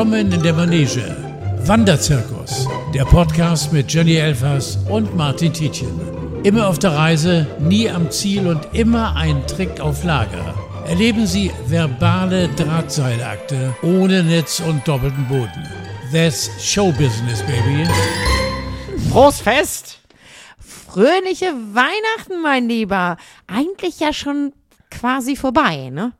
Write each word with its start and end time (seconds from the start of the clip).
Willkommen 0.00 0.32
in 0.32 0.42
der 0.42 0.54
Manege. 0.54 1.14
Wanderzirkus, 1.66 2.66
der 2.94 3.04
Podcast 3.04 3.70
mit 3.70 3.92
Jenny 3.92 4.14
Elfers 4.14 4.78
und 4.88 5.14
Martin 5.14 5.52
Tietjen. 5.52 5.92
Immer 6.42 6.68
auf 6.68 6.78
der 6.78 6.92
Reise, 6.92 7.46
nie 7.58 7.86
am 7.86 8.10
Ziel 8.10 8.46
und 8.46 8.66
immer 8.72 9.14
ein 9.14 9.46
Trick 9.46 9.78
auf 9.78 10.02
Lager. 10.02 10.54
Erleben 10.86 11.26
Sie 11.26 11.52
verbale 11.66 12.48
Drahtseilakte 12.48 13.76
ohne 13.82 14.22
Netz 14.22 14.60
und 14.60 14.88
doppelten 14.88 15.28
Boden. 15.28 15.68
That's 16.10 16.48
Showbusiness, 16.58 17.42
baby. 17.42 17.86
Frohes 19.10 19.42
Fest! 19.42 20.00
Fröhliche 20.58 21.52
Weihnachten, 21.74 22.40
mein 22.42 22.70
Lieber. 22.70 23.18
Eigentlich 23.46 24.00
ja 24.00 24.14
schon 24.14 24.54
quasi 24.90 25.36
vorbei, 25.36 25.90
ne? 25.90 26.12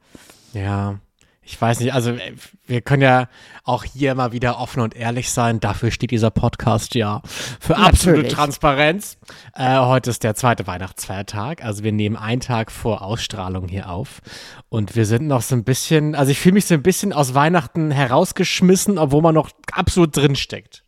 Ja, 0.52 0.98
ich 1.42 1.60
weiß 1.60 1.80
nicht, 1.80 1.92
also 1.94 2.12
äh, 2.12 2.34
wir 2.66 2.80
können 2.80 3.02
ja 3.02 3.28
auch 3.64 3.84
hier 3.84 4.14
mal 4.14 4.32
wieder 4.32 4.58
offen 4.58 4.80
und 4.80 4.94
ehrlich 4.94 5.30
sein. 5.30 5.60
Dafür 5.60 5.90
steht 5.90 6.10
dieser 6.10 6.30
Podcast 6.30 6.94
ja 6.94 7.22
für 7.60 7.76
absolute 7.76 8.18
Natürlich. 8.18 8.32
Transparenz. 8.32 9.18
Äh, 9.54 9.78
heute 9.78 10.10
ist 10.10 10.22
der 10.22 10.34
zweite 10.34 10.66
Weihnachtsfeiertag, 10.66 11.64
also 11.64 11.82
wir 11.82 11.92
nehmen 11.92 12.16
einen 12.16 12.40
Tag 12.40 12.70
vor 12.70 13.02
Ausstrahlung 13.02 13.68
hier 13.68 13.90
auf 13.90 14.20
und 14.68 14.96
wir 14.96 15.06
sind 15.06 15.26
noch 15.26 15.42
so 15.42 15.54
ein 15.56 15.64
bisschen, 15.64 16.14
also 16.14 16.30
ich 16.30 16.38
fühle 16.38 16.54
mich 16.54 16.66
so 16.66 16.74
ein 16.74 16.82
bisschen 16.82 17.12
aus 17.12 17.34
Weihnachten 17.34 17.90
herausgeschmissen, 17.90 18.98
obwohl 18.98 19.22
man 19.22 19.34
noch 19.34 19.50
absolut 19.72 20.16
drin 20.16 20.36
steckt. 20.36 20.84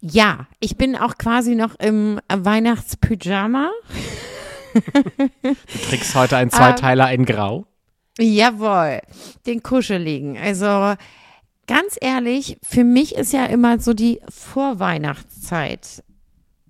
Ja, 0.00 0.46
ich 0.60 0.76
bin 0.76 0.96
auch 0.96 1.18
quasi 1.18 1.54
noch 1.54 1.74
im 1.76 2.20
Weihnachtspyjama. 2.32 3.70
Du 4.72 5.78
kriegst 5.88 6.14
heute 6.14 6.36
einen 6.36 6.50
Zweiteiler 6.50 7.12
in 7.12 7.24
Grau. 7.26 7.66
Jawohl, 8.18 9.00
den 9.46 9.62
kuscheligen. 9.62 10.36
Also 10.36 10.94
ganz 11.66 11.96
ehrlich, 12.00 12.58
für 12.62 12.84
mich 12.84 13.14
ist 13.14 13.32
ja 13.32 13.46
immer 13.46 13.78
so 13.78 13.94
die 13.94 14.20
Vorweihnachtszeit 14.28 16.02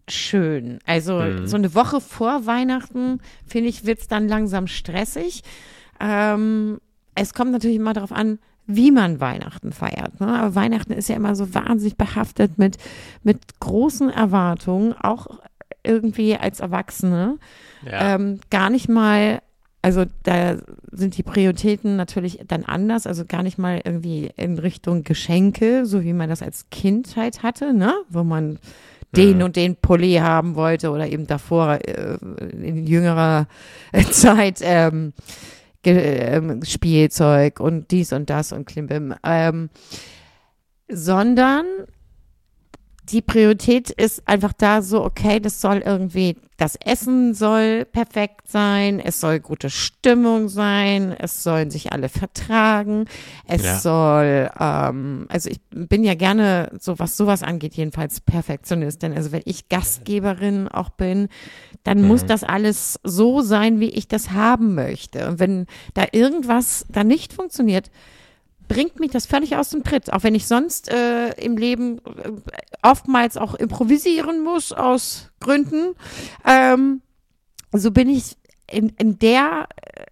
schön. 0.08 0.78
Also 0.84 1.46
so 1.46 1.56
eine 1.56 1.74
Woche 1.74 2.00
vor 2.00 2.46
Weihnachten, 2.46 3.20
finde 3.46 3.68
ich, 3.68 3.86
wird 3.86 4.00
es 4.00 4.08
dann 4.08 4.28
langsam 4.28 4.66
stressig. 4.66 5.42
Ähm, 6.00 6.80
es 7.14 7.34
kommt 7.34 7.52
natürlich 7.52 7.76
immer 7.76 7.92
darauf 7.92 8.12
an, 8.12 8.38
wie 8.66 8.90
man 8.90 9.20
Weihnachten 9.20 9.72
feiert. 9.72 10.20
Ne? 10.20 10.28
Aber 10.28 10.54
Weihnachten 10.54 10.92
ist 10.92 11.08
ja 11.08 11.16
immer 11.16 11.34
so 11.34 11.54
wahnsinnig 11.54 11.96
behaftet 11.96 12.58
mit, 12.58 12.78
mit 13.22 13.60
großen 13.60 14.10
Erwartungen, 14.10 14.94
auch 14.94 15.26
irgendwie 15.82 16.36
als 16.36 16.60
Erwachsene. 16.60 17.38
Ja. 17.84 18.14
Ähm, 18.14 18.40
gar 18.50 18.70
nicht 18.70 18.88
mal, 18.88 19.40
also 19.82 20.04
da 20.22 20.58
sind 20.92 21.16
die 21.18 21.24
Prioritäten 21.24 21.96
natürlich 21.96 22.38
dann 22.46 22.64
anders, 22.64 23.06
also 23.06 23.24
gar 23.26 23.42
nicht 23.42 23.58
mal 23.58 23.80
irgendwie 23.84 24.30
in 24.36 24.58
Richtung 24.58 25.02
Geschenke, 25.02 25.86
so 25.86 26.04
wie 26.04 26.12
man 26.12 26.30
das 26.30 26.40
als 26.40 26.70
Kindheit 26.70 27.42
hatte, 27.42 27.74
ne? 27.74 27.94
Wo 28.08 28.22
man 28.22 28.58
den 29.14 29.42
und 29.42 29.56
den 29.56 29.76
Pulli 29.76 30.14
haben 30.14 30.54
wollte 30.54 30.90
oder 30.90 31.06
eben 31.06 31.26
davor 31.26 31.80
äh, 31.86 32.16
in 32.52 32.86
jüngerer 32.86 33.46
Zeit 34.10 34.60
ähm, 34.62 35.12
ähm, 35.84 36.64
Spielzeug 36.64 37.60
und 37.60 37.90
dies 37.90 38.12
und 38.12 38.30
das 38.30 38.52
und 38.52 38.66
Klimbim, 38.66 39.14
ähm, 39.24 39.68
sondern 40.88 41.66
die 43.04 43.20
Priorität 43.20 43.90
ist 43.90 44.26
einfach 44.28 44.52
da 44.52 44.80
so, 44.80 45.04
okay, 45.04 45.40
das 45.40 45.60
soll 45.60 45.78
irgendwie, 45.84 46.36
das 46.56 46.76
Essen 46.76 47.34
soll 47.34 47.84
perfekt 47.84 48.48
sein, 48.48 49.00
es 49.00 49.20
soll 49.20 49.40
gute 49.40 49.70
Stimmung 49.70 50.48
sein, 50.48 51.12
es 51.18 51.42
sollen 51.42 51.70
sich 51.70 51.92
alle 51.92 52.08
vertragen, 52.08 53.06
es 53.48 53.62
Ja. 53.62 53.78
soll, 53.80 54.50
ähm, 54.58 55.26
also 55.28 55.50
ich 55.50 55.60
bin 55.70 56.04
ja 56.04 56.14
gerne, 56.14 56.70
so 56.78 57.00
was 57.00 57.16
sowas 57.16 57.42
angeht, 57.42 57.74
jedenfalls 57.74 58.20
Perfektionistin. 58.20 59.14
Also 59.14 59.32
wenn 59.32 59.42
ich 59.46 59.68
Gastgeberin 59.68 60.68
auch 60.68 60.90
bin, 60.90 61.28
dann 61.82 62.02
muss 62.02 62.24
das 62.24 62.44
alles 62.44 63.00
so 63.02 63.40
sein, 63.40 63.80
wie 63.80 63.90
ich 63.90 64.06
das 64.06 64.30
haben 64.30 64.74
möchte. 64.76 65.26
Und 65.26 65.40
wenn 65.40 65.66
da 65.94 66.04
irgendwas 66.12 66.86
da 66.88 67.02
nicht 67.02 67.32
funktioniert, 67.32 67.90
bringt 68.72 68.98
mich 69.00 69.10
das 69.10 69.26
völlig 69.26 69.54
aus 69.56 69.68
dem 69.68 69.84
Tritt. 69.84 70.12
Auch 70.12 70.22
wenn 70.22 70.34
ich 70.34 70.46
sonst 70.46 70.90
äh, 70.90 71.30
im 71.32 71.58
Leben 71.58 71.98
äh, 71.98 72.32
oftmals 72.82 73.36
auch 73.36 73.54
improvisieren 73.54 74.42
muss 74.42 74.72
aus 74.72 75.30
Gründen, 75.40 75.94
ähm, 76.46 77.02
so 77.72 77.90
bin 77.90 78.08
ich 78.08 78.36
in, 78.70 78.88
in 78.98 79.18
der 79.18 79.68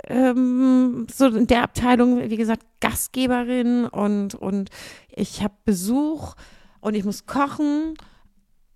ähm, 0.08 1.06
so 1.10 1.28
in 1.28 1.46
der 1.46 1.62
Abteilung, 1.62 2.28
wie 2.28 2.36
gesagt, 2.36 2.62
Gastgeberin 2.80 3.86
und 3.86 4.34
und 4.34 4.68
ich 5.08 5.42
habe 5.42 5.54
Besuch 5.64 6.34
und 6.80 6.94
ich 6.94 7.04
muss 7.04 7.24
kochen. 7.26 7.94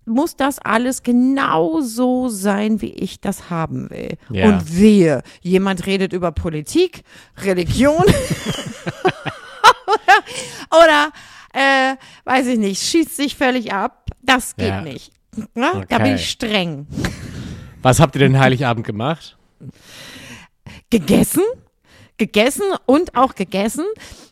Muss 0.07 0.35
das 0.35 0.59
alles 0.59 1.01
genau 1.01 1.81
so 1.81 2.29
sein, 2.29 2.79
wie 2.79 2.93
ich 2.93 3.21
das 3.21 3.49
haben 3.49 3.89
will? 3.89 4.17
Ja. 4.29 4.49
Und 4.49 4.77
wehe, 4.77 5.23
jemand 5.41 5.87
redet 5.87 6.13
über 6.13 6.31
Politik, 6.31 7.01
Religion 7.43 8.03
oder 10.71 11.11
äh, 11.53 11.95
weiß 12.25 12.47
ich 12.47 12.57
nicht, 12.59 12.81
schießt 12.81 13.15
sich 13.15 13.35
völlig 13.35 13.73
ab. 13.73 14.09
Das 14.21 14.55
geht 14.55 14.67
Ja. 14.69 14.81
nicht. 14.81 15.11
Ne? 15.53 15.85
Da 15.89 15.97
bin 15.97 16.07
Okay. 16.07 16.15
ich 16.15 16.29
streng. 16.29 16.87
Was 17.81 17.99
habt 17.99 18.15
ihr 18.15 18.19
denn 18.19 18.39
Heiligabend 18.39 18.85
gemacht? 18.85 19.37
Gegessen, 20.89 21.43
gegessen 22.17 22.63
und 22.85 23.15
auch 23.15 23.35
gegessen. 23.35 23.85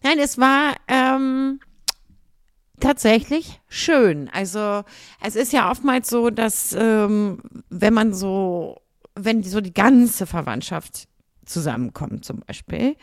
Nein, 0.04 0.18
es 0.20 0.38
war 0.38 0.76
ähm, 0.88 1.60
tatsächlich 2.80 3.60
schön. 3.68 4.30
Also 4.34 4.84
es 5.22 5.36
ist 5.36 5.54
ja 5.54 5.70
oftmals 5.72 6.10
so, 6.10 6.30
dass 6.30 6.74
ähm, 6.74 7.40
wenn 7.70 7.94
man 7.94 8.14
so, 8.14 8.82
wenn 9.16 9.44
so 9.44 9.62
die 9.62 9.74
ganze 9.74 10.26
Verwandtschaft 10.26 11.08
zusammenkommt 11.46 12.26
zum 12.26 12.40
Beispiel, 12.48 12.96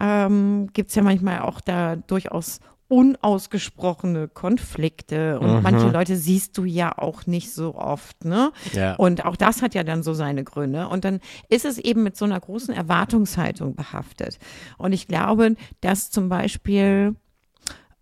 ähm, 0.00 0.68
gibt 0.72 0.90
es 0.90 0.94
ja 0.94 1.02
manchmal 1.02 1.40
auch 1.40 1.60
da 1.60 1.96
durchaus 1.96 2.60
unausgesprochene 2.88 4.28
Konflikte 4.28 5.40
und 5.40 5.62
manche 5.62 5.88
Leute 5.88 6.16
siehst 6.16 6.56
du 6.56 6.64
ja 6.64 6.96
auch 6.96 7.26
nicht 7.26 7.52
so 7.52 7.74
oft, 7.74 8.24
ne? 8.24 8.52
Ja. 8.72 8.94
Und 8.94 9.24
auch 9.24 9.34
das 9.34 9.60
hat 9.60 9.74
ja 9.74 9.82
dann 9.82 10.04
so 10.04 10.14
seine 10.14 10.44
Gründe. 10.44 10.86
Und 10.86 11.04
dann 11.04 11.20
ist 11.48 11.64
es 11.64 11.78
eben 11.78 12.04
mit 12.04 12.16
so 12.16 12.24
einer 12.24 12.38
großen 12.38 12.72
Erwartungshaltung 12.72 13.74
behaftet. 13.74 14.38
Und 14.78 14.92
ich 14.92 15.08
glaube, 15.08 15.56
dass 15.80 16.12
zum 16.12 16.28
Beispiel 16.28 17.16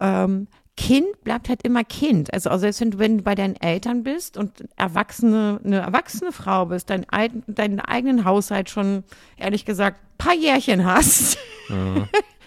ähm, 0.01 0.49
Kind 0.77 1.07
bleibt 1.23 1.49
halt 1.49 1.63
immer 1.63 1.85
Kind. 1.85 2.33
Also, 2.35 2.51
also 2.51 2.63
selbst 2.63 2.81
wenn 2.81 2.91
du, 2.91 2.99
wenn 2.99 3.19
du 3.19 3.25
bei 3.25 3.35
deinen 3.37 3.55
Eltern 3.57 4.03
bist 4.03 4.37
und 4.37 4.65
erwachsene, 4.77 5.61
eine 5.65 5.79
erwachsene 5.81 6.33
Frau 6.33 6.67
bist, 6.67 6.91
dein, 6.91 7.07
ei- 7.13 7.31
deinen 7.47 7.79
eigenen 7.81 8.25
Haushalt 8.25 8.71
schon, 8.71 9.05
ehrlich 9.37 9.65
gesagt, 9.65 10.01
paar 10.19 10.35
Jährchen 10.35 10.85
hast. 10.85 11.39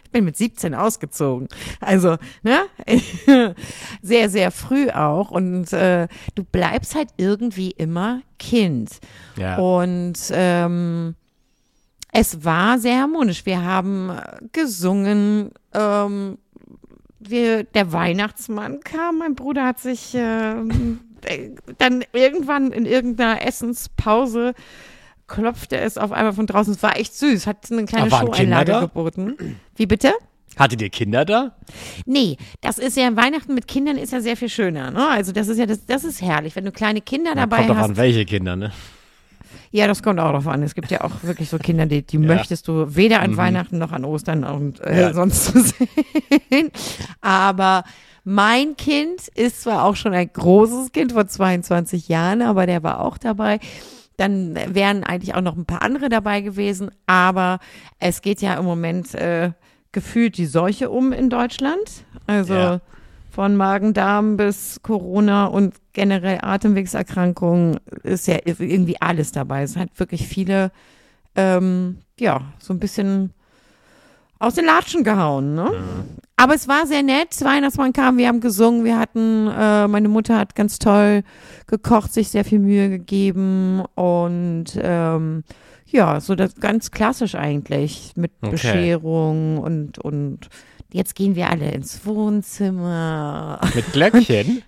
Ich 0.04 0.12
bin 0.12 0.24
mit 0.24 0.38
17 0.38 0.74
ausgezogen. 0.74 1.50
Also, 1.82 2.16
ne? 2.42 2.62
sehr, 4.02 4.30
sehr 4.30 4.52
früh 4.52 4.90
auch. 4.90 5.32
Und 5.32 5.74
äh, 5.74 6.08
du 6.34 6.46
bleibst 6.46 6.96
halt 6.96 7.10
irgendwie 7.18 7.72
immer 7.72 8.22
Kind. 8.40 9.00
Ja. 9.36 9.58
Und 9.58 10.18
ähm, 10.32 11.16
es 12.14 12.46
war 12.46 12.80
sehr 12.80 13.02
harmonisch. 13.02 13.46
Wir 13.46 13.62
haben 13.64 14.12
gesungen. 14.54 15.52
Ähm, 15.74 16.38
wir, 17.30 17.64
der 17.64 17.92
Weihnachtsmann 17.92 18.80
kam. 18.82 19.20
Mein 19.20 19.36
Bruder 19.36 19.66
hat 19.66 19.80
sich 19.80 20.14
ähm, 20.16 21.00
äh, 21.26 21.50
dann 21.78 22.04
irgendwann 22.14 22.72
in 22.72 22.86
irgendeiner 22.86 23.46
Essenspause 23.46 24.54
klopfte 25.28 25.78
es 25.78 25.98
auf 25.98 26.12
einmal 26.12 26.34
von 26.34 26.48
draußen. 26.48 26.74
Es 26.74 26.82
war 26.84 26.98
echt 26.98 27.14
süß. 27.16 27.48
Hat 27.48 27.72
eine 27.72 27.86
kleine 27.86 28.10
Showeinlage 28.10 28.80
geboten. 28.80 29.60
Wie 29.76 29.86
bitte? 29.86 30.14
Hattet 30.58 30.82
ihr 30.82 30.90
Kinder 30.90 31.24
da? 31.24 31.56
Nee, 32.06 32.38
das 32.62 32.80
ist 32.80 32.98
ja 32.98 33.16
Weihnachten 33.16 33.54
mit 33.54 33.68
Kindern 33.68 33.98
ist 33.98 34.12
ja 34.12 34.22
sehr 34.22 34.36
viel 34.36 34.50
schöner. 34.50 34.90
Ne? 34.90 35.08
Also 35.08 35.32
das 35.32 35.50
ist 35.50 35.60
ja 35.60 35.68
das, 35.68 35.86
das 35.86 36.04
ist 36.04 36.22
herrlich, 36.22 36.56
wenn 36.56 36.66
du 36.66 36.72
kleine 36.72 37.02
Kinder 37.02 37.36
dabei 37.36 37.58
Kommt 37.58 37.70
doch 37.70 37.76
hast. 37.76 37.90
an, 37.92 37.98
welche 37.98 38.26
Kinder, 38.26 38.56
ne? 38.56 38.72
Ja, 39.72 39.88
das 39.88 40.02
kommt 40.04 40.20
auch 40.20 40.32
drauf 40.32 40.48
an. 40.48 40.64
Es 40.64 40.76
gibt 40.76 40.92
ja 40.92 41.02
auch 41.04 41.12
wirklich 41.24 41.50
so 41.50 41.58
Kinder, 41.58 41.86
die, 41.86 42.02
die 42.02 42.18
möchtest 42.18 42.68
du 42.68 42.96
weder 42.96 43.22
an 43.22 43.36
Weihnachten 43.38 43.78
noch 43.78 43.92
an 43.92 44.06
Ostern 44.06 44.44
und 44.44 44.80
äh, 44.82 44.94
Mhm. 44.94 45.00
Ja. 45.00 45.14
sonst 45.14 45.46
zu 45.46 45.62
sehen. 45.62 46.72
Aber 47.22 47.84
mein 48.24 48.76
Kind 48.78 49.28
ist 49.36 49.64
zwar 49.64 49.84
auch 49.84 49.96
schon 49.96 50.14
ein 50.14 50.30
großes 50.32 50.92
Kind 50.92 51.12
vor 51.14 51.28
22 51.28 52.08
Jahren, 52.08 52.42
aber 52.42 52.66
der 52.66 52.84
war 52.84 53.02
auch 53.02 53.18
dabei. 53.18 53.60
Dann 54.18 54.56
wären 54.74 55.04
eigentlich 55.04 55.36
auch 55.36 55.42
noch 55.42 55.56
ein 55.56 55.66
paar 55.66 55.82
andere 55.84 56.10
dabei 56.10 56.42
gewesen. 56.42 56.90
Aber 57.06 57.60
es 58.00 58.22
geht 58.22 58.42
ja 58.42 58.56
im 58.56 58.66
Moment 58.66 59.14
äh, 59.16 59.52
gefühlt 59.92 60.38
die 60.38 60.46
Seuche 60.48 60.90
um 60.90 61.12
in 61.14 61.30
Deutschland. 61.30 62.06
Also 62.26 62.54
Ja. 62.54 62.82
Von 63.38 63.56
Magen-Darm 63.56 64.36
bis 64.36 64.80
Corona 64.82 65.46
und 65.46 65.76
generell 65.94 66.40
Atemwegserkrankungen 66.42 67.80
ist 68.02 68.26
ja 68.26 68.40
irgendwie 68.44 69.00
alles 69.00 69.32
dabei. 69.32 69.62
Es 69.62 69.76
hat 69.78 69.90
wirklich 69.98 70.28
viele, 70.28 70.72
ähm, 71.36 72.00
ja, 72.20 72.42
so 72.58 72.74
ein 72.74 72.80
bisschen 72.80 73.32
aus 74.40 74.56
den 74.56 74.66
Latschen 74.66 75.04
gehauen, 75.04 75.54
ne? 75.54 75.72
Aber 76.36 76.56
es 76.56 76.68
war 76.68 76.88
sehr 76.88 77.04
nett. 77.04 77.40
Weihnachtsmann 77.40 77.94
kam, 77.94 78.18
wir 78.18 78.28
haben 78.28 78.40
gesungen, 78.40 78.84
wir 78.84 78.98
hatten, 78.98 79.48
äh, 79.48 79.88
meine 79.88 80.10
Mutter 80.10 80.36
hat 80.36 80.56
ganz 80.56 80.80
toll 80.80 81.22
gekocht, 81.68 82.12
sich 82.12 82.30
sehr 82.30 82.44
viel 82.44 82.58
Mühe 82.58 82.90
gegeben 82.90 83.84
und 83.94 84.80
ähm, 84.82 85.44
ja, 85.86 86.20
so 86.22 86.34
das 86.34 86.56
ganz 86.56 86.90
klassisch 86.90 87.36
eigentlich 87.36 88.14
mit 88.16 88.32
Okay. 88.42 88.50
Bescherung 88.50 89.60
und 89.60 90.00
und 90.00 90.50
jetzt 90.92 91.16
gehen 91.16 91.36
wir 91.36 91.50
alle 91.50 91.72
ins 91.72 92.06
Wohnzimmer. 92.06 93.60
Mit 93.74 93.92
Glöckchen? 93.94 94.64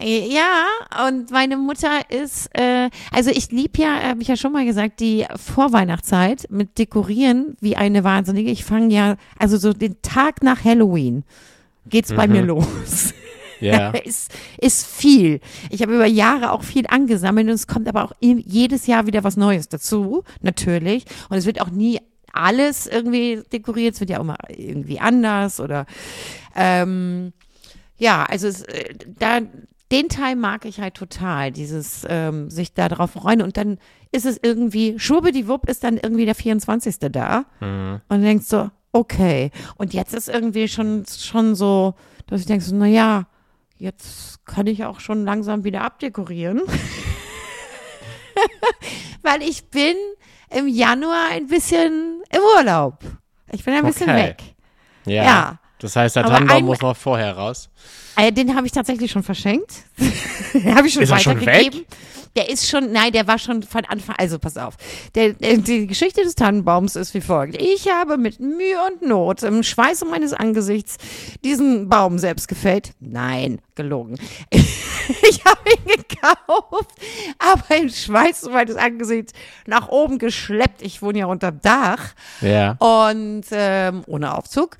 Ja, 0.00 0.66
und 1.06 1.30
meine 1.30 1.56
Mutter 1.56 2.00
ist, 2.10 2.50
äh, 2.58 2.90
also 3.12 3.30
ich 3.30 3.52
lieb 3.52 3.78
ja, 3.78 4.02
habe 4.02 4.22
ich 4.22 4.28
ja 4.28 4.36
schon 4.36 4.52
mal 4.52 4.64
gesagt, 4.64 4.98
die 4.98 5.24
Vorweihnachtszeit 5.36 6.46
mit 6.50 6.78
Dekorieren 6.78 7.56
wie 7.60 7.76
eine 7.76 8.02
Wahnsinnige. 8.02 8.50
Ich 8.50 8.64
fange 8.64 8.92
ja, 8.92 9.16
also 9.38 9.56
so 9.56 9.72
den 9.72 10.02
Tag 10.02 10.42
nach 10.42 10.64
Halloween 10.64 11.22
geht's 11.86 12.12
bei 12.12 12.26
mir 12.26 12.42
los. 12.42 13.14
Ja. 13.60 13.90
ist, 14.04 14.32
ist 14.60 14.84
viel. 14.84 15.40
Ich 15.70 15.80
habe 15.80 15.94
über 15.94 16.06
Jahre 16.06 16.50
auch 16.50 16.64
viel 16.64 16.86
angesammelt 16.88 17.46
und 17.46 17.54
es 17.54 17.66
kommt 17.68 17.88
aber 17.88 18.04
auch 18.04 18.12
jedes 18.20 18.86
Jahr 18.88 19.06
wieder 19.06 19.22
was 19.22 19.36
Neues 19.36 19.68
dazu, 19.68 20.24
natürlich. 20.42 21.04
Und 21.28 21.36
es 21.36 21.46
wird 21.46 21.60
auch 21.60 21.70
nie 21.70 22.00
alles 22.34 22.86
irgendwie 22.86 23.42
dekoriert, 23.52 23.94
es 23.94 24.00
wird 24.00 24.10
ja 24.10 24.20
auch 24.20 24.24
mal 24.24 24.36
irgendwie 24.48 25.00
anders 25.00 25.60
oder 25.60 25.86
ähm, 26.54 27.32
ja, 27.96 28.24
also 28.24 28.48
es, 28.48 28.62
äh, 28.62 28.94
da 29.06 29.40
den 29.92 30.08
Teil 30.08 30.34
mag 30.34 30.64
ich 30.64 30.80
halt 30.80 30.94
total, 30.94 31.52
dieses 31.52 32.04
ähm, 32.08 32.50
sich 32.50 32.72
da 32.72 32.88
drauf 32.88 33.12
freuen 33.12 33.42
und 33.42 33.56
dann 33.56 33.78
ist 34.10 34.26
es 34.26 34.40
irgendwie, 34.42 34.98
schwuppdiwupp 34.98 35.68
ist 35.68 35.84
dann 35.84 35.98
irgendwie 35.98 36.24
der 36.24 36.34
24. 36.34 36.96
da 37.12 37.44
und 38.08 38.08
du 38.08 38.20
denkst 38.20 38.46
so, 38.46 38.70
okay. 38.94 39.50
Und 39.76 39.92
jetzt 39.92 40.14
ist 40.14 40.28
irgendwie 40.28 40.68
schon, 40.68 41.04
schon 41.06 41.54
so, 41.54 41.94
dass 42.26 42.40
ich 42.40 42.46
denke 42.46 42.64
so, 42.64 42.74
na 42.74 42.86
ja, 42.86 43.26
jetzt 43.76 44.46
kann 44.46 44.66
ich 44.66 44.84
auch 44.84 45.00
schon 45.00 45.24
langsam 45.24 45.64
wieder 45.64 45.82
abdekorieren. 45.82 46.62
Weil 49.22 49.42
ich 49.42 49.68
bin 49.68 49.96
im 50.50 50.68
Januar 50.68 51.30
ein 51.32 51.46
bisschen 51.46 52.22
im 52.30 52.40
Urlaub. 52.56 52.98
Ich 53.52 53.64
bin 53.64 53.74
ein 53.74 53.84
bisschen 53.84 54.08
Okay. 54.10 54.22
weg. 54.28 54.42
Ja. 55.06 55.24
Ja. 55.24 55.58
Das 55.78 55.96
heißt, 55.96 56.16
der 56.16 56.24
Tannenbaum 56.24 56.64
muss 56.64 56.80
noch 56.80 56.96
vorher 56.96 57.36
raus. 57.36 57.68
Äh, 58.16 58.32
den 58.32 58.54
habe 58.56 58.66
ich 58.66 58.72
tatsächlich 58.72 59.10
schon 59.10 59.22
verschenkt. 59.22 59.84
den 60.54 60.74
habe 60.74 60.86
ich 60.86 60.94
schon 60.94 61.02
Ist 61.02 61.10
er 61.10 61.18
schon 61.18 61.40
weitergegeben. 61.40 61.84
Der 62.36 62.48
ist 62.50 62.68
schon, 62.68 62.90
nein, 62.90 63.12
der 63.12 63.26
war 63.28 63.38
schon 63.38 63.62
von 63.62 63.84
Anfang, 63.84 64.16
also 64.18 64.38
pass 64.40 64.56
auf. 64.56 64.74
Der, 65.14 65.34
der, 65.34 65.58
die 65.58 65.86
Geschichte 65.86 66.22
des 66.24 66.34
Tannenbaums 66.34 66.96
ist 66.96 67.14
wie 67.14 67.20
folgt. 67.20 67.60
Ich 67.62 67.88
habe 67.88 68.16
mit 68.16 68.40
Mühe 68.40 68.76
und 68.90 69.02
Not 69.08 69.42
im 69.44 69.62
Schweiße 69.62 70.04
meines 70.04 70.32
Angesichts 70.32 70.96
diesen 71.44 71.88
Baum 71.88 72.18
selbst 72.18 72.48
gefällt. 72.48 72.92
Nein, 72.98 73.60
gelogen. 73.76 74.16
ich 74.50 75.44
habe 75.44 75.60
ihn 75.70 75.94
gekauft, 76.08 76.90
aber 77.38 77.76
im 77.76 77.88
Schweiße 77.88 78.50
meines 78.50 78.76
Angesichts 78.76 79.32
nach 79.66 79.88
oben 79.88 80.18
geschleppt. 80.18 80.82
Ich 80.82 81.02
wohne 81.02 81.20
ja 81.20 81.26
unter 81.26 81.52
Dach 81.52 82.14
Ja. 82.40 82.72
und 82.78 83.44
ähm, 83.52 84.02
ohne 84.06 84.36
Aufzug. 84.36 84.76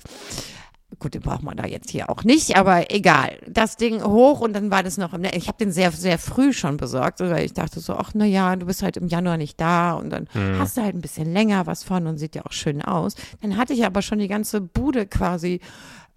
Gut, 0.99 1.13
den 1.13 1.21
braucht 1.21 1.43
man 1.43 1.57
da 1.57 1.65
jetzt 1.65 1.89
hier 1.89 2.09
auch 2.09 2.23
nicht, 2.23 2.57
aber 2.57 2.91
egal. 2.91 3.37
Das 3.47 3.77
Ding 3.77 4.03
hoch 4.03 4.39
und 4.39 4.53
dann 4.53 4.71
war 4.71 4.83
das 4.83 4.97
noch 4.97 5.13
im 5.13 5.21
Netz. 5.21 5.35
Ich 5.35 5.47
habe 5.47 5.57
den 5.57 5.71
sehr, 5.71 5.91
sehr 5.91 6.17
früh 6.17 6.53
schon 6.53 6.77
besorgt, 6.77 7.19
weil 7.19 7.45
ich 7.45 7.53
dachte 7.53 7.79
so, 7.79 7.93
ach 7.93 8.11
na 8.13 8.25
ja, 8.25 8.55
du 8.55 8.65
bist 8.65 8.83
halt 8.83 8.97
im 8.97 9.07
Januar 9.07 9.37
nicht 9.37 9.59
da 9.59 9.93
und 9.93 10.09
dann 10.09 10.27
hast 10.57 10.77
du 10.77 10.81
halt 10.81 10.95
ein 10.95 11.01
bisschen 11.01 11.33
länger 11.33 11.67
was 11.67 11.83
von 11.83 12.07
und 12.07 12.17
sieht 12.17 12.35
ja 12.35 12.45
auch 12.45 12.51
schön 12.51 12.81
aus. 12.81 13.15
Dann 13.41 13.57
hatte 13.57 13.73
ich 13.73 13.85
aber 13.85 14.01
schon 14.01 14.19
die 14.19 14.27
ganze 14.27 14.61
Bude 14.61 15.05
quasi 15.05 15.59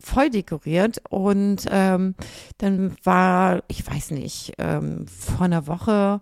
voll 0.01 0.31
dekoriert 0.31 1.03
und 1.11 1.67
ähm, 1.71 2.15
dann 2.59 2.97
war, 3.03 3.63
ich 3.69 3.87
weiß 3.87 4.13
nicht, 4.13 4.53
ähm, 4.59 5.07
vor 5.09 5.47
einer 5.47 5.67
Woche 5.67 6.21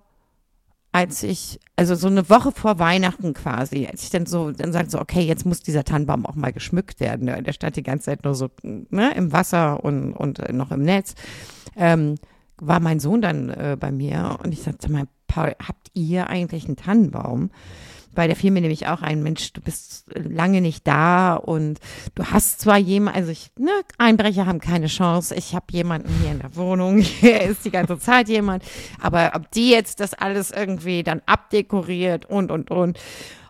als 0.96 1.22
ich, 1.22 1.60
also 1.76 1.94
so 1.94 2.06
eine 2.06 2.30
Woche 2.30 2.52
vor 2.52 2.78
Weihnachten 2.78 3.34
quasi, 3.34 3.86
als 3.86 4.04
ich 4.04 4.08
dann 4.08 4.24
so, 4.24 4.50
dann 4.50 4.72
sagte 4.72 4.92
so, 4.92 4.98
okay, 4.98 5.20
jetzt 5.20 5.44
muss 5.44 5.60
dieser 5.60 5.84
Tannenbaum 5.84 6.24
auch 6.24 6.36
mal 6.36 6.54
geschmückt 6.54 7.00
werden. 7.00 7.26
Der 7.26 7.52
stand 7.52 7.76
die 7.76 7.82
ganze 7.82 8.06
Zeit 8.06 8.24
nur 8.24 8.34
so 8.34 8.48
ne, 8.62 9.12
im 9.14 9.30
Wasser 9.30 9.84
und, 9.84 10.14
und 10.14 10.38
äh, 10.38 10.54
noch 10.54 10.70
im 10.70 10.80
Netz. 10.80 11.14
Ähm, 11.76 12.14
war 12.56 12.80
mein 12.80 12.98
Sohn 12.98 13.20
dann 13.20 13.50
äh, 13.50 13.76
bei 13.78 13.92
mir 13.92 14.38
und 14.42 14.52
ich 14.54 14.62
sagte 14.62 14.90
mal, 14.90 15.04
Paul, 15.26 15.54
habt 15.62 15.90
ihr 15.92 16.30
eigentlich 16.30 16.64
einen 16.64 16.76
Tannenbaum? 16.76 17.50
Weil 18.16 18.28
der 18.28 18.36
fiel 18.36 18.50
mir 18.50 18.60
nämlich 18.60 18.86
auch 18.86 19.02
ein, 19.02 19.22
Mensch, 19.22 19.52
du 19.52 19.60
bist 19.60 20.06
lange 20.14 20.60
nicht 20.60 20.86
da 20.86 21.34
und 21.34 21.78
du 22.14 22.24
hast 22.24 22.60
zwar 22.60 22.78
jemanden, 22.78 23.18
also 23.18 23.30
ich, 23.30 23.50
ne, 23.58 23.70
Einbrecher 23.98 24.46
haben 24.46 24.60
keine 24.60 24.86
Chance. 24.86 25.34
Ich 25.34 25.54
habe 25.54 25.66
jemanden 25.70 26.08
hier 26.20 26.32
in 26.32 26.40
der 26.40 26.56
Wohnung, 26.56 26.98
hier 27.00 27.42
ist 27.42 27.64
die 27.64 27.70
ganze 27.70 27.98
Zeit 27.98 28.28
jemand, 28.28 28.64
aber 29.00 29.32
ob 29.34 29.50
die 29.52 29.70
jetzt 29.70 30.00
das 30.00 30.14
alles 30.14 30.50
irgendwie 30.50 31.02
dann 31.02 31.22
abdekoriert 31.26 32.26
und 32.26 32.50
und 32.50 32.70
und 32.70 32.98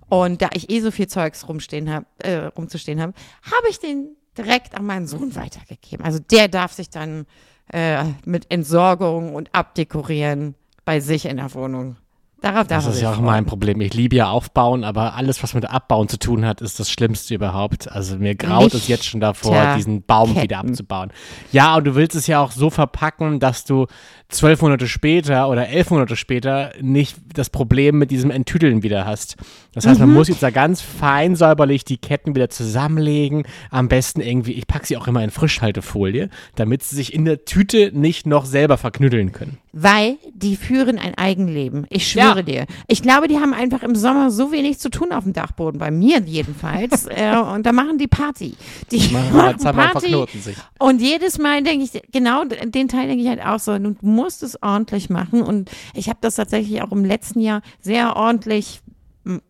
und 0.08 0.42
da 0.42 0.50
ich 0.52 0.70
eh 0.70 0.80
so 0.80 0.90
viel 0.90 1.08
Zeugs 1.08 1.48
rumstehen 1.48 1.92
hab, 1.92 2.04
äh, 2.18 2.46
rumzustehen 2.46 3.00
habe, 3.00 3.12
habe 3.42 3.68
ich 3.68 3.80
den 3.80 4.16
direkt 4.36 4.76
an 4.76 4.86
meinen 4.86 5.06
Sohn 5.06 5.34
weitergegeben. 5.34 6.04
Also 6.04 6.18
der 6.18 6.48
darf 6.48 6.72
sich 6.72 6.90
dann 6.90 7.26
äh, 7.72 8.04
mit 8.24 8.50
Entsorgung 8.50 9.34
und 9.34 9.54
Abdekorieren 9.54 10.54
bei 10.84 11.00
sich 11.00 11.26
in 11.26 11.38
der 11.38 11.52
Wohnung. 11.54 11.96
Darauf 12.42 12.66
darf 12.66 12.84
Das 12.84 12.94
ist 12.94 13.00
ja 13.00 13.12
auch 13.12 13.20
mein 13.20 13.46
Problem. 13.46 13.80
Ich 13.80 13.94
liebe 13.94 14.16
ja 14.16 14.28
Aufbauen, 14.28 14.84
aber 14.84 15.14
alles, 15.14 15.42
was 15.42 15.54
mit 15.54 15.68
Abbauen 15.68 16.08
zu 16.08 16.18
tun 16.18 16.44
hat, 16.44 16.60
ist 16.60 16.78
das 16.78 16.90
Schlimmste 16.90 17.34
überhaupt. 17.34 17.90
Also 17.90 18.18
mir 18.18 18.34
graut 18.34 18.74
es 18.74 18.88
jetzt 18.88 19.06
schon 19.06 19.20
davor, 19.20 19.74
diesen 19.76 20.02
Baum 20.02 20.36
wieder 20.40 20.58
abzubauen. 20.58 21.10
Ja, 21.50 21.76
und 21.76 21.84
du 21.84 21.94
willst 21.94 22.14
es 22.14 22.26
ja 22.26 22.40
auch 22.40 22.50
so 22.50 22.68
verpacken, 22.68 23.40
dass 23.40 23.64
du 23.64 23.86
zwölf 24.28 24.60
Monate 24.60 24.86
später 24.86 25.48
oder 25.48 25.68
elf 25.68 25.90
Monate 25.90 26.14
später 26.14 26.72
nicht 26.80 27.16
das 27.32 27.48
Problem 27.48 27.98
mit 27.98 28.10
diesem 28.10 28.30
Enttüdeln 28.30 28.82
wieder 28.82 29.06
hast. 29.06 29.36
Das 29.72 29.86
heißt, 29.86 30.00
man 30.00 30.12
muss 30.12 30.28
jetzt 30.28 30.42
da 30.42 30.50
ganz 30.50 30.82
fein 30.82 31.36
säuberlich 31.36 31.84
die 31.84 31.96
Ketten 31.96 32.34
wieder 32.34 32.50
zusammenlegen. 32.50 33.44
Am 33.70 33.88
besten 33.88 34.20
irgendwie, 34.20 34.52
ich 34.52 34.66
packe 34.66 34.86
sie 34.86 34.96
auch 34.96 35.06
immer 35.08 35.24
in 35.24 35.30
Frischhaltefolie, 35.30 36.28
damit 36.54 36.82
sie 36.82 36.96
sich 36.96 37.14
in 37.14 37.24
der 37.24 37.44
Tüte 37.44 37.92
nicht 37.94 38.26
noch 38.26 38.44
selber 38.44 38.76
verknüdeln 38.76 39.32
können. 39.32 39.58
Weil 39.78 40.16
die 40.32 40.56
führen 40.56 40.98
ein 40.98 41.14
Eigenleben. 41.18 41.86
Ich 41.90 42.10
schwöre 42.10 42.36
Ja. 42.38 42.42
dir. 42.42 42.66
Ich 42.86 43.02
glaube, 43.02 43.28
die 43.28 43.36
haben 43.40 43.52
einfach 43.52 43.82
im 43.82 43.94
Sommer 43.94 44.30
so 44.30 44.50
wenig 44.50 44.78
zu 44.78 44.88
tun 44.88 45.12
auf 45.12 45.24
dem 45.24 45.34
Dachboden, 45.34 45.78
bei 45.78 45.90
mir 45.90 46.20
jedenfalls. 46.20 47.04
äh, 47.10 47.36
und 47.36 47.66
da 47.66 47.72
machen 47.72 47.98
die 47.98 48.06
Party. 48.08 48.56
Die 48.90 49.12
Machen 49.12 49.32
machen 49.36 49.54
und 49.56 49.62
Party. 49.76 50.00
verknoten 50.08 50.40
sich. 50.40 50.56
Und 50.78 51.02
jedes 51.02 51.36
Mal 51.38 51.62
denke 51.62 51.84
ich, 51.84 52.02
genau 52.10 52.44
den 52.46 52.88
Teil 52.88 53.06
denke 53.06 53.22
ich 53.22 53.28
halt 53.28 53.44
auch 53.44 53.58
so, 53.58 53.78
du 53.78 53.94
musst 54.00 54.42
es 54.42 54.62
ordentlich 54.62 55.10
machen. 55.10 55.42
Und 55.42 55.70
ich 55.92 56.08
habe 56.08 56.20
das 56.22 56.36
tatsächlich 56.36 56.80
auch 56.80 56.90
im 56.92 57.04
letzten 57.04 57.40
Jahr 57.40 57.60
sehr 57.82 58.16
ordentlich, 58.16 58.80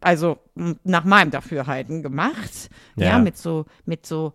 also 0.00 0.38
nach 0.82 1.04
meinem 1.04 1.30
Dafürhalten 1.30 2.02
gemacht. 2.02 2.68
Ja, 2.96 3.06
Ja. 3.10 3.18
mit 3.20 3.36
so, 3.38 3.66
mit 3.84 4.06
so 4.06 4.32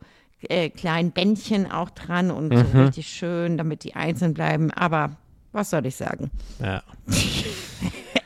äh, 0.47 0.69
kleinen 0.69 1.11
Bändchen 1.11 1.69
auch 1.69 1.89
dran 1.89 2.31
und 2.31 2.49
Mhm. 2.53 2.65
so 2.71 2.81
richtig 2.83 3.07
schön, 3.09 3.57
damit 3.57 3.83
die 3.83 3.95
einzeln 3.95 4.33
bleiben. 4.33 4.71
Aber 4.71 5.17
was 5.51 5.69
soll 5.69 5.85
ich 5.85 5.95
sagen? 5.95 6.31
Ja. 6.61 6.81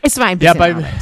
Es 0.02 0.18
war 0.18 0.26
ein 0.28 0.40
Ja, 0.40 0.54
bisschen 0.54 0.60
bei, 0.60 0.76
Arbeit. 0.76 0.94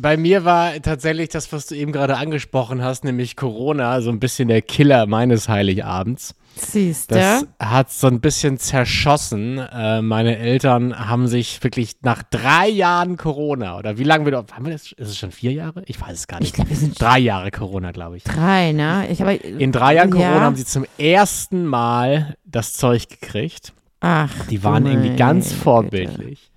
bei 0.00 0.16
mir 0.16 0.44
war 0.44 0.80
tatsächlich 0.80 1.28
das, 1.30 1.52
was 1.52 1.66
du 1.66 1.74
eben 1.74 1.90
gerade 1.90 2.16
angesprochen 2.16 2.82
hast, 2.84 3.02
nämlich 3.02 3.34
Corona, 3.34 4.00
so 4.00 4.10
ein 4.10 4.20
bisschen 4.20 4.46
der 4.46 4.62
Killer 4.62 5.06
meines 5.06 5.48
Heiligabends. 5.48 6.36
Siehst 6.56 7.10
Das 7.10 7.40
du? 7.40 7.46
hat 7.58 7.90
so 7.90 8.06
ein 8.06 8.20
bisschen 8.20 8.58
zerschossen. 8.60 9.58
Äh, 9.58 10.02
meine 10.02 10.38
Eltern 10.38 10.96
haben 11.08 11.26
sich 11.26 11.60
wirklich 11.64 11.96
nach 12.02 12.22
drei 12.22 12.68
Jahren 12.68 13.16
Corona, 13.16 13.76
oder 13.76 13.98
wie 13.98 14.04
lange 14.04 14.24
wir 14.26 14.30
doch, 14.32 14.44
haben 14.52 14.66
wir 14.66 14.72
das, 14.72 14.92
ist 14.92 15.08
es 15.08 15.18
schon 15.18 15.32
vier 15.32 15.50
Jahre? 15.50 15.82
Ich 15.86 16.00
weiß 16.00 16.12
es 16.16 16.26
gar 16.28 16.38
nicht. 16.38 16.50
Ich 16.50 16.54
glaube, 16.54 16.70
wir 16.70 16.76
sind 16.76 17.00
drei 17.02 17.18
Jahre 17.18 17.50
Corona, 17.50 17.90
glaube 17.90 18.18
ich. 18.18 18.22
drei, 18.22 18.70
ne? 18.70 19.08
Ich 19.10 19.20
habe 19.20 19.34
In 19.34 19.72
drei 19.72 19.94
Jahren 19.96 20.10
ja. 20.10 20.14
Corona 20.28 20.42
haben 20.42 20.54
sie 20.54 20.64
zum 20.64 20.86
ersten 20.96 21.64
Mal 21.66 22.36
das 22.44 22.74
Zeug 22.74 23.08
gekriegt. 23.08 23.72
Ach, 24.06 24.28
Die 24.50 24.62
waren 24.62 24.84
irgendwie 24.84 25.16
ganz 25.16 25.54
vorbildlich. 25.54 26.50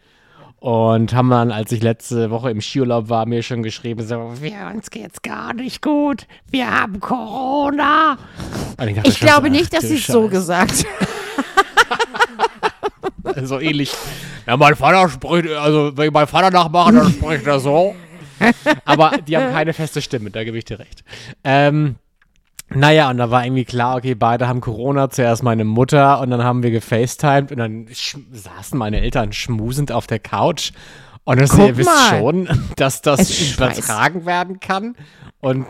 Und 0.60 1.14
haben 1.14 1.30
dann, 1.30 1.52
als 1.52 1.72
ich 1.72 1.82
letzte 1.82 2.30
Woche 2.30 2.52
im 2.52 2.60
Skiurlaub 2.60 3.08
war, 3.08 3.26
mir 3.26 3.42
schon 3.42 3.64
geschrieben, 3.64 4.06
so, 4.06 4.34
wir, 4.42 4.70
uns 4.76 4.90
geht's 4.90 5.22
gar 5.22 5.54
nicht 5.54 5.82
gut. 5.82 6.28
Wir 6.52 6.70
haben 6.70 7.00
Corona. 7.00 8.18
Dachte 8.76 9.02
Ich 9.06 9.18
schon 9.20 9.28
glaube 9.30 9.50
nicht, 9.50 9.72
dass 9.72 9.84
sie 9.88 9.96
es 9.96 10.08
so 10.08 10.28
gesagt 10.28 10.84
So 13.44 13.62
ähnlich. 13.62 13.94
Ja, 14.46 14.58
mein 14.58 14.76
Vater 14.76 15.08
spricht, 15.08 15.50
also 15.50 15.96
wenn 15.96 16.08
ich 16.08 16.14
meinen 16.14 16.28
Vater 16.28 16.52
nachmache, 16.52 16.96
dann 16.96 17.12
spricht 17.14 17.48
er 17.48 17.62
so. 17.62 17.96
Aber 18.84 19.12
die 19.26 19.38
haben 19.38 19.54
keine 19.54 19.72
feste 19.72 20.02
Stimme, 20.02 20.32
da 20.32 20.44
gebe 20.44 20.58
ich 20.58 20.66
dir 20.66 20.80
recht. 20.80 21.06
Ähm, 21.46 21.96
naja, 22.70 23.10
und 23.10 23.18
da 23.18 23.32
war 23.32 23.46
irgendwie 23.46 23.66
klar, 23.66 23.98
okay, 23.98 24.14
beide 24.16 24.48
haben 24.48 24.62
Corona, 24.62 25.10
zuerst 25.10 25.42
meine 25.44 25.64
Mutter 25.64 26.20
und 26.20 26.30
dann 26.30 26.44
haben 26.44 26.64
wir 26.64 26.72
gefacetimed 26.72 27.52
und 27.52 27.58
dann 27.58 27.88
saßen 28.32 28.78
meine 28.78 29.02
Eltern 29.02 29.32
schmusend 29.32 29.92
auf 29.92 30.08
der 30.08 30.20
Couch. 30.20 30.72
Und 31.24 31.42
das, 31.42 31.58
ihr 31.58 31.76
wisst 31.78 31.90
mal. 31.90 32.20
schon, 32.20 32.50
dass 32.76 33.02
das 33.02 33.54
übertragen 33.54 34.26
werden 34.26 34.60
kann. 34.60 34.96
Und 35.40 35.66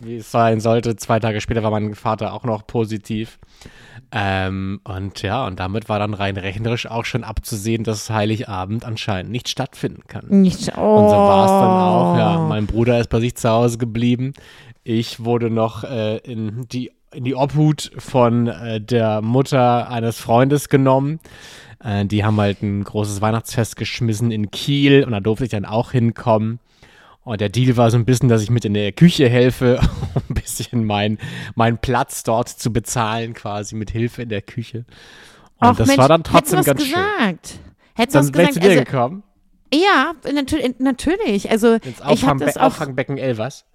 wie 0.00 0.16
es 0.16 0.30
sein 0.30 0.60
sollte. 0.60 0.96
Zwei 0.96 1.18
Tage 1.18 1.40
später 1.40 1.62
war 1.62 1.70
mein 1.70 1.94
Vater 1.94 2.32
auch 2.32 2.44
noch 2.44 2.66
positiv. 2.66 3.38
Ähm, 4.10 4.80
und 4.84 5.20
ja, 5.22 5.46
und 5.46 5.60
damit 5.60 5.88
war 5.88 5.98
dann 5.98 6.14
rein 6.14 6.36
rechnerisch 6.36 6.86
auch 6.86 7.04
schon 7.04 7.24
abzusehen, 7.24 7.84
dass 7.84 8.08
Heiligabend 8.08 8.84
anscheinend 8.84 9.30
nicht 9.30 9.48
stattfinden 9.48 10.02
kann. 10.06 10.26
Nicht, 10.28 10.78
oh. 10.78 10.80
Und 10.80 11.08
so 11.10 11.16
war 11.16 11.44
es 11.44 11.50
dann 11.50 11.70
auch. 11.70 12.16
Ja, 12.16 12.38
mein 12.48 12.66
Bruder 12.66 12.98
ist 13.00 13.10
bei 13.10 13.20
sich 13.20 13.34
zu 13.34 13.50
Hause 13.50 13.76
geblieben. 13.76 14.32
Ich 14.90 15.22
wurde 15.22 15.50
noch 15.50 15.84
äh, 15.84 16.16
in 16.16 16.66
die 16.68 16.92
in 17.12 17.22
die 17.24 17.34
Obhut 17.34 17.90
von 17.98 18.46
äh, 18.46 18.80
der 18.80 19.20
Mutter 19.20 19.90
eines 19.90 20.18
Freundes 20.18 20.70
genommen. 20.70 21.20
Äh, 21.84 22.06
die 22.06 22.24
haben 22.24 22.40
halt 22.40 22.62
ein 22.62 22.84
großes 22.84 23.20
Weihnachtsfest 23.20 23.76
geschmissen 23.76 24.30
in 24.30 24.50
Kiel 24.50 25.04
und 25.04 25.12
da 25.12 25.20
durfte 25.20 25.44
ich 25.44 25.50
dann 25.50 25.66
auch 25.66 25.92
hinkommen. 25.92 26.58
Und 27.22 27.42
der 27.42 27.50
Deal 27.50 27.76
war 27.76 27.90
so 27.90 27.98
ein 27.98 28.06
bisschen, 28.06 28.30
dass 28.30 28.40
ich 28.42 28.48
mit 28.48 28.64
in 28.64 28.72
der 28.72 28.92
Küche 28.92 29.28
helfe, 29.28 29.78
um 30.14 30.22
ein 30.30 30.34
bisschen 30.34 30.86
meinen 30.86 31.18
mein 31.54 31.76
Platz 31.76 32.22
dort 32.22 32.48
zu 32.48 32.72
bezahlen, 32.72 33.34
quasi 33.34 33.74
mit 33.74 33.90
Hilfe 33.90 34.22
in 34.22 34.30
der 34.30 34.40
Küche. 34.40 34.86
Und 35.58 35.68
Och, 35.68 35.76
das 35.76 35.88
Mensch, 35.88 35.98
war 35.98 36.08
dann 36.08 36.24
trotzdem 36.24 36.60
hättest 36.60 36.66
ganz 36.66 36.80
was 36.80 36.86
schön. 36.88 36.96
gesagt. 36.96 37.58
Hättest 37.94 38.14
Dann 38.14 38.24
was 38.24 38.32
gesagt. 38.32 38.56
du 38.56 38.60
dir 38.60 38.70
Also, 38.70 38.84
gekommen, 38.84 39.22
ja, 39.74 40.12
natürlich. 40.78 41.50
Also 41.50 41.74
ins 41.74 41.84
ich 41.84 42.00
habe 42.00 42.06
Auffang 42.06 42.38
das 42.38 42.56
auch 42.56 42.62
Auffangbecken 42.62 43.18
Elvers. 43.18 43.66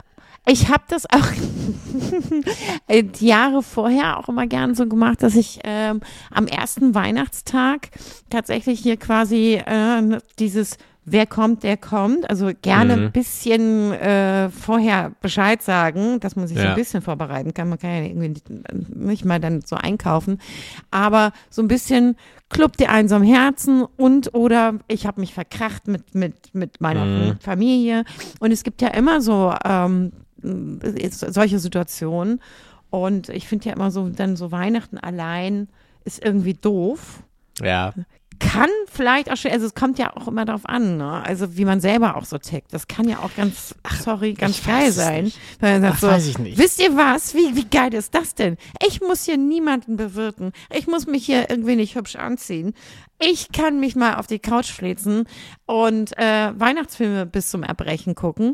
Ich 0.45 0.69
habe 0.69 0.83
das 0.89 1.05
auch 1.05 1.25
äh, 2.87 3.03
die 3.03 3.27
Jahre 3.27 3.63
vorher 3.63 4.19
auch 4.19 4.27
immer 4.29 4.47
gern 4.47 4.75
so 4.75 4.87
gemacht, 4.87 5.23
dass 5.23 5.35
ich 5.35 5.59
ähm, 5.63 6.01
am 6.31 6.47
ersten 6.47 6.93
Weihnachtstag 6.95 7.89
tatsächlich 8.29 8.79
hier 8.81 8.97
quasi 8.97 9.55
äh, 9.65 10.19
dieses 10.39 10.77
Wer 11.05 11.25
kommt, 11.27 11.63
der 11.63 11.75
kommt. 11.75 12.29
Also 12.29 12.51
gerne 12.61 12.95
Mhm. 12.95 13.03
ein 13.07 13.11
bisschen 13.11 13.91
äh, 13.91 14.49
vorher 14.49 15.11
Bescheid 15.21 15.61
sagen, 15.61 16.21
dass 16.21 16.37
man 16.37 16.47
sich 16.47 16.57
so 16.57 16.63
Ja. 16.63 16.69
ein 16.69 16.75
bisschen 16.77 17.01
vorbereiten 17.01 17.53
kann. 17.53 17.67
Man 17.67 17.77
kann 17.77 17.89
ja 17.89 18.03
irgendwie 18.03 18.41
nicht, 18.95 19.25
mal 19.25 19.41
dann 19.41 19.59
so 19.65 19.75
einkaufen. 19.75 20.39
Aber 20.91 21.33
so 21.49 21.61
ein 21.61 21.67
bisschen 21.67 22.15
Club 22.47 22.77
der 22.77 22.91
einsamen 22.91 23.27
Herzen 23.27 23.83
und 23.97 24.33
oder 24.33 24.75
ich 24.87 25.05
habe 25.05 25.19
mich 25.19 25.33
verkracht 25.33 25.89
mit, 25.89 26.15
mit, 26.15 26.55
mit 26.55 26.79
meiner 26.79 27.03
Mhm. 27.03 27.37
Familie. 27.41 28.05
Und 28.39 28.53
es 28.53 28.63
gibt 28.63 28.81
ja 28.81 28.87
immer 28.87 29.19
so 29.19 29.53
ähm, 29.65 30.13
solche 30.43 31.59
Situationen. 31.59 32.41
Und 32.89 33.29
ich 33.29 33.47
finde 33.47 33.69
ja 33.69 33.75
immer 33.75 33.91
so, 33.91 34.09
dann 34.09 34.35
so 34.35 34.51
Weihnachten 34.51 34.97
allein 34.97 35.67
ist 36.05 36.23
irgendwie 36.23 36.53
doof. 36.53 37.23
Ja. 37.61 37.93
Kann 38.51 38.69
vielleicht 38.91 39.31
auch 39.31 39.37
schon, 39.37 39.51
also 39.51 39.65
es 39.65 39.73
kommt 39.73 39.97
ja 39.99 40.15
auch 40.15 40.27
immer 40.27 40.45
darauf 40.45 40.65
an, 40.65 40.97
ne? 40.97 41.23
Also 41.25 41.57
wie 41.57 41.65
man 41.65 41.81
selber 41.81 42.15
auch 42.15 42.25
so 42.25 42.37
tickt. 42.37 42.73
Das 42.73 42.87
kann 42.87 43.07
ja 43.07 43.19
auch 43.19 43.35
ganz, 43.35 43.75
sorry, 44.03 44.33
ganz 44.33 44.63
geil 44.65 44.91
sein. 44.91 45.31
Ach, 45.61 45.99
so, 45.99 46.07
weiß 46.07 46.27
ich 46.27 46.37
nicht. 46.37 46.57
Wisst 46.57 46.79
ihr 46.81 46.95
was? 46.95 47.33
Wie, 47.33 47.55
wie 47.55 47.65
geil 47.65 47.93
ist 47.93 48.13
das 48.13 48.35
denn? 48.35 48.57
Ich 48.85 49.01
muss 49.01 49.25
hier 49.25 49.37
niemanden 49.37 49.95
bewirten. 49.95 50.51
Ich 50.75 50.87
muss 50.87 51.07
mich 51.07 51.25
hier 51.25 51.49
irgendwie 51.49 51.75
nicht 51.75 51.95
hübsch 51.95 52.15
anziehen. 52.15 52.73
Ich 53.19 53.51
kann 53.51 53.79
mich 53.79 53.95
mal 53.95 54.15
auf 54.15 54.27
die 54.27 54.39
Couch 54.39 54.71
flitzen 54.71 55.27
und 55.65 56.17
äh, 56.17 56.51
Weihnachtsfilme 56.59 57.25
bis 57.25 57.49
zum 57.49 57.63
Erbrechen 57.63 58.15
gucken 58.15 58.51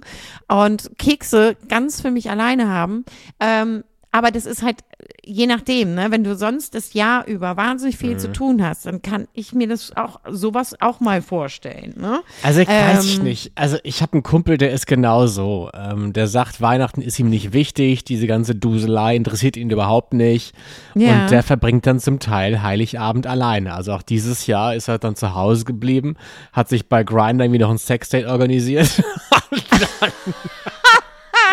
und 0.47 0.91
Kekse 0.97 1.57
ganz 1.67 2.01
für 2.01 2.11
mich 2.11 2.29
alleine 2.29 2.69
haben. 2.69 3.03
Ähm, 3.39 3.83
aber 4.11 4.31
das 4.31 4.45
ist 4.45 4.63
halt 4.63 4.77
je 5.23 5.45
nachdem, 5.45 5.93
ne? 5.93 6.07
Wenn 6.09 6.23
du 6.23 6.35
sonst 6.35 6.73
das 6.73 6.93
Jahr 6.93 7.25
über 7.27 7.55
wahnsinnig 7.55 7.97
viel 7.97 8.15
Mhm. 8.15 8.19
zu 8.19 8.31
tun 8.31 8.65
hast, 8.65 8.85
dann 8.87 9.01
kann 9.03 9.27
ich 9.33 9.53
mir 9.53 9.67
das 9.67 9.95
auch 9.95 10.19
sowas 10.27 10.75
auch 10.81 10.99
mal 10.99 11.21
vorstellen, 11.21 11.93
ne? 11.97 12.21
Also 12.41 12.61
ich 12.61 12.67
weiß 12.67 13.05
ich 13.05 13.17
Ähm, 13.19 13.23
nicht. 13.25 13.51
Also 13.55 13.77
ich 13.83 14.01
habe 14.01 14.13
einen 14.13 14.23
Kumpel, 14.23 14.57
der 14.57 14.71
ist 14.71 14.87
genauso. 14.87 15.69
Ähm, 15.73 16.13
der 16.13 16.27
sagt, 16.27 16.59
Weihnachten 16.61 17.01
ist 17.03 17.19
ihm 17.19 17.29
nicht 17.29 17.53
wichtig, 17.53 18.03
diese 18.03 18.25
ganze 18.25 18.55
Duselei 18.55 19.15
interessiert 19.15 19.55
ihn 19.55 19.69
überhaupt 19.69 20.13
nicht. 20.13 20.55
Ja. 20.95 21.21
Und 21.23 21.31
der 21.31 21.43
verbringt 21.43 21.85
dann 21.85 21.99
zum 21.99 22.19
Teil 22.19 22.63
Heiligabend 22.63 23.27
alleine. 23.27 23.73
Also 23.75 23.93
auch 23.93 24.01
dieses 24.01 24.47
Jahr 24.47 24.73
ist 24.75 24.87
er 24.87 24.97
dann 24.97 25.15
zu 25.15 25.35
Hause 25.35 25.65
geblieben, 25.65 26.15
hat 26.53 26.69
sich 26.69 26.89
bei 26.89 27.03
Grindr 27.03 27.43
irgendwie 27.45 27.59
noch 27.59 27.69
ein 27.69 27.77
Sexdate 27.77 28.25
organisiert. 28.25 28.89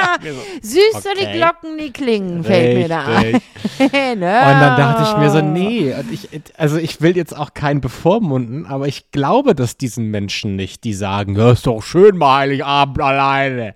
Süß 0.62 1.02
so 1.02 1.08
die 1.18 1.26
Okay. 1.26 1.38
Glocken, 1.38 1.78
die 1.78 1.92
klingen, 1.92 2.44
fällt 2.44 2.78
mir 2.78 2.88
da 2.88 3.04
ein. 3.04 3.34
Richtig. 3.34 3.42
ne? 3.92 4.12
Und 4.14 4.20
dann 4.20 4.76
dachte 4.76 5.10
ich 5.10 5.18
mir 5.18 5.30
so, 5.30 5.40
nee, 5.40 5.94
und 5.94 6.12
ich, 6.12 6.28
also 6.56 6.76
ich 6.76 7.00
will 7.00 7.16
jetzt 7.16 7.36
auch 7.36 7.54
keinen 7.54 7.80
bevormunden, 7.80 8.66
aber 8.66 8.86
ich 8.86 9.10
glaube 9.10 9.54
das 9.54 9.76
diesen 9.76 10.10
Menschen 10.10 10.56
nicht, 10.56 10.84
die 10.84 10.94
sagen, 10.94 11.36
ja, 11.36 11.52
ist 11.52 11.66
doch 11.66 11.82
schön 11.82 12.16
mal 12.16 12.40
Heiligabend 12.40 13.00
alleine. 13.00 13.72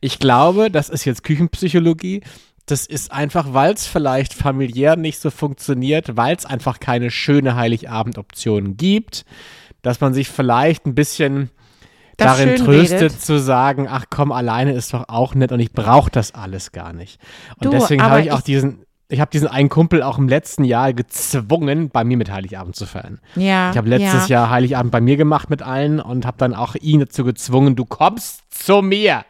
Ich 0.00 0.18
glaube, 0.18 0.70
das 0.70 0.88
ist 0.88 1.04
jetzt 1.04 1.24
Küchenpsychologie. 1.24 2.22
Das 2.66 2.86
ist 2.86 3.10
einfach, 3.10 3.52
weil 3.52 3.74
es 3.74 3.86
vielleicht 3.86 4.34
familiär 4.34 4.96
nicht 4.96 5.18
so 5.18 5.30
funktioniert, 5.30 6.16
weil 6.16 6.36
es 6.36 6.46
einfach 6.46 6.78
keine 6.78 7.10
schöne 7.10 7.56
Heiligabend-Option 7.56 8.76
gibt, 8.76 9.24
dass 9.82 10.00
man 10.00 10.14
sich 10.14 10.28
vielleicht 10.28 10.86
ein 10.86 10.94
bisschen 10.94 11.50
Das 12.24 12.38
darin 12.38 12.56
tröstet 12.56 13.00
redet. 13.02 13.20
zu 13.22 13.38
sagen, 13.40 13.88
ach 13.90 14.04
komm, 14.10 14.32
alleine 14.32 14.72
ist 14.72 14.92
doch 14.94 15.04
auch 15.08 15.34
nett 15.34 15.52
und 15.52 15.60
ich 15.60 15.72
brauche 15.72 16.10
das 16.10 16.34
alles 16.34 16.72
gar 16.72 16.92
nicht. 16.92 17.20
Und 17.58 17.66
Du, 17.66 17.70
deswegen 17.70 18.02
habe 18.02 18.20
ich 18.20 18.32
auch 18.32 18.38
ich- 18.38 18.44
diesen, 18.44 18.84
ich 19.08 19.20
habe 19.20 19.30
diesen 19.30 19.48
einen 19.48 19.68
Kumpel 19.68 20.02
auch 20.02 20.16
im 20.18 20.28
letzten 20.28 20.64
Jahr 20.64 20.92
gezwungen, 20.94 21.90
bei 21.90 22.02
mir 22.04 22.16
mit 22.16 22.30
Heiligabend 22.32 22.76
zu 22.76 22.86
feiern. 22.86 23.20
Ja, 23.36 23.70
Ich 23.70 23.76
habe 23.76 23.88
letztes 23.88 24.28
ja. 24.28 24.40
Jahr 24.40 24.50
Heiligabend 24.50 24.90
bei 24.92 25.00
mir 25.00 25.16
gemacht 25.16 25.50
mit 25.50 25.62
allen 25.62 26.00
und 26.00 26.24
habe 26.26 26.38
dann 26.38 26.54
auch 26.54 26.74
ihn 26.76 27.00
dazu 27.00 27.24
gezwungen, 27.24 27.76
du 27.76 27.84
kommst 27.84 28.42
zu 28.50 28.80
mir. 28.82 29.24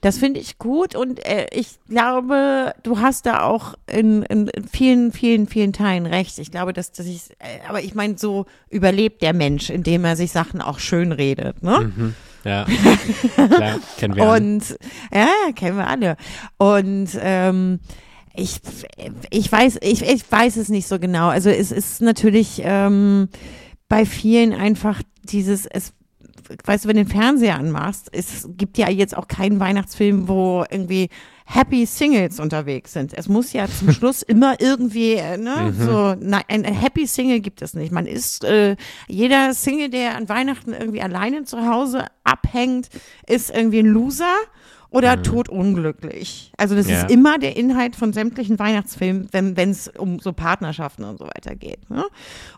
Das 0.00 0.16
finde 0.16 0.40
ich 0.40 0.58
gut 0.58 0.94
und 0.94 1.24
äh, 1.26 1.48
ich 1.52 1.78
glaube, 1.88 2.72
du 2.82 3.00
hast 3.00 3.26
da 3.26 3.42
auch 3.42 3.74
in, 3.86 4.22
in, 4.22 4.50
vielen, 4.72 5.12
vielen, 5.12 5.46
vielen 5.46 5.74
Teilen 5.74 6.06
recht. 6.06 6.38
Ich 6.38 6.50
glaube, 6.50 6.72
dass, 6.72 6.92
dass 6.92 7.06
ich, 7.06 7.30
äh, 7.38 7.68
aber 7.68 7.82
ich 7.82 7.94
meine, 7.94 8.16
so 8.16 8.46
überlebt 8.70 9.20
der 9.20 9.34
Mensch, 9.34 9.68
indem 9.68 10.06
er 10.06 10.16
sich 10.16 10.32
Sachen 10.32 10.62
auch 10.62 10.78
schön 10.78 11.12
redet, 11.12 11.62
ne? 11.62 12.14
Ja, 12.44 12.64
klar, 13.34 13.78
kennen 13.98 14.16
wir. 14.16 14.22
alle. 14.22 14.40
Und 14.40 14.78
ja, 15.12 15.28
ja, 15.46 15.52
kennen 15.54 15.76
wir 15.76 15.86
alle. 15.86 16.16
Und 16.56 17.10
ähm, 17.20 17.80
ich, 18.34 18.60
ich 19.28 19.52
weiß, 19.52 19.78
ich, 19.82 20.02
ich 20.02 20.32
weiß 20.32 20.56
es 20.56 20.70
nicht 20.70 20.86
so 20.86 20.98
genau. 20.98 21.28
Also 21.28 21.50
es 21.50 21.72
ist 21.72 22.00
natürlich 22.00 22.62
ähm, 22.64 23.28
bei 23.88 24.06
vielen 24.06 24.54
einfach 24.54 25.02
dieses, 25.24 25.66
es 25.66 25.92
weißt 26.64 26.84
du, 26.84 26.88
wenn 26.88 26.96
du 26.96 27.04
den 27.04 27.10
Fernseher 27.10 27.56
anmachst, 27.56 28.08
es 28.12 28.48
gibt 28.56 28.78
ja 28.78 28.88
jetzt 28.88 29.16
auch 29.16 29.28
keinen 29.28 29.60
Weihnachtsfilm, 29.60 30.28
wo 30.28 30.64
irgendwie 30.70 31.08
Happy 31.44 31.84
Singles 31.84 32.38
unterwegs 32.38 32.92
sind. 32.92 33.12
Es 33.12 33.28
muss 33.28 33.52
ja 33.52 33.66
zum 33.66 33.90
Schluss 33.92 34.22
immer 34.22 34.60
irgendwie, 34.60 35.14
äh, 35.14 35.36
ne, 35.36 35.74
so, 35.76 36.14
nein, 36.14 36.44
ein 36.48 36.64
Happy 36.64 37.06
Single 37.06 37.40
gibt 37.40 37.60
es 37.62 37.74
nicht. 37.74 37.92
Man 37.92 38.06
ist, 38.06 38.44
äh, 38.44 38.76
jeder 39.08 39.52
Single, 39.54 39.90
der 39.90 40.16
an 40.16 40.28
Weihnachten 40.28 40.72
irgendwie 40.72 41.02
alleine 41.02 41.44
zu 41.44 41.66
Hause 41.66 42.06
abhängt, 42.22 42.88
ist 43.26 43.50
irgendwie 43.50 43.80
ein 43.80 43.86
Loser 43.86 44.34
oder 44.90 45.22
totunglücklich. 45.22 46.52
Also 46.56 46.74
das 46.74 46.88
Ja. 46.88 47.02
ist 47.02 47.10
immer 47.10 47.38
der 47.38 47.56
Inhalt 47.56 47.94
von 47.96 48.12
sämtlichen 48.12 48.58
Weihnachtsfilmen, 48.58 49.28
wenn 49.32 49.70
es 49.70 49.88
um 49.88 50.18
so 50.18 50.32
Partnerschaften 50.32 51.04
und 51.04 51.18
so 51.18 51.26
weiter 51.26 51.54
geht. 51.54 51.88
Ne? 51.90 52.04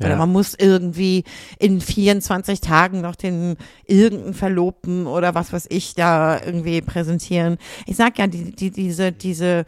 Oder 0.00 0.10
Ja. 0.10 0.16
man 0.16 0.32
muss 0.32 0.54
irgendwie 0.58 1.24
in 1.58 1.80
24 1.80 2.60
Tagen 2.60 3.00
noch 3.02 3.16
den 3.16 3.56
irgendeinen 3.86 4.34
Verlobten 4.34 5.06
oder 5.06 5.34
was 5.34 5.52
weiß 5.52 5.66
ich 5.68 5.94
da 5.94 6.40
irgendwie 6.42 6.80
präsentieren. 6.80 7.58
Ich 7.86 7.96
sag 7.96 8.18
ja, 8.18 8.26
die, 8.26 8.52
die, 8.56 8.70
diese, 8.70 9.12
diese, 9.12 9.64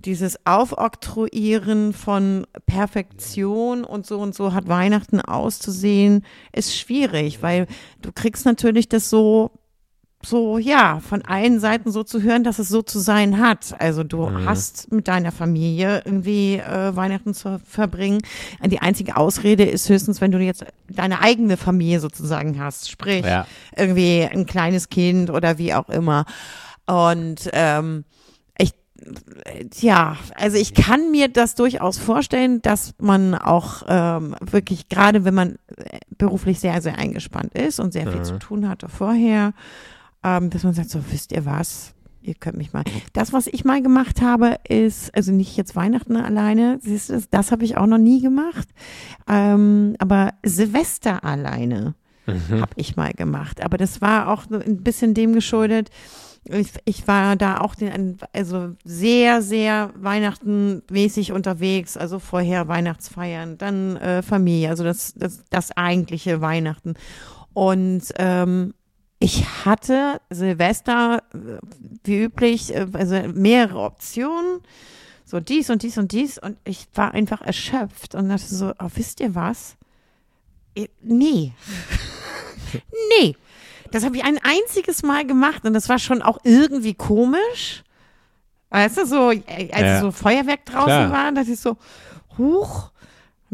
dieses 0.00 0.44
Aufoktroyieren 0.46 1.92
von 1.92 2.46
Perfektion 2.66 3.84
und 3.84 4.06
so 4.06 4.18
und 4.20 4.34
so 4.34 4.52
hat 4.52 4.68
Weihnachten 4.68 5.20
auszusehen, 5.20 6.24
ist 6.52 6.76
schwierig, 6.76 7.42
weil 7.42 7.66
du 8.02 8.10
kriegst 8.12 8.44
natürlich 8.46 8.88
das 8.88 9.08
so 9.10 9.50
so, 10.24 10.58
ja, 10.58 11.00
von 11.00 11.22
allen 11.22 11.60
Seiten 11.60 11.90
so 11.92 12.02
zu 12.02 12.22
hören, 12.22 12.44
dass 12.44 12.58
es 12.58 12.68
so 12.68 12.82
zu 12.82 12.98
sein 12.98 13.38
hat. 13.38 13.74
Also 13.78 14.04
du 14.04 14.30
hast 14.44 14.90
mit 14.92 15.08
deiner 15.08 15.32
Familie 15.32 16.02
irgendwie 16.04 16.56
äh, 16.56 16.94
Weihnachten 16.96 17.34
zu 17.34 17.60
verbringen. 17.66 18.20
Die 18.64 18.80
einzige 18.80 19.16
Ausrede 19.16 19.64
ist 19.64 19.88
höchstens, 19.88 20.20
wenn 20.20 20.32
du 20.32 20.38
jetzt 20.38 20.64
deine 20.88 21.20
eigene 21.20 21.56
Familie 21.56 22.00
sozusagen 22.00 22.58
hast. 22.60 22.90
Sprich, 22.90 23.24
Ja. 23.24 23.46
irgendwie 23.76 24.22
ein 24.30 24.46
kleines 24.46 24.88
Kind 24.88 25.30
oder 25.30 25.58
wie 25.58 25.74
auch 25.74 25.88
immer. 25.88 26.24
Und 26.86 27.48
ähm, 27.52 28.04
ich, 28.58 28.72
äh, 29.46 29.64
ja, 29.80 30.16
also 30.36 30.56
ich 30.56 30.74
kann 30.74 31.10
mir 31.10 31.28
das 31.28 31.54
durchaus 31.54 31.98
vorstellen, 31.98 32.60
dass 32.62 32.94
man 33.00 33.34
auch 33.34 33.82
ähm, 33.88 34.36
wirklich, 34.40 34.88
gerade 34.88 35.24
wenn 35.24 35.34
man 35.34 35.58
äh, 35.76 35.98
beruflich 36.18 36.60
sehr, 36.60 36.80
sehr 36.82 36.98
eingespannt 36.98 37.54
ist 37.54 37.80
und 37.80 37.92
sehr 37.92 38.10
viel 38.10 38.22
zu 38.22 38.38
tun 38.38 38.68
hatte 38.68 38.88
vorher, 38.88 39.52
ähm, 40.24 40.50
dass 40.50 40.64
man 40.64 40.74
sagt, 40.74 40.90
so, 40.90 41.00
wisst 41.10 41.32
ihr 41.32 41.44
was? 41.44 41.94
Ihr 42.22 42.34
könnt 42.34 42.56
mich 42.56 42.72
mal. 42.72 42.84
Das, 43.12 43.34
was 43.34 43.46
ich 43.46 43.64
mal 43.64 43.82
gemacht 43.82 44.22
habe, 44.22 44.56
ist, 44.66 45.14
also 45.14 45.30
nicht 45.30 45.56
jetzt 45.56 45.76
Weihnachten 45.76 46.16
alleine, 46.16 46.78
siehst 46.80 47.10
du, 47.10 47.12
das, 47.12 47.28
das 47.28 47.52
habe 47.52 47.64
ich 47.64 47.76
auch 47.76 47.86
noch 47.86 47.98
nie 47.98 48.22
gemacht, 48.22 48.66
ähm, 49.28 49.94
aber 49.98 50.30
Silvester 50.42 51.22
alleine. 51.22 51.94
mhm. 52.26 52.60
habe 52.60 52.72
ich 52.76 52.96
mal 52.96 53.12
gemacht. 53.12 53.62
Aber 53.62 53.76
das 53.76 54.00
war 54.00 54.28
auch 54.28 54.44
ein 54.50 54.82
bisschen 54.82 55.14
dem 55.14 55.32
geschuldet. 55.32 55.90
Ich, 56.44 56.72
ich 56.84 57.08
war 57.08 57.36
da 57.36 57.58
auch 57.58 57.74
den, 57.74 58.18
also 58.32 58.74
sehr, 58.84 59.40
sehr 59.40 59.90
Weihnachtenmäßig 59.96 61.32
unterwegs, 61.32 61.96
also 61.96 62.18
vorher 62.18 62.68
Weihnachtsfeiern, 62.68 63.56
dann 63.56 63.96
äh, 63.96 64.22
Familie, 64.22 64.68
also 64.68 64.84
das, 64.84 65.14
das, 65.14 65.44
das 65.48 65.74
eigentliche 65.76 66.42
Weihnachten. 66.42 66.94
Und 67.54 68.02
ähm, 68.18 68.74
ich 69.24 69.46
hatte 69.64 70.20
Silvester, 70.28 71.22
äh, 71.32 71.58
wie 72.04 72.24
üblich, 72.24 72.74
äh, 72.74 72.86
also 72.92 73.16
mehrere 73.32 73.80
Optionen 73.80 74.60
so 75.24 75.40
dies 75.40 75.70
und 75.70 75.82
dies 75.82 75.96
und 75.96 76.12
dies 76.12 76.36
und 76.36 76.58
ich 76.64 76.86
war 76.94 77.14
einfach 77.14 77.40
erschöpft 77.40 78.14
und 78.14 78.28
dachte 78.28 78.54
so, 78.54 78.72
oh, 78.78 78.90
wisst 78.94 79.20
ihr 79.20 79.34
was? 79.34 79.76
Nee. 81.00 81.52
nee. 83.20 83.34
Das 83.90 84.04
habe 84.04 84.16
ich 84.18 84.24
ein 84.24 84.38
einziges 84.42 85.02
Mal 85.02 85.24
gemacht 85.26 85.64
und 85.64 85.72
das 85.72 85.88
war 85.88 85.98
schon 85.98 86.20
auch 86.20 86.38
irgendwie 86.44 86.94
komisch. 86.94 87.82
Weißt 88.68 88.98
du, 88.98 89.06
so, 89.06 89.30
äh, 89.30 89.70
als 89.72 89.80
ja. 89.80 90.00
so 90.00 90.10
Feuerwerk 90.10 90.66
draußen 90.66 90.84
Klar. 90.84 91.12
war, 91.12 91.32
dass 91.32 91.48
ich 91.48 91.60
so, 91.60 91.78
huch, 92.36 92.90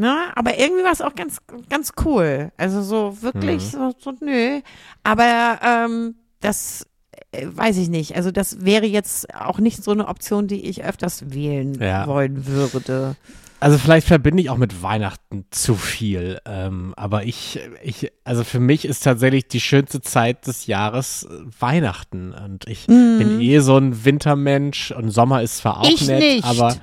ne? 0.00 0.32
Aber 0.34 0.58
irgendwie 0.58 0.82
war 0.82 0.92
es 0.92 1.02
auch 1.02 1.14
ganz, 1.14 1.38
ganz 1.68 1.92
cool. 2.04 2.50
Also 2.56 2.82
so 2.82 3.22
wirklich 3.22 3.72
mhm. 3.72 3.78
so, 3.78 3.94
so, 3.98 4.12
nö. 4.20 4.60
Aber 5.04 5.60
ähm, 5.62 6.16
das 6.40 6.86
äh, 7.30 7.46
weiß 7.48 7.76
ich 7.76 7.88
nicht. 7.88 8.16
Also 8.16 8.30
das 8.30 8.64
wäre 8.64 8.86
jetzt 8.86 9.32
auch 9.34 9.58
nicht 9.58 9.84
so 9.84 9.92
eine 9.92 10.08
Option, 10.08 10.48
die 10.48 10.68
ich 10.68 10.82
öfters 10.82 11.32
wählen 11.32 11.74
ja. 11.80 12.06
wollen 12.06 12.46
würde. 12.46 13.16
Also 13.62 13.76
vielleicht 13.76 14.06
verbinde 14.06 14.42
ich 14.42 14.48
auch 14.48 14.56
mit 14.56 14.82
Weihnachten 14.82 15.44
zu 15.50 15.74
viel. 15.74 16.40
Ähm, 16.46 16.94
aber 16.96 17.24
ich, 17.24 17.60
ich, 17.82 18.10
also 18.24 18.42
für 18.42 18.58
mich 18.58 18.86
ist 18.86 19.04
tatsächlich 19.04 19.48
die 19.48 19.60
schönste 19.60 20.00
Zeit 20.00 20.46
des 20.46 20.66
Jahres 20.66 21.24
äh, 21.24 21.60
Weihnachten. 21.60 22.32
Und 22.32 22.66
ich 22.66 22.88
mm. 22.88 23.18
bin 23.18 23.40
eh 23.42 23.58
so 23.58 23.76
ein 23.76 24.06
Wintermensch 24.06 24.92
und 24.92 25.10
Sommer 25.10 25.42
ist 25.42 25.58
zwar 25.58 25.80
auch 25.80 25.88
ich 25.88 26.06
nett, 26.06 26.20
nicht. 26.20 26.44
aber 26.44 26.74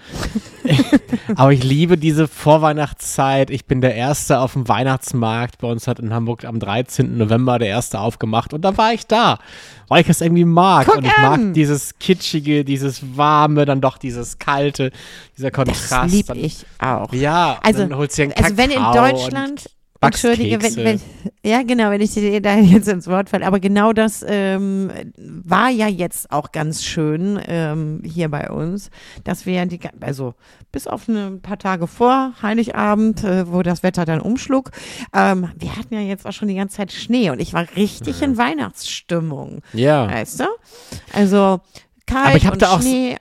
aber 1.35 1.51
ich 1.53 1.63
liebe 1.63 1.97
diese 1.97 2.27
Vorweihnachtszeit. 2.27 3.49
Ich 3.49 3.65
bin 3.65 3.81
der 3.81 3.95
Erste 3.95 4.39
auf 4.39 4.53
dem 4.53 4.67
Weihnachtsmarkt. 4.67 5.59
Bei 5.59 5.67
uns 5.67 5.87
hat 5.87 5.99
in 5.99 6.13
Hamburg 6.13 6.45
am 6.45 6.59
13. 6.59 7.17
November 7.17 7.59
der 7.59 7.69
Erste 7.69 7.99
aufgemacht 7.99 8.53
und 8.53 8.61
da 8.61 8.77
war 8.77 8.93
ich 8.93 9.07
da, 9.07 9.39
weil 9.87 10.01
ich 10.01 10.09
es 10.09 10.21
irgendwie 10.21 10.45
mag. 10.45 10.87
Guck 10.87 10.97
und 10.97 11.05
ich 11.05 11.17
mag 11.17 11.39
dieses 11.53 11.99
Kitschige, 11.99 12.63
dieses 12.63 13.17
Warme, 13.17 13.65
dann 13.65 13.81
doch 13.81 13.97
dieses 13.97 14.39
Kalte, 14.39 14.91
dieser 15.37 15.51
Kontrast. 15.51 15.91
Das 15.91 16.11
liebe 16.11 16.37
ich 16.37 16.65
auch. 16.79 17.11
Ja, 17.13 17.59
also, 17.63 17.79
dann 17.79 17.95
holst 17.97 18.17
du 18.17 18.23
dir 18.23 18.35
einen 18.35 18.45
also 18.45 18.57
wenn 18.57 18.71
in 18.71 18.83
Deutschland 18.93 19.69
Entschuldige, 20.01 20.61
wenn, 20.61 20.75
wenn, 20.75 21.01
ja 21.43 21.63
genau, 21.63 21.89
wenn 21.89 22.01
ich 22.01 22.13
dir 22.13 22.41
da 22.41 22.55
jetzt 22.57 22.87
ins 22.87 23.07
Wort 23.07 23.29
falle, 23.29 23.45
aber 23.45 23.59
genau 23.59 23.93
das 23.93 24.23
ähm, 24.27 24.91
war 25.17 25.69
ja 25.69 25.87
jetzt 25.87 26.31
auch 26.31 26.51
ganz 26.51 26.83
schön 26.83 27.39
ähm, 27.47 28.01
hier 28.05 28.29
bei 28.29 28.49
uns, 28.49 28.89
dass 29.23 29.45
wir 29.45 29.65
die, 29.65 29.79
also 30.01 30.35
bis 30.71 30.87
auf 30.87 31.07
ein 31.07 31.41
paar 31.41 31.57
Tage 31.57 31.87
vor 31.87 32.33
Heiligabend, 32.41 33.23
äh, 33.23 33.51
wo 33.51 33.63
das 33.63 33.83
Wetter 33.83 34.05
dann 34.05 34.21
umschlug, 34.21 34.71
ähm, 35.13 35.49
wir 35.57 35.75
hatten 35.75 35.93
ja 35.93 36.01
jetzt 36.01 36.25
auch 36.25 36.33
schon 36.33 36.47
die 36.47 36.55
ganze 36.55 36.77
Zeit 36.77 36.91
Schnee 36.91 37.29
und 37.29 37.39
ich 37.39 37.53
war 37.53 37.65
richtig 37.75 38.21
in 38.21 38.37
Weihnachtsstimmung. 38.37 39.61
Ja. 39.73 40.09
Weißt 40.11 40.41
du? 40.41 40.45
Also 41.13 41.61
kalt 42.05 42.27
aber 42.27 42.37
ich 42.37 42.51
und 42.51 42.61
da 42.61 42.75
auch 42.75 42.81
Schnee. 42.81 43.17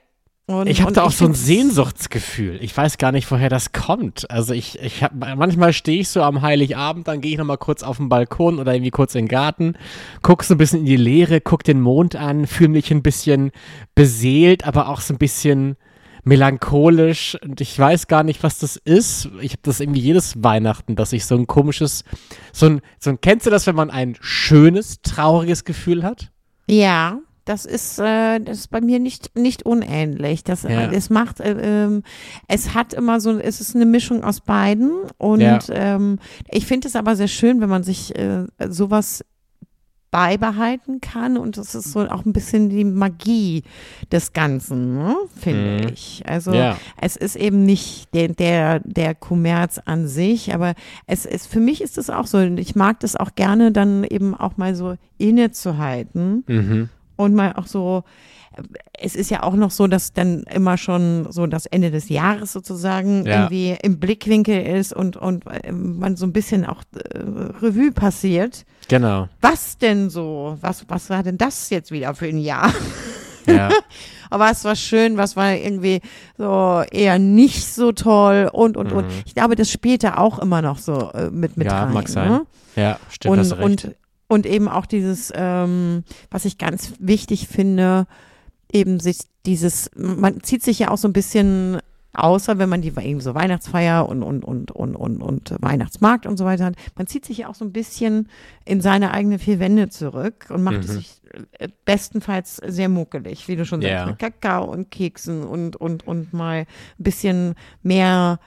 Und, 0.49 0.67
ich 0.67 0.81
habe 0.81 0.93
da 0.93 1.03
auch 1.03 1.11
so 1.11 1.25
ein 1.25 1.33
Sehnsuchtsgefühl. 1.33 2.57
Ich 2.61 2.75
weiß 2.75 2.97
gar 2.97 3.11
nicht, 3.11 3.29
woher 3.29 3.49
das 3.49 3.73
kommt. 3.73 4.31
Also 4.31 4.53
ich, 4.53 4.79
ich 4.79 5.03
hab, 5.03 5.13
manchmal 5.13 5.73
stehe 5.73 5.99
ich 5.99 6.07
so 6.07 6.23
am 6.23 6.41
Heiligabend, 6.41 7.09
dann 7.09 7.19
gehe 7.19 7.33
ich 7.33 7.37
nochmal 7.37 7.57
kurz 7.57 7.83
auf 7.83 7.97
den 7.97 8.07
Balkon 8.07 8.57
oder 8.57 8.73
irgendwie 8.73 8.91
kurz 8.91 9.13
in 9.13 9.23
den 9.23 9.27
Garten, 9.27 9.73
guck 10.21 10.45
so 10.45 10.53
ein 10.53 10.57
bisschen 10.57 10.79
in 10.79 10.85
die 10.85 10.95
Leere, 10.95 11.41
guck 11.41 11.65
den 11.65 11.81
Mond 11.81 12.15
an, 12.15 12.47
fühle 12.47 12.69
mich 12.69 12.89
ein 12.91 13.03
bisschen 13.03 13.51
beseelt, 13.93 14.65
aber 14.65 14.87
auch 14.87 15.01
so 15.01 15.13
ein 15.13 15.17
bisschen 15.17 15.75
melancholisch 16.23 17.37
und 17.43 17.59
ich 17.59 17.77
weiß 17.77 18.07
gar 18.07 18.23
nicht, 18.23 18.41
was 18.41 18.57
das 18.57 18.77
ist. 18.77 19.29
Ich 19.41 19.51
habe 19.51 19.61
das 19.63 19.81
irgendwie 19.81 20.01
jedes 20.01 20.41
Weihnachten, 20.41 20.95
dass 20.95 21.11
ich 21.11 21.25
so 21.25 21.35
ein 21.35 21.47
komisches, 21.47 22.05
so 22.53 22.67
ein, 22.67 22.81
so 22.99 23.09
ein, 23.09 23.19
kennst 23.19 23.45
du 23.45 23.49
das, 23.49 23.67
wenn 23.67 23.75
man 23.75 23.89
ein 23.89 24.15
schönes, 24.21 25.01
trauriges 25.01 25.65
Gefühl 25.65 26.03
hat? 26.03 26.31
Ja. 26.69 27.19
Das 27.47 27.65
ist, 27.65 27.97
äh, 27.97 28.39
das 28.39 28.59
ist 28.59 28.67
bei 28.67 28.81
mir 28.81 28.99
nicht, 28.99 29.37
nicht 29.37 29.65
unähnlich. 29.65 30.43
Das, 30.43 30.63
ja. 30.63 30.91
Es 30.91 31.09
macht, 31.09 31.39
äh, 31.39 31.85
äh, 31.85 32.01
es 32.49 32.73
hat 32.73 32.93
immer 32.93 33.21
so, 33.21 33.39
es 33.39 33.61
ist 33.61 33.73
eine 33.73 33.85
Mischung 33.85 34.25
aus 34.25 34.41
beiden. 34.41 34.91
Und 35.17 35.39
ja. 35.39 35.59
ähm, 35.69 36.19
ich 36.51 36.65
finde 36.65 36.89
es 36.89 36.97
aber 36.97 37.15
sehr 37.15 37.29
schön, 37.29 37.61
wenn 37.61 37.69
man 37.69 37.83
sich 37.83 38.13
äh, 38.19 38.47
sowas 38.67 39.23
beibehalten 40.11 41.01
kann 41.01 41.37
und 41.37 41.57
das 41.57 41.75
ist 41.75 41.91
so 41.91 41.99
auch 42.07 42.25
ein 42.25 42.31
bisschen 42.31 42.69
die 42.69 42.85
Magie 42.85 43.63
des 44.11 44.31
Ganzen, 44.31 44.97
ne? 44.97 45.15
finde 45.35 45.83
mhm. 45.83 45.93
ich. 45.93 46.23
Also 46.25 46.53
ja. 46.53 46.77
es 46.99 47.17
ist 47.17 47.35
eben 47.35 47.65
nicht 47.65 48.13
der, 48.13 48.29
der, 48.29 48.79
der 48.79 49.15
Kommerz 49.15 49.79
an 49.83 50.07
sich, 50.07 50.53
aber 50.53 50.75
es 51.07 51.25
ist, 51.25 51.47
für 51.47 51.59
mich 51.59 51.81
ist 51.81 51.97
es 51.97 52.09
auch 52.09 52.25
so, 52.25 52.39
ich 52.39 52.75
mag 52.75 53.01
das 53.01 53.17
auch 53.17 53.35
gerne 53.35 53.71
dann 53.71 54.05
eben 54.05 54.33
auch 54.33 54.55
mal 54.55 54.75
so 54.75 54.95
innezuhalten 55.17 56.43
mhm 56.47 56.89
und 57.17 57.35
mal 57.35 57.53
auch 57.53 57.67
so, 57.67 58.03
es 58.93 59.15
ist 59.15 59.29
ja 59.29 59.43
auch 59.43 59.53
noch 59.53 59.71
so, 59.71 59.87
dass 59.87 60.13
dann 60.13 60.43
immer 60.43 60.77
schon 60.77 61.27
so 61.31 61.45
das 61.47 61.65
Ende 61.65 61.91
des 61.91 62.09
Jahres 62.09 62.53
sozusagen 62.53 63.25
ja. 63.25 63.43
irgendwie 63.43 63.77
im 63.81 63.99
Blickwinkel 63.99 64.61
ist 64.61 64.93
und, 64.93 65.17
und 65.17 65.45
äh, 65.47 65.71
man 65.71 66.15
so 66.15 66.25
ein 66.25 66.33
bisschen 66.33 66.65
auch 66.65 66.81
äh, 66.95 67.17
Revue 67.61 67.91
passiert. 67.91 68.65
Genau. 68.87 69.27
Was 69.41 69.77
denn 69.77 70.09
so? 70.09 70.57
Was, 70.61 70.85
was 70.87 71.09
war 71.09 71.23
denn 71.23 71.37
das 71.37 71.69
jetzt 71.69 71.91
wieder 71.91 72.15
für 72.15 72.27
ein 72.27 72.39
Jahr? 72.39 72.73
Ja. 73.45 73.69
Aber 74.29 74.45
was 74.45 74.65
war 74.65 74.75
schön, 74.75 75.15
was 75.15 75.37
war 75.37 75.53
irgendwie 75.53 76.01
so 76.37 76.83
eher 76.91 77.17
nicht 77.17 77.65
so 77.65 77.93
toll 77.93 78.49
und 78.51 78.75
und 78.75 78.91
mhm. 78.91 78.97
und. 78.97 79.05
Ich 79.25 79.35
glaube, 79.35 79.55
das 79.55 79.71
spielt 79.71 80.03
da 80.03 80.17
auch 80.17 80.39
immer 80.39 80.61
noch 80.61 80.79
so 80.79 81.11
äh, 81.13 81.29
mit 81.29 81.55
mit 81.55 81.67
ja, 81.67 81.85
rein. 81.85 81.93
Mag 81.93 82.09
sein. 82.09 82.29
Ne? 82.29 82.45
Ja, 82.75 82.99
stimmt. 83.09 83.33
Und, 83.33 83.39
hast 83.39 83.53
recht. 83.53 83.63
und 83.63 83.95
und 84.27 84.45
eben 84.45 84.67
auch 84.67 84.85
dieses, 84.85 85.31
ähm, 85.35 86.03
was 86.29 86.45
ich 86.45 86.57
ganz 86.57 86.93
wichtig 86.99 87.47
finde, 87.47 88.07
eben 88.71 88.99
sich 88.99 89.19
dieses, 89.45 89.89
man 89.95 90.41
zieht 90.43 90.63
sich 90.63 90.79
ja 90.79 90.89
auch 90.89 90.97
so 90.97 91.07
ein 91.07 91.13
bisschen 91.13 91.79
außer 92.17 92.57
wenn 92.57 92.67
man 92.67 92.81
die 92.81 92.93
eben 92.99 93.21
so 93.21 93.35
Weihnachtsfeier 93.35 94.09
und, 94.09 94.23
und, 94.23 94.43
und, 94.43 94.71
und, 94.71 94.95
und, 94.95 95.21
und 95.21 95.55
Weihnachtsmarkt 95.61 96.25
und 96.25 96.37
so 96.37 96.45
weiter 96.45 96.65
hat, 96.65 96.75
man 96.95 97.05
zieht 97.05 97.25
sich 97.25 97.37
ja 97.39 97.47
auch 97.47 97.55
so 97.55 97.63
ein 97.63 97.71
bisschen 97.71 98.27
in 98.65 98.81
seine 98.81 99.11
eigenen 99.13 99.39
vier 99.39 99.59
Wände 99.59 99.89
zurück 99.89 100.47
und 100.49 100.63
macht 100.63 100.77
mhm. 100.77 100.81
es 100.81 100.87
sich 100.87 101.21
bestenfalls 101.85 102.57
sehr 102.65 102.89
muckelig, 102.89 103.47
wie 103.47 103.55
du 103.55 103.65
schon 103.65 103.81
yeah. 103.81 104.05
sagst, 104.05 104.07
mit 104.09 104.19
Kakao 104.19 104.65
und 104.65 104.89
Keksen 104.89 105.43
und, 105.43 105.75
und, 105.75 106.07
und 106.07 106.33
mal 106.33 106.61
ein 106.61 107.03
bisschen 107.03 107.53
mehr 107.83 108.39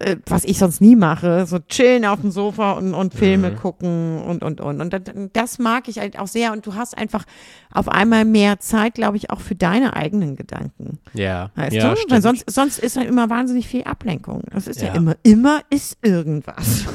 äh, 0.00 0.16
was 0.26 0.44
ich 0.44 0.58
sonst 0.58 0.80
nie 0.80 0.96
mache, 0.96 1.46
so 1.46 1.58
chillen 1.58 2.04
auf 2.04 2.20
dem 2.20 2.30
Sofa 2.30 2.72
und, 2.72 2.94
und 2.94 3.14
Filme 3.14 3.50
mhm. 3.50 3.56
gucken 3.56 4.22
und, 4.22 4.42
und, 4.42 4.60
und. 4.60 4.80
Und 4.80 5.30
das, 5.34 5.58
mag 5.58 5.88
ich 5.88 5.98
halt 5.98 6.18
auch 6.18 6.26
sehr. 6.26 6.52
Und 6.52 6.66
du 6.66 6.74
hast 6.74 6.96
einfach 6.96 7.24
auf 7.72 7.88
einmal 7.88 8.24
mehr 8.24 8.60
Zeit, 8.60 8.94
glaube 8.94 9.18
ich, 9.18 9.30
auch 9.30 9.40
für 9.40 9.54
deine 9.54 9.94
eigenen 9.94 10.36
Gedanken. 10.36 10.98
Ja. 11.12 11.50
Weißt 11.54 11.76
ja, 11.76 11.90
du? 11.90 11.96
Stimmt. 11.96 12.12
Weil 12.12 12.22
sonst, 12.22 12.50
sonst 12.50 12.78
ist 12.78 12.96
halt 12.96 13.08
immer 13.08 13.28
wahnsinnig 13.28 13.68
viel 13.68 13.84
Ablenkung. 13.84 14.42
Das 14.52 14.66
ist 14.66 14.80
ja, 14.80 14.88
ja 14.88 14.94
immer, 14.94 15.16
immer 15.22 15.60
ist 15.70 15.98
irgendwas. 16.02 16.86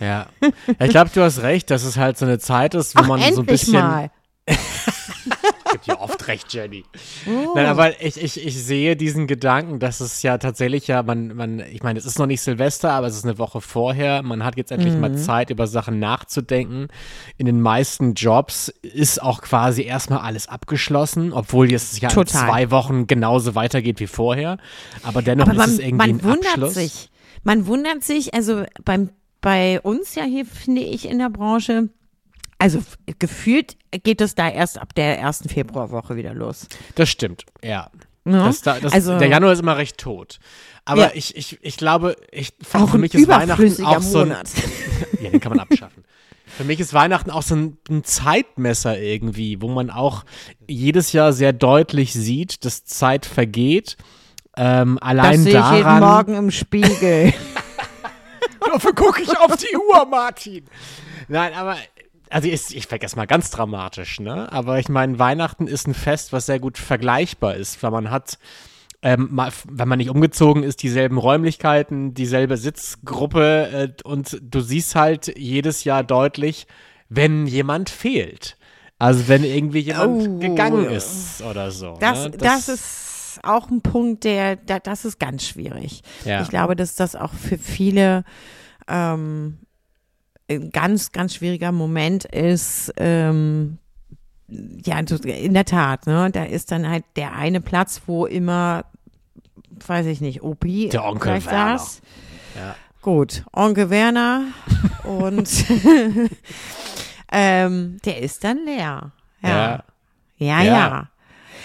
Ja. 0.00 0.26
Ich 0.80 0.90
glaube, 0.90 1.10
du 1.14 1.22
hast 1.22 1.42
recht, 1.42 1.70
dass 1.70 1.84
es 1.84 1.96
halt 1.96 2.18
so 2.18 2.24
eine 2.24 2.38
Zeit 2.38 2.74
ist, 2.74 2.96
wo 2.96 3.00
Ach, 3.02 3.08
man 3.08 3.20
so 3.32 3.40
ein 3.40 3.46
bisschen. 3.46 3.74
Mal. 3.74 4.10
gibt 5.74 5.86
ja 5.86 6.00
oft 6.00 6.28
recht, 6.28 6.52
Jenny. 6.52 6.84
Oh. 7.26 7.52
Nein, 7.54 7.66
aber 7.66 8.00
ich, 8.00 8.22
ich, 8.22 8.44
ich 8.44 8.64
sehe 8.64 8.96
diesen 8.96 9.26
Gedanken, 9.26 9.80
dass 9.80 10.00
es 10.00 10.22
ja 10.22 10.38
tatsächlich 10.38 10.86
ja, 10.86 11.02
man, 11.02 11.34
man, 11.34 11.58
ich 11.60 11.82
meine, 11.82 11.98
es 11.98 12.06
ist 12.06 12.18
noch 12.18 12.26
nicht 12.26 12.40
Silvester, 12.40 12.92
aber 12.92 13.08
es 13.08 13.16
ist 13.16 13.24
eine 13.24 13.38
Woche 13.38 13.60
vorher. 13.60 14.22
Man 14.22 14.44
hat 14.44 14.56
jetzt 14.56 14.70
endlich 14.70 14.94
mhm. 14.94 15.00
mal 15.00 15.16
Zeit, 15.16 15.50
über 15.50 15.66
Sachen 15.66 15.98
nachzudenken. 15.98 16.88
In 17.38 17.46
den 17.46 17.60
meisten 17.60 18.14
Jobs 18.14 18.68
ist 18.82 19.20
auch 19.20 19.42
quasi 19.42 19.82
erstmal 19.82 20.20
alles 20.20 20.48
abgeschlossen, 20.48 21.32
obwohl 21.32 21.70
jetzt 21.70 22.00
ja 22.00 22.08
in 22.10 22.26
zwei 22.26 22.70
Wochen 22.70 23.06
genauso 23.06 23.54
weitergeht 23.54 23.98
wie 23.98 24.06
vorher. 24.06 24.58
Aber 25.02 25.22
dennoch 25.22 25.48
aber 25.48 25.56
man, 25.56 25.68
ist 25.68 25.74
es 25.74 25.78
irgendwie 25.80 25.96
man 25.96 26.10
ein 26.10 26.22
wundert 26.22 26.46
Abschluss. 26.46 26.74
Sich. 26.74 27.10
Man 27.42 27.66
wundert 27.66 28.04
sich, 28.04 28.32
also 28.32 28.64
beim, 28.84 29.10
bei 29.40 29.80
uns 29.80 30.14
ja 30.14 30.24
hier, 30.24 30.46
finde 30.46 30.82
ich, 30.82 31.08
in 31.08 31.18
der 31.18 31.30
Branche, 31.30 31.90
also 32.64 32.82
gefühlt 33.18 33.76
geht 34.02 34.22
es 34.22 34.34
da 34.34 34.48
erst 34.48 34.78
ab 34.78 34.94
der 34.94 35.18
ersten 35.18 35.50
Februarwoche 35.50 36.16
wieder 36.16 36.32
los. 36.32 36.66
Das 36.94 37.10
stimmt, 37.10 37.44
ja. 37.62 37.90
ja. 38.24 38.46
Das, 38.46 38.62
das, 38.62 38.90
also, 38.90 39.18
der 39.18 39.28
Januar 39.28 39.52
ist 39.52 39.58
immer 39.58 39.76
recht 39.76 39.98
tot. 39.98 40.38
Aber 40.86 41.02
ja. 41.02 41.10
ich, 41.12 41.36
ich, 41.36 41.58
ich 41.60 41.76
glaube, 41.76 42.16
ich, 42.32 42.54
auch 42.72 42.88
für 42.88 42.96
mich 42.96 43.14
ist 43.14 43.28
Weihnachten 43.28 43.84
auch 43.84 44.00
so 44.00 44.20
ein, 44.20 44.30
ja, 45.20 45.30
den 45.30 45.40
kann 45.40 45.50
man 45.50 45.60
abschaffen. 45.60 46.04
Für 46.46 46.64
mich 46.64 46.80
ist 46.80 46.94
Weihnachten 46.94 47.30
auch 47.30 47.42
so 47.42 47.54
ein, 47.54 47.76
ein, 47.90 48.02
Zeitmesser 48.02 48.98
irgendwie, 48.98 49.60
wo 49.60 49.68
man 49.68 49.90
auch 49.90 50.24
jedes 50.66 51.12
Jahr 51.12 51.34
sehr 51.34 51.52
deutlich 51.52 52.14
sieht, 52.14 52.64
dass 52.64 52.86
Zeit 52.86 53.26
vergeht. 53.26 53.98
Ähm, 54.56 54.98
allein 55.02 55.44
das 55.44 55.52
sehe 55.52 55.60
ich 55.60 55.76
jeden 55.76 55.98
Morgen 56.00 56.34
im 56.34 56.50
Spiegel. 56.50 57.34
Dafür 58.64 58.94
gucke 58.94 59.20
ich 59.20 59.38
auf 59.38 59.54
die 59.56 59.76
Uhr, 59.76 60.06
Martin. 60.06 60.64
Nein, 61.28 61.52
aber 61.54 61.76
also 62.34 62.48
ich, 62.48 62.76
ich 62.76 62.88
vergesse 62.88 63.14
mal 63.14 63.28
ganz 63.28 63.50
dramatisch, 63.50 64.18
ne? 64.18 64.50
Aber 64.50 64.80
ich 64.80 64.88
meine, 64.88 65.20
Weihnachten 65.20 65.68
ist 65.68 65.86
ein 65.86 65.94
Fest, 65.94 66.32
was 66.32 66.46
sehr 66.46 66.58
gut 66.58 66.78
vergleichbar 66.78 67.54
ist, 67.54 67.80
weil 67.80 67.92
man 67.92 68.10
hat, 68.10 68.38
ähm, 69.02 69.28
mal, 69.30 69.52
wenn 69.68 69.86
man 69.86 69.98
nicht 69.98 70.10
umgezogen 70.10 70.64
ist, 70.64 70.82
dieselben 70.82 71.16
Räumlichkeiten, 71.16 72.12
dieselbe 72.12 72.56
Sitzgruppe 72.56 73.94
äh, 74.02 74.02
und 74.02 74.36
du 74.42 74.58
siehst 74.58 74.96
halt 74.96 75.38
jedes 75.38 75.84
Jahr 75.84 76.02
deutlich, 76.02 76.66
wenn 77.08 77.46
jemand 77.46 77.88
fehlt. 77.88 78.56
Also 78.98 79.28
wenn 79.28 79.44
irgendwie 79.44 79.78
jemand 79.78 80.26
Oh. 80.26 80.38
gegangen 80.40 80.86
ist 80.90 81.40
oder 81.40 81.70
so. 81.70 81.96
Das, 82.00 82.24
ne? 82.24 82.30
das, 82.32 82.68
ist 82.68 83.38
auch 83.44 83.70
ein 83.70 83.80
Punkt, 83.80 84.24
der, 84.24 84.56
der, 84.56 84.80
das 84.80 85.04
ist 85.04 85.20
ganz 85.20 85.46
schwierig. 85.46 86.02
Ja. 86.24 86.42
Ich 86.42 86.48
glaube, 86.48 86.74
dass 86.74 86.96
das 86.96 87.14
auch 87.14 87.32
für 87.32 87.58
viele 87.58 88.24
ähm, 88.88 89.58
ein 90.50 90.70
ganz, 90.70 91.12
ganz 91.12 91.34
schwieriger 91.34 91.72
Moment 91.72 92.24
ist. 92.24 92.92
Ähm, 92.96 93.78
ja, 94.48 94.98
in 94.98 95.54
der 95.54 95.64
Tat, 95.64 96.06
ne? 96.06 96.30
Da 96.30 96.44
ist 96.44 96.70
dann 96.70 96.88
halt 96.88 97.04
der 97.16 97.34
eine 97.34 97.60
Platz, 97.60 98.02
wo 98.06 98.26
immer, 98.26 98.84
weiß 99.86 100.06
ich 100.06 100.20
nicht, 100.20 100.42
Opi 100.42 100.90
Der 100.90 101.04
Onkel 101.04 101.40
saß. 101.40 102.02
Ja. 102.56 102.76
Gut, 103.00 103.44
Onkel 103.52 103.90
Werner 103.90 104.42
und 105.04 105.48
ähm, 107.32 107.98
der 108.04 108.20
ist 108.22 108.44
dann 108.44 108.64
leer. 108.64 109.12
Ja. 109.42 109.48
Ja. 109.48 109.84
Ja, 110.36 110.62
Ja. 110.62 110.64
ja. 110.64 111.08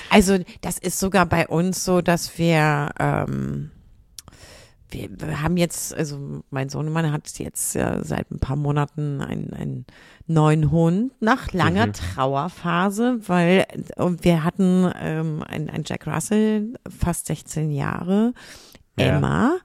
Also 0.10 0.40
das 0.62 0.80
ist 0.80 1.00
sogar 1.00 1.26
bei 1.26 1.48
uns 1.48 1.86
so, 1.86 2.02
dass 2.02 2.38
wir, 2.38 2.90
ähm, 3.00 3.72
wir, 4.90 5.10
wir 5.20 5.42
haben 5.42 5.58
jetzt, 5.58 5.94
also 5.94 6.42
mein 6.50 6.70
Sohnemann 6.70 7.12
hat 7.12 7.30
jetzt 7.40 7.76
ja 7.76 8.04
seit 8.04 8.30
ein 8.32 8.40
paar 8.40 8.56
Monaten 8.56 9.22
einen, 9.22 9.54
einen 9.54 9.86
neuen 10.28 10.72
Hund 10.72 11.12
nach 11.22 11.52
langer 11.54 11.88
Mhm. 11.88 11.94
Trauerphase, 11.94 13.20
weil 13.28 13.66
und 13.98 14.24
wir 14.24 14.44
hatten 14.44 14.92
ähm, 15.00 15.44
ein, 15.48 15.70
ein 15.70 15.84
Jack 15.86 16.08
Russell, 16.08 16.74
fast 16.90 17.28
16 17.28 17.72
Jahre, 17.72 18.34
Ja. 18.98 19.18
Emma. 19.18 19.58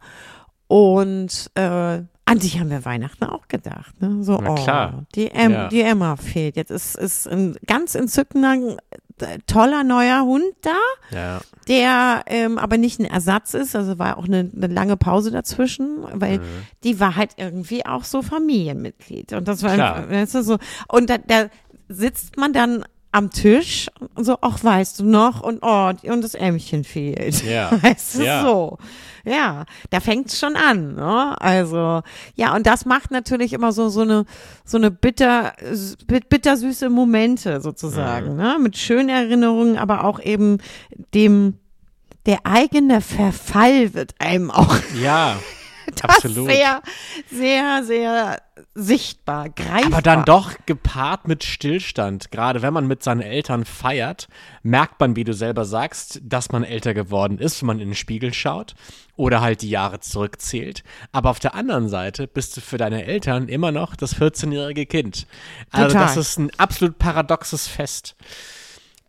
Und 0.66 1.50
äh, 1.54 2.02
an 2.26 2.38
dich 2.38 2.58
haben 2.58 2.70
wir 2.70 2.84
Weihnachten 2.86 3.24
auch 3.24 3.48
gedacht. 3.48 4.00
Ne? 4.00 4.24
So, 4.24 4.40
Na 4.42 4.52
oh, 4.52 5.04
die, 5.14 5.26
em 5.28 5.52
Ja. 5.52 5.68
die 5.68 5.82
Emma 5.82 6.16
fehlt. 6.16 6.56
Jetzt 6.56 6.70
ist, 6.70 6.96
ist 6.96 7.28
ein 7.28 7.56
ganz 7.66 7.94
entzückender, 7.94 8.76
toller 9.46 9.84
neuer 9.84 10.22
Hund 10.24 10.44
da, 10.62 10.76
Ja. 11.10 11.40
der 11.68 12.22
ähm, 12.26 12.58
aber 12.58 12.76
nicht 12.78 12.98
ein 13.00 13.04
Ersatz 13.04 13.54
ist. 13.54 13.76
Also 13.76 13.98
war 13.98 14.18
auch 14.18 14.24
eine, 14.24 14.50
eine 14.54 14.66
lange 14.66 14.96
Pause 14.96 15.30
dazwischen, 15.30 15.98
weil 16.12 16.38
Mhm. 16.38 16.42
die 16.82 16.98
war 17.00 17.16
halt 17.16 17.32
irgendwie 17.36 17.86
auch 17.86 18.04
so 18.04 18.22
Familienmitglied. 18.22 19.32
Und 19.32 19.46
das 19.48 19.62
war 19.62 19.76
weißt 20.10 20.34
du, 20.34 20.42
so. 20.42 20.58
Und 20.88 21.10
da, 21.10 21.18
da 21.18 21.46
sitzt 21.88 22.36
man 22.36 22.52
dann 22.52 22.84
am 23.14 23.30
Tisch 23.30 23.88
und 24.16 24.24
so, 24.24 24.38
ach, 24.40 24.62
weißt 24.62 24.98
du 25.00 25.04
noch, 25.04 25.40
und 25.42 25.60
oh, 25.62 25.90
und 26.02 26.20
das 26.24 26.34
Ämmchen 26.34 26.82
fehlt. 26.84 27.44
Ja. 27.44 27.70
Weißt 27.82 28.16
du, 28.16 28.22
Ja. 28.24 28.42
so. 28.42 28.78
Ja, 29.24 29.64
da 29.90 30.00
fängt's 30.00 30.38
schon 30.38 30.54
an, 30.56 30.96
ne? 30.96 31.40
Also, 31.40 32.02
ja, 32.34 32.54
und 32.54 32.66
das 32.66 32.84
macht 32.84 33.10
natürlich 33.10 33.52
immer 33.54 33.72
so, 33.72 33.88
so 33.88 34.02
eine, 34.02 34.26
so 34.66 34.76
eine 34.76 34.90
bitter, 34.90 35.54
bit- 36.06 36.28
bittersüße 36.28 36.90
Momente 36.90 37.60
sozusagen, 37.60 38.32
Mhm. 38.32 38.36
ne? 38.36 38.56
Mit 38.60 38.76
schönen 38.76 39.08
Erinnerungen, 39.08 39.78
aber 39.78 40.04
auch 40.04 40.20
eben 40.20 40.58
dem, 41.14 41.54
der 42.26 42.40
eigene 42.44 43.00
Verfall 43.00 43.94
wird 43.94 44.14
einem 44.18 44.50
auch 44.50 44.76
Ja. 45.02 45.36
das 46.02 46.16
Absolut. 46.16 46.50
sehr, 46.50 46.82
sehr, 47.30 47.84
sehr 47.84 48.42
sichtbar, 48.74 49.48
greifbar. 49.50 49.86
Aber 49.86 50.02
dann 50.02 50.24
doch 50.24 50.52
gepaart 50.66 51.28
mit 51.28 51.44
Stillstand. 51.44 52.30
Gerade 52.30 52.62
wenn 52.62 52.72
man 52.72 52.86
mit 52.86 53.02
seinen 53.02 53.20
Eltern 53.20 53.64
feiert, 53.64 54.28
merkt 54.62 55.00
man, 55.00 55.16
wie 55.16 55.24
du 55.24 55.32
selber 55.32 55.64
sagst, 55.64 56.20
dass 56.22 56.50
man 56.52 56.64
älter 56.64 56.94
geworden 56.94 57.38
ist, 57.38 57.62
wenn 57.62 57.66
man 57.66 57.80
in 57.80 57.90
den 57.90 57.94
Spiegel 57.94 58.32
schaut 58.32 58.74
oder 59.16 59.40
halt 59.40 59.62
die 59.62 59.70
Jahre 59.70 60.00
zurückzählt. 60.00 60.82
Aber 61.12 61.30
auf 61.30 61.38
der 61.38 61.54
anderen 61.54 61.88
Seite 61.88 62.26
bist 62.26 62.56
du 62.56 62.60
für 62.60 62.78
deine 62.78 63.04
Eltern 63.04 63.48
immer 63.48 63.72
noch 63.72 63.96
das 63.96 64.16
14-jährige 64.16 64.86
Kind. 64.86 65.26
Also 65.70 65.88
Total. 65.88 66.02
das 66.02 66.16
ist 66.16 66.38
ein 66.38 66.50
absolut 66.58 66.98
paradoxes 66.98 67.68
Fest. 67.68 68.16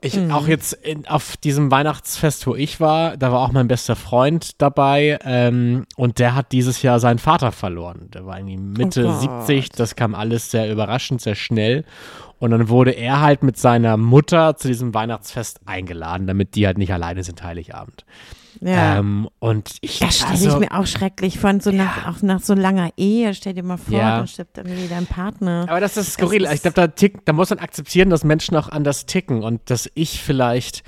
Ich, 0.05 0.15
Mhm. 0.15 0.31
Auch 0.31 0.47
jetzt 0.47 0.73
in, 0.73 1.07
auf 1.07 1.35
diesem 1.37 1.71
Weihnachtsfest, 1.71 2.45
wo 2.45 2.55
ich 2.55 2.79
war, 2.79 3.17
da 3.17 3.31
war 3.31 3.39
auch 3.39 3.51
mein 3.51 3.67
bester 3.67 3.95
Freund 3.95 4.61
dabei 4.61 5.17
ähm, 5.23 5.85
und 5.95 6.19
der 6.19 6.35
hat 6.35 6.51
dieses 6.51 6.81
Jahr 6.83 6.99
seinen 6.99 7.17
Vater 7.17 7.51
verloren. 7.51 8.09
Der 8.13 8.25
war 8.25 8.37
irgendwie 8.37 8.57
Mitte 8.57 9.05
Oh 9.07 9.11
Gott. 9.11 9.47
70, 9.47 9.69
das 9.69 9.95
kam 9.95 10.13
alles 10.13 10.51
sehr 10.51 10.71
überraschend, 10.71 11.21
sehr 11.21 11.35
schnell. 11.35 11.85
Und 12.37 12.51
dann 12.51 12.69
wurde 12.69 12.91
er 12.91 13.21
halt 13.21 13.41
mit 13.43 13.57
seiner 13.57 13.97
Mutter 13.97 14.57
zu 14.57 14.67
diesem 14.67 14.93
Weihnachtsfest 14.93 15.61
eingeladen, 15.65 16.27
damit 16.27 16.55
die 16.55 16.67
halt 16.67 16.77
nicht 16.77 16.93
alleine 16.93 17.23
sind 17.23 17.41
Heiligabend. 17.41 18.05
Ja. 18.61 18.99
Ähm, 18.99 19.27
und 19.39 19.69
ich, 19.81 19.99
Das 19.99 20.15
stelle 20.17 20.31
also, 20.31 20.49
ich 20.49 20.59
mir 20.59 20.71
auch 20.77 20.85
schrecklich 20.87 21.39
vor, 21.39 21.53
so 21.61 21.71
nach, 21.71 22.07
auch 22.07 22.21
nach 22.21 22.41
so 22.41 22.53
langer 22.53 22.89
Ehe, 22.97 23.33
stell 23.33 23.53
dir 23.53 23.63
mal 23.63 23.77
vor, 23.77 23.97
Ja. 23.97 24.17
dann 24.17 24.27
stirbt 24.27 24.57
irgendwie 24.57 24.87
dein 24.87 25.05
Partner. 25.05 25.65
Aber 25.67 25.79
das 25.79 25.97
ist 25.97 26.13
skurril. 26.13 26.43
Es 26.45 26.49
ist- 26.51 26.55
ich 26.57 26.61
glaube, 26.73 26.75
da, 26.75 26.85
tick- 26.85 27.19
da 27.25 27.33
muss 27.33 27.49
man 27.49 27.59
akzeptieren, 27.59 28.09
dass 28.09 28.23
Menschen 28.23 28.55
auch 28.57 28.69
anders 28.69 29.05
ticken 29.05 29.43
und 29.43 29.61
dass 29.69 29.89
ich 29.95 30.21
vielleicht 30.21 30.83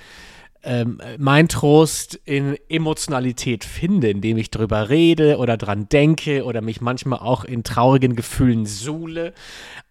ähm, 0.64 1.00
mein 1.18 1.48
Trost 1.48 2.20
in 2.26 2.58
Emotionalität 2.68 3.64
finde, 3.64 4.10
indem 4.10 4.36
ich 4.38 4.50
drüber 4.52 4.90
rede 4.90 5.38
oder 5.38 5.56
dran 5.56 5.88
denke 5.88 6.44
oder 6.44 6.62
mich 6.62 6.82
manchmal 6.82 7.20
auch 7.20 7.46
in 7.46 7.64
traurigen 7.64 8.16
Gefühlen 8.18 8.66
suhle. 8.66 9.34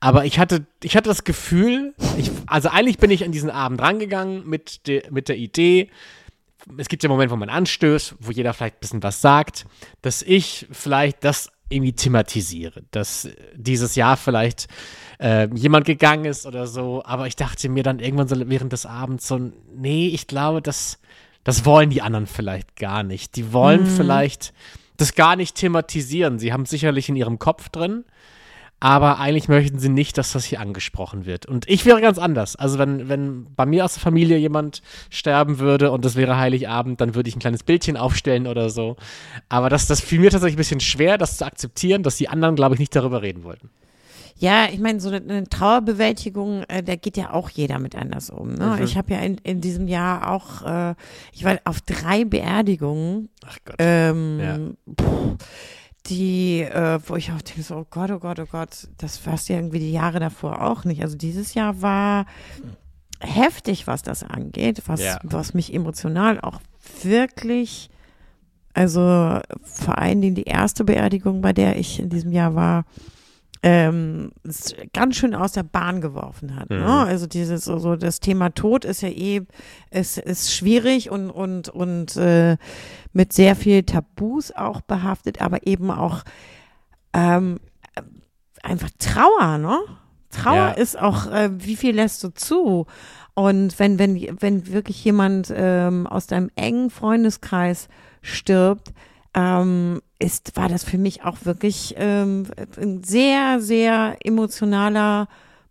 Aber 0.00 0.26
ich 0.26 0.38
hatte, 0.38 0.66
ich 0.82 0.94
hatte 0.96 1.08
das 1.08 1.24
Gefühl, 1.24 1.94
ich, 2.18 2.30
also 2.46 2.68
eigentlich 2.68 2.98
bin 2.98 3.10
ich 3.10 3.24
an 3.24 3.32
diesen 3.32 3.48
Abend 3.48 3.80
rangegangen 3.80 4.46
mit, 4.46 4.86
de, 4.86 5.02
mit 5.10 5.28
der 5.30 5.38
Idee, 5.38 5.88
es 6.79 6.88
gibt 6.88 7.02
ja 7.02 7.09
Momente, 7.09 7.33
wo 7.33 7.37
man 7.37 7.48
anstößt, 7.48 8.16
wo 8.20 8.31
jeder 8.31 8.52
vielleicht 8.52 8.76
ein 8.76 8.81
bisschen 8.81 9.02
was 9.02 9.20
sagt, 9.20 9.66
dass 10.02 10.22
ich 10.22 10.66
vielleicht 10.70 11.24
das 11.24 11.50
irgendwie 11.68 11.92
thematisiere, 11.92 12.85
dass 12.90 13.29
dieses 13.55 13.96
Jahr 13.96 14.16
vielleicht 14.16 14.68
äh, 15.18 15.48
jemand 15.55 15.87
gegangen 15.87 16.24
ist 16.24 16.46
oder 16.46 16.66
so, 16.66 17.02
aber 17.05 17.26
ich 17.26 17.37
dachte 17.37 17.68
mir 17.68 17.83
dann 17.83 17.98
irgendwann 17.98 18.29
so 18.29 18.37
während 18.48 18.72
des 18.72 18.87
Abends 18.87 19.26
so, 19.26 19.52
nee, 19.74 20.09
ich 20.09 20.26
glaube, 20.26 20.62
das, 20.62 20.98
das 21.42 21.64
wollen 21.64 21.90
die 21.90 22.02
anderen 22.02 22.26
vielleicht 22.26 22.76
gar 22.76 23.02
nicht. 23.02 23.37
Die 23.37 23.52
wollen 23.52 23.87
vielleicht 23.87 24.52
das 24.96 25.14
gar 25.14 25.37
nicht 25.37 25.57
thematisieren. 25.57 26.38
Sie 26.38 26.52
haben 26.52 26.62
es 26.62 26.70
sicherlich 26.70 27.09
in 27.09 27.16
ihrem 27.16 27.38
Kopf 27.38 27.68
drin, 27.68 28.05
aber 28.78 29.18
eigentlich 29.18 29.48
möchten 29.48 29.78
sie 29.78 29.88
nicht, 29.88 30.18
dass 30.18 30.32
das 30.32 30.44
hier 30.44 30.60
angesprochen 30.60 31.24
wird. 31.24 31.46
Und 31.46 31.68
ich 31.68 31.86
wäre 31.86 32.00
ganz 32.00 32.18
anders. 32.18 32.56
Also 32.56 32.78
wenn, 32.78 33.08
wenn 33.08 33.46
bei 33.56 33.64
mir 33.64 33.84
aus 33.84 33.94
der 33.94 34.02
Familie 34.02 34.36
jemand 34.36 34.82
sterben 35.08 35.58
würde 35.58 35.90
und 35.90 36.04
das 36.04 36.14
wäre 36.14 36.36
Heiligabend, 36.36 37.00
dann 37.00 37.14
würde 37.14 37.28
ich 37.28 37.36
ein 37.36 37.40
kleines 37.40 37.62
Bildchen 37.62 37.96
aufstellen 37.96 38.46
oder 38.46 38.68
so. 38.68 38.96
Aber 39.48 39.70
das, 39.70 39.86
das 39.86 40.00
fiel 40.00 40.20
mir 40.20 40.30
tatsächlich 40.30 40.56
ein 40.56 40.58
bisschen 40.58 40.80
schwer, 40.80 41.16
das 41.16 41.38
zu 41.38 41.46
akzeptieren, 41.46 42.02
dass 42.02 42.16
die 42.16 42.28
anderen, 42.28 42.54
glaube 42.54 42.74
ich, 42.74 42.78
nicht 42.78 42.94
darüber 42.94 43.22
reden 43.22 43.44
wollten. 43.44 43.70
Ja, 44.38 44.66
ich 44.70 44.80
meine, 44.80 45.00
so 45.00 45.08
eine, 45.08 45.22
eine 45.22 45.48
Trauerbewältigung, 45.48 46.64
äh, 46.68 46.82
da 46.82 46.96
geht 46.96 47.16
ja 47.16 47.32
auch 47.32 47.48
jeder 47.48 47.78
mit 47.78 47.94
anders 47.96 48.28
um. 48.28 48.52
Ne? 48.52 48.76
Mhm. 48.76 48.84
Ich 48.84 48.98
habe 48.98 49.14
ja 49.14 49.20
in, 49.20 49.38
in 49.38 49.62
diesem 49.62 49.88
Jahr 49.88 50.30
auch, 50.30 50.60
äh, 50.66 50.94
ich 51.32 51.44
war 51.44 51.58
auf 51.64 51.80
drei 51.80 52.26
Beerdigungen, 52.26 53.30
Ach 53.46 53.56
Gott. 53.64 53.76
ähm, 53.78 54.38
Ja. 54.38 54.58
pff, 55.02 55.36
die, 56.08 56.60
äh, 56.62 56.98
wo 57.06 57.16
ich 57.16 57.32
auch 57.32 57.42
denke, 57.42 57.62
so, 57.62 57.76
oh 57.76 57.86
Gott, 57.90 58.10
oh 58.10 58.18
Gott, 58.18 58.38
oh 58.40 58.46
Gott, 58.50 58.88
das 58.98 59.24
war's 59.26 59.48
ja 59.48 59.56
irgendwie 59.56 59.78
die 59.80 59.92
Jahre 59.92 60.20
davor 60.20 60.62
auch 60.62 60.84
nicht. 60.84 61.02
Also 61.02 61.16
dieses 61.16 61.54
Jahr 61.54 61.82
war 61.82 62.26
heftig, 63.20 63.86
was 63.86 64.02
das 64.02 64.22
angeht, 64.22 64.82
was, 64.86 65.00
Ja. 65.00 65.18
was 65.22 65.54
mich 65.54 65.72
emotional 65.74 66.40
auch 66.40 66.60
wirklich, 67.02 67.90
also 68.74 69.00
vor 69.62 69.98
allen 69.98 70.20
Dingen 70.20 70.34
die 70.34 70.44
erste 70.44 70.84
Beerdigung, 70.84 71.40
bei 71.40 71.52
der 71.52 71.78
ich 71.78 71.98
in 71.98 72.08
diesem 72.10 72.30
Jahr 72.32 72.54
war, 72.54 72.84
ähm, 73.62 74.32
ganz 74.92 75.16
schön 75.16 75.34
aus 75.34 75.52
der 75.52 75.62
Bahn 75.62 76.00
geworfen 76.00 76.56
hat. 76.56 76.70
Mhm. 76.70 76.78
Ne? 76.78 77.04
Also 77.04 77.26
dieses 77.26 77.64
so, 77.64 77.78
so 77.78 77.96
das 77.96 78.20
Thema 78.20 78.50
Tod 78.50 78.84
ist 78.84 79.02
ja 79.02 79.08
eh 79.08 79.42
es 79.90 80.18
ist 80.18 80.54
schwierig 80.54 81.10
und 81.10 81.30
und 81.30 81.68
und 81.68 82.16
äh, 82.16 82.56
mit 83.12 83.32
sehr 83.32 83.56
viel 83.56 83.82
Tabus 83.82 84.52
auch 84.52 84.80
behaftet, 84.82 85.40
aber 85.40 85.66
eben 85.66 85.90
auch 85.90 86.22
ähm, 87.14 87.58
einfach 88.62 88.90
Trauer, 88.98 89.58
ne? 89.58 89.78
Trauer 90.30 90.54
Ja. 90.54 90.70
ist 90.70 90.98
auch, 90.98 91.26
äh, 91.30 91.48
wie 91.52 91.76
viel 91.76 91.94
lässt 91.94 92.22
du 92.24 92.28
zu? 92.30 92.86
Und 93.34 93.78
wenn 93.78 93.98
wenn 93.98 94.36
wenn 94.40 94.66
wirklich 94.72 95.02
jemand 95.04 95.52
ähm, 95.54 96.06
aus 96.06 96.26
deinem 96.26 96.50
engen 96.56 96.90
Freundeskreis 96.90 97.88
stirbt, 98.22 98.92
ähm, 99.34 100.00
ist, 100.18 100.57
war 100.57 100.68
das 100.68 100.85
für 100.85 100.98
mich 100.98 101.24
auch 101.24 101.38
wirklich 101.44 101.94
ähm, 101.98 102.46
ein 102.81 103.02
sehr, 103.05 103.61
sehr 103.61 104.16
emotionaler 104.24 105.29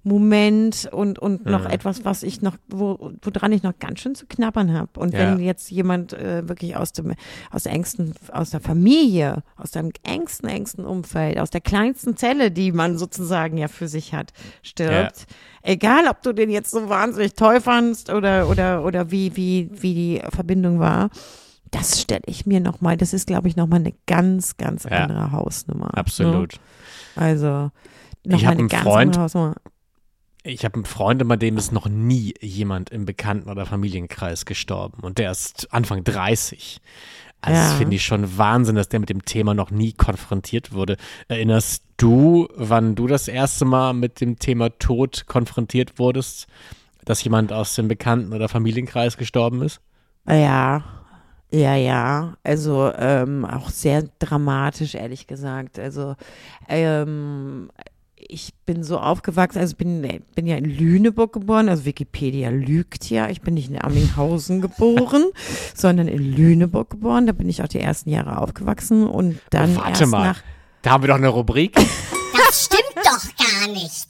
Moment 0.08 0.88
und, 0.92 1.18
und 1.18 1.48
noch 1.48 1.62
Mhm. 1.66 1.72
etwas, 1.72 2.06
was 2.06 2.22
ich 2.22 2.44
noch, 2.44 2.58
wo, 2.68 3.12
woran 3.24 3.52
ich 3.52 3.64
noch 3.64 3.80
ganz 3.80 4.02
schön 4.02 4.14
zu 4.14 4.28
knabbern 4.28 4.72
habe. 4.72 5.00
Und 5.00 5.14
Ja. 5.14 5.20
wenn 5.22 5.40
jetzt 5.40 5.72
jemand 5.72 6.14
äh, 6.14 6.48
wirklich 6.48 6.76
aus 6.76 6.94
dem, 6.94 7.16
aus 7.50 7.64
der 7.64 7.72
engsten, 7.72 8.14
aus 8.32 8.52
der 8.52 8.60
Familie, 8.60 9.42
aus 9.58 9.72
dem 9.72 9.90
engsten, 10.04 10.48
engsten 10.48 10.86
Umfeld, 10.86 11.40
aus 11.40 11.50
der 11.50 11.62
kleinsten 11.62 12.16
Zelle, 12.18 12.52
die 12.52 12.72
man 12.72 13.00
sozusagen 13.00 13.58
ja 13.58 13.68
für 13.68 13.88
sich 13.88 14.14
hat, 14.14 14.32
stirbt, 14.62 15.26
egal 15.64 16.08
ob 16.08 16.22
du 16.22 16.34
den 16.34 16.52
jetzt 16.52 16.70
so 16.70 16.88
wahnsinnig 16.88 17.34
toll 17.34 17.60
fandst 17.60 18.12
oder, 18.12 18.48
oder, 18.48 18.86
oder 18.86 19.10
wie, 19.10 19.36
wie, 19.36 19.72
wie 19.72 19.96
die 19.96 20.22
Verbindung 20.30 20.78
war, 20.80 21.10
das 21.78 22.02
stelle 22.02 22.22
ich 22.26 22.46
mir 22.46 22.60
nochmal, 22.60 22.98
das 22.98 23.14
ist, 23.14 23.28
glaube 23.28 23.48
ich, 23.48 23.56
nochmal 23.56 23.80
eine 23.80 23.94
ganz, 24.08 24.58
ganz 24.58 24.84
Ja. 24.86 25.04
andere 25.04 25.32
Hausnummer. 25.32 25.86
Ne? 25.88 25.98
Absolut. 25.98 26.60
Also, 27.16 27.72
Ich 28.24 28.32
nochmal 28.32 28.52
eine 28.52 28.60
einen 28.60 28.68
ganz 28.70 28.84
Freund, 28.84 29.08
andere 29.10 29.22
Hausnummer. 29.24 29.56
Ich 30.44 30.64
habe 30.64 30.76
einen 30.76 30.86
Freund, 30.86 31.28
bei 31.28 31.38
dem 31.38 31.58
ist 31.58 31.72
noch 31.72 31.88
nie 31.88 32.34
jemand 32.40 32.92
im 32.92 33.06
Bekannten- 33.06 33.50
oder 33.50 33.66
Familienkreis 33.66 34.46
gestorben. 34.46 35.00
Und 35.02 35.18
der 35.18 35.32
ist 35.32 35.74
Anfang 35.74 36.04
30. 36.04 36.82
Also 37.42 37.60
das 37.60 37.72
Ja. 37.72 37.78
finde 37.78 37.96
ich 37.96 38.06
schon 38.06 38.38
Wahnsinn, 38.38 38.76
dass 38.76 38.90
der 38.90 39.00
mit 39.00 39.10
dem 39.10 39.26
Thema 39.26 39.54
noch 39.54 39.72
nie 39.72 39.94
konfrontiert 39.94 40.72
wurde. 40.72 40.98
Erinnerst 41.28 41.84
du, 41.98 42.48
wann 42.56 42.96
du 42.96 43.08
das 43.08 43.28
erste 43.28 43.66
Mal 43.66 43.94
mit 43.94 44.22
dem 44.22 44.38
Thema 44.40 44.70
Tod 44.78 45.26
konfrontiert 45.28 45.98
wurdest, 46.00 46.48
dass 47.06 47.24
jemand 47.24 47.52
aus 47.54 47.76
dem 47.76 47.88
Bekannten- 47.88 48.34
oder 48.34 48.48
Familienkreis 48.50 49.18
gestorben 49.18 49.62
ist? 49.64 49.80
Ja, 50.28 50.84
ja, 51.52 51.76
ja. 51.76 52.36
Also 52.44 52.92
ähm, 52.98 53.46
auch 53.46 53.70
sehr 53.70 54.04
dramatisch, 54.20 54.96
ehrlich 54.96 55.28
gesagt. 55.28 55.80
Also 55.80 56.16
ähm, 56.68 57.70
ich 58.16 58.54
bin 58.66 58.84
so 58.84 58.98
aufgewachsen, 59.00 59.60
also 59.60 59.76
bin, 59.76 60.02
bin 60.34 60.48
ja 60.48 60.56
in 60.58 60.66
Lüneburg 60.66 61.34
geboren, 61.34 61.70
also 61.70 61.86
Wikipedia 61.86 62.50
lügt 62.50 63.10
ja. 63.10 63.30
Ich 63.30 63.42
bin 63.42 63.54
nicht 63.54 63.70
in 63.70 63.82
Amminghausen 63.82 64.62
geboren, 64.62 65.26
sondern 65.76 66.08
in 66.08 66.36
Lüneburg 66.36 66.90
geboren. 66.90 67.28
Da 67.28 67.34
bin 67.34 67.48
ich 67.50 67.62
auch 67.64 67.68
die 67.68 67.80
ersten 67.80 68.10
Jahre 68.10 68.40
aufgewachsen 68.40 69.08
und 69.08 69.40
dann 69.52 69.76
Oh, 69.76 69.82
Warte 69.82 70.02
erst 70.02 70.12
mal. 70.12 70.24
nach 70.28 70.42
Da 70.82 70.92
haben 70.92 71.04
wir 71.04 71.08
doch 71.10 71.16
eine 71.16 71.30
Rubrik. 71.30 71.78
Das 72.48 72.66
stimmt 72.66 72.96
doch 73.04 73.46
gar 73.46 73.74
nicht. 73.74 74.08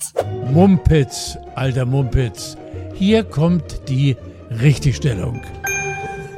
Mumpitz, 0.52 1.38
alter 1.56 1.86
Mumpitz. 1.86 2.58
Hier 2.96 3.24
kommt 3.24 3.82
die 3.88 4.18
Richtigstellung. 4.50 5.42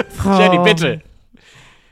Frau 0.10 0.40
Jenny, 0.40 0.60
bitte. 0.60 1.02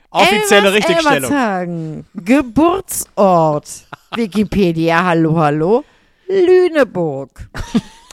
Offizielle 0.10 0.74
Richtigstellung. 0.74 2.06
Geburtsort. 2.16 3.68
Wikipedia, 4.16 5.04
hallo, 5.04 5.38
hallo. 5.38 5.84
Lüneburg. 6.30 7.50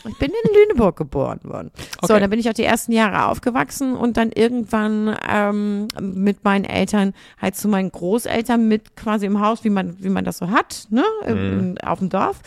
Ich 0.05 0.19
bin 0.19 0.31
in 0.31 0.53
Lüneburg 0.55 0.97
geboren 0.97 1.39
worden. 1.45 1.71
So, 2.01 2.15
Okay. 2.15 2.21
dann 2.21 2.31
bin 2.31 2.41
ich 2.41 2.49
auch 2.51 2.55
die 2.55 2.65
ersten 2.65 2.91
Jahre 2.91 3.27
aufgewachsen 3.27 3.95
und 3.95 4.17
dann 4.17 4.33
irgendwann 4.33 5.17
ähm, 5.31 5.87
mit 6.01 6.43
meinen 6.43 6.65
Eltern 6.65 7.15
halt 7.41 7.55
zu 7.55 7.69
meinen 7.69 7.93
Großeltern 7.93 8.67
mit 8.67 8.97
quasi 8.97 9.27
im 9.27 9.41
Haus, 9.41 9.63
wie 9.63 9.71
man, 9.71 9.97
wie 10.03 10.09
man 10.09 10.25
das 10.25 10.39
so 10.39 10.51
hat, 10.51 10.89
ne, 10.91 11.05
im, 11.25 11.77
auf 11.85 12.01
dem 12.01 12.09
Dorf. 12.09 12.41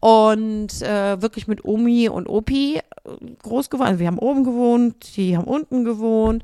Und 0.00 0.80
äh, 0.82 1.20
wirklich 1.20 1.46
mit 1.46 1.64
Omi 1.64 2.08
und 2.08 2.26
Opi 2.26 2.78
äh, 2.78 2.80
groß 3.42 3.68
geworden. 3.70 3.88
Also 3.88 4.00
wir 4.00 4.06
haben 4.06 4.18
oben 4.18 4.44
gewohnt, 4.44 5.16
die 5.16 5.36
haben 5.36 5.44
unten 5.44 5.84
gewohnt. 5.84 6.42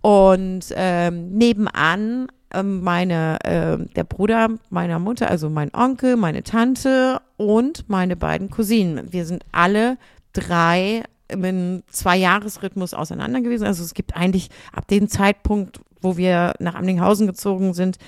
Und 0.00 0.72
ähm, 0.74 1.30
nebenan 1.30 2.28
ähm, 2.52 2.82
meine, 2.82 3.38
ähm, 3.44 3.90
der 3.94 4.04
Bruder 4.04 4.48
meiner 4.70 4.98
Mutter, 4.98 5.30
also 5.30 5.50
mein 5.50 5.74
Onkel, 5.74 6.16
meine 6.16 6.42
Tante 6.42 7.20
und 7.36 7.88
meine 7.88 8.16
beiden 8.16 8.48
Cousinen. 8.48 9.12
Wir 9.12 9.26
sind 9.26 9.44
alle 9.52 9.98
drei 10.32 11.02
im 11.28 11.82
Zwei-Jahres-Rhythmus 11.90 12.94
auseinander 12.94 13.40
gewesen. 13.40 13.66
Also 13.66 13.84
es 13.84 13.92
gibt 13.94 14.16
eigentlich 14.16 14.48
ab 14.72 14.88
dem 14.88 15.08
Zeitpunkt, 15.08 15.80
wo 16.00 16.16
wir 16.16 16.54
nach 16.58 16.74
Amlinghausen 16.74 17.26
gezogen 17.26 17.74
sind, 17.74 17.98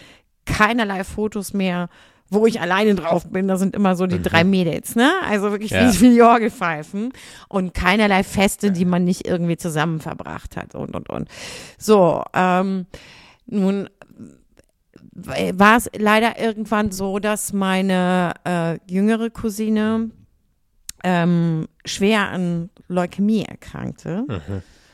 keinerlei 0.46 1.04
Fotos 1.04 1.52
mehr, 1.52 1.88
wo 2.30 2.46
ich 2.46 2.60
alleine 2.60 2.94
drauf 2.94 3.26
bin. 3.28 3.48
Da 3.48 3.56
sind 3.56 3.74
immer 3.74 3.96
so 3.96 4.06
die 4.06 4.22
drei 4.22 4.44
Mädels, 4.44 4.94
ne? 4.94 5.10
Also 5.28 5.50
wirklich 5.50 5.72
Ja. 5.72 5.92
wie, 6.00 6.22
Orgelpfeifen. 6.22 7.12
Und 7.48 7.74
keinerlei 7.74 8.22
Feste, 8.22 8.70
die 8.70 8.84
man 8.84 9.04
nicht 9.04 9.26
irgendwie 9.26 9.56
zusammen 9.56 10.00
verbracht 10.00 10.56
hat 10.56 10.74
und, 10.74 10.94
und, 10.94 11.10
und. 11.10 11.28
So, 11.76 12.22
ähm, 12.32 12.86
nun 13.46 13.90
war 15.12 15.76
es 15.76 15.90
leider 15.98 16.38
irgendwann 16.40 16.92
so, 16.92 17.18
dass 17.18 17.52
meine 17.52 18.32
äh, 18.44 18.78
jüngere 18.90 19.28
Cousine 19.30 20.10
ähm, 21.02 21.66
schwer 21.84 22.28
an 22.30 22.70
Leukämie 22.88 23.42
erkrankte 23.42 24.24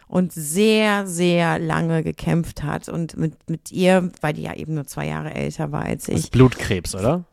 und 0.08 0.32
sehr, 0.32 1.06
sehr 1.06 1.58
lange 1.58 2.02
gekämpft 2.02 2.62
hat. 2.62 2.88
Und 2.88 3.16
mit, 3.16 3.48
mit 3.48 3.72
ihr, 3.72 4.10
weil 4.20 4.34
die 4.34 4.42
ja 4.42 4.54
eben 4.54 4.74
nur 4.74 4.86
zwei 4.86 5.06
Jahre 5.06 5.34
älter 5.34 5.72
war 5.72 5.84
als 5.84 6.04
Das 6.06 6.14
ich, 6.14 6.24
ist 6.24 6.30
Blutkrebs, 6.30 6.94
oder? 6.94 7.24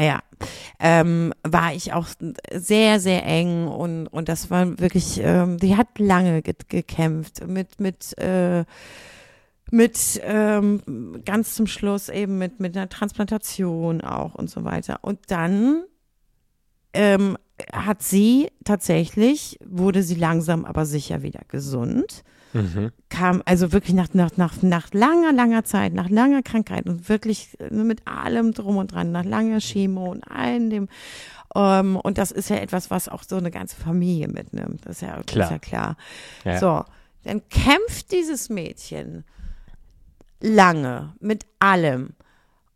ja, 0.00 0.20
ähm, 0.78 1.32
war 1.42 1.74
ich 1.74 1.92
auch 1.92 2.08
sehr, 2.52 3.00
sehr 3.00 3.24
eng 3.26 3.68
und, 3.68 4.06
und 4.06 4.28
das 4.28 4.50
war 4.50 4.78
wirklich, 4.78 5.20
ähm, 5.22 5.58
die 5.58 5.76
hat 5.76 5.98
lange 5.98 6.42
ge 6.42 6.54
gekämpft 6.68 7.46
mit, 7.46 7.80
mit, 7.80 8.16
äh, 8.18 8.64
mit 9.70 10.20
ähm, 10.24 11.22
ganz 11.24 11.54
zum 11.54 11.66
Schluss 11.66 12.08
eben 12.08 12.38
mit, 12.38 12.60
mit 12.60 12.76
einer 12.76 12.88
Transplantation 12.88 14.00
auch 14.00 14.34
und 14.34 14.50
so 14.50 14.64
weiter. 14.64 14.98
Und 15.02 15.18
dann 15.28 15.84
ähm, 16.92 17.36
hat 17.72 18.02
sie 18.02 18.50
tatsächlich, 18.64 19.58
wurde 19.64 20.02
sie 20.02 20.14
langsam 20.14 20.64
aber 20.64 20.86
sicher 20.86 21.22
wieder 21.22 21.40
gesund 21.48 22.24
Mhm. 22.52 22.90
kam 23.08 23.42
also 23.44 23.72
wirklich 23.72 23.94
nach, 23.94 24.12
nach, 24.12 24.36
nach, 24.36 24.62
nach 24.62 24.92
langer, 24.92 25.32
langer 25.32 25.64
Zeit, 25.64 25.92
nach 25.92 26.08
langer 26.08 26.42
Krankheit 26.42 26.86
und 26.86 27.08
wirklich 27.08 27.56
äh, 27.60 27.72
mit 27.72 28.06
allem 28.08 28.52
drum 28.52 28.76
und 28.76 28.92
dran, 28.92 29.12
nach 29.12 29.24
langer 29.24 29.60
Chemo 29.60 30.10
und 30.10 30.24
allem 30.24 30.70
dem. 30.70 30.88
Ähm, 31.54 31.96
und 31.96 32.18
das 32.18 32.32
ist 32.32 32.50
ja 32.50 32.56
etwas, 32.56 32.90
was 32.90 33.08
auch 33.08 33.22
so 33.22 33.36
eine 33.36 33.50
ganze 33.50 33.76
Familie 33.76 34.28
mitnimmt. 34.28 34.84
Das 34.84 34.96
ist 34.96 35.02
ja 35.02 35.22
Klar. 35.22 35.46
Ist 35.46 35.50
ja 35.52 35.58
klar. 35.58 35.96
Ja. 36.44 36.58
So, 36.58 36.84
dann 37.24 37.48
kämpft 37.48 38.10
dieses 38.12 38.48
Mädchen 38.48 39.24
lange 40.40 41.14
mit 41.20 41.46
allem 41.60 42.14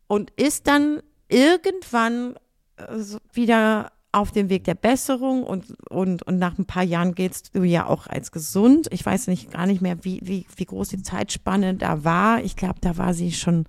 und 0.07 0.31
ist 0.31 0.67
dann 0.67 1.01
irgendwann 1.27 2.35
äh, 2.77 3.03
wieder 3.33 3.91
auf 4.15 4.31
dem 4.31 4.49
Weg 4.49 4.63
der 4.63 4.75
Besserung 4.75 5.43
und, 5.43 5.65
und, 5.89 6.23
und 6.23 6.39
nach 6.39 6.57
ein 6.57 6.65
paar 6.65 6.83
Jahren 6.83 7.15
geht's 7.15 7.51
du 7.51 7.63
ja 7.63 7.85
auch 7.85 8.07
als 8.07 8.31
gesund. 8.31 8.87
Ich 8.91 9.05
weiß 9.05 9.27
nicht 9.27 9.51
gar 9.51 9.65
nicht 9.65 9.81
mehr, 9.81 10.03
wie, 10.03 10.21
wie, 10.23 10.45
wie 10.55 10.65
groß 10.65 10.89
die 10.89 11.03
Zeitspanne 11.03 11.75
da 11.75 12.03
war. 12.03 12.41
Ich 12.43 12.55
glaube, 12.55 12.79
da 12.81 12.97
war 12.97 13.13
sie 13.13 13.31
schon 13.33 13.65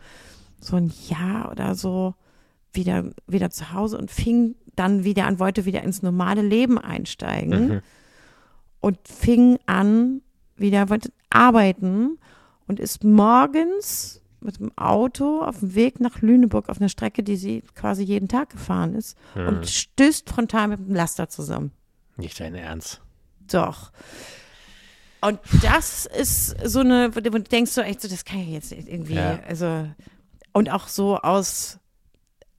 so 0.61 0.77
ein 0.77 0.93
Jahr 1.09 1.51
oder 1.51 1.75
so 1.75 2.15
wieder, 2.73 3.05
wieder 3.27 3.51
zu 3.51 3.73
Hause 3.73 3.99
und 3.99 4.11
fing 4.11 4.55
dann 4.77 5.05
wieder 5.05 5.27
an, 5.27 5.39
wollte 5.39 5.65
wieder 5.65 5.83
ins 5.83 6.03
normale 6.03 6.43
Leben 6.43 6.79
einsteigen 6.79 7.69
Mhm. 7.69 7.81
und 8.81 8.99
fing 9.09 9.59
an, 9.67 10.23
wieder 10.57 10.89
wollte 10.91 11.11
arbeiten 11.31 12.19
und 12.69 12.79
ist 12.79 13.05
morgens 13.05 14.21
mit 14.47 14.59
dem 14.59 14.77
Auto 14.79 15.43
auf 15.43 15.59
dem 15.61 15.75
Weg 15.75 16.01
nach 16.01 16.23
Lüneburg 16.23 16.69
auf 16.71 16.79
einer 16.81 16.89
Strecke, 16.89 17.23
die 17.23 17.37
sie 17.37 17.63
quasi 17.75 18.03
jeden 18.03 18.29
Tag 18.29 18.51
gefahren 18.51 18.95
ist 18.95 19.17
und 19.35 19.69
stößt 19.69 20.31
frontal 20.31 20.69
mit 20.69 20.79
dem 20.79 20.95
Laster 20.95 21.29
zusammen. 21.29 21.73
Nicht 22.17 22.41
dein 22.41 22.55
Ernst. 22.55 23.03
Doch. 23.51 23.93
Und 25.21 25.39
das 25.63 26.07
ist 26.07 26.55
so 26.65 26.81
eine, 26.81 27.15
wo 27.15 27.21
du 27.21 27.31
denkst 27.41 27.73
so 27.73 27.81
echt 27.81 28.01
so, 28.01 28.09
das 28.09 28.25
kann 28.25 28.39
ich 28.41 28.49
jetzt 28.49 28.73
irgendwie, 28.73 29.15
Ja. 29.15 29.41
also, 29.47 29.89
und 30.53 30.71
auch 30.71 30.89
so 30.89 31.17
aus 31.19 31.79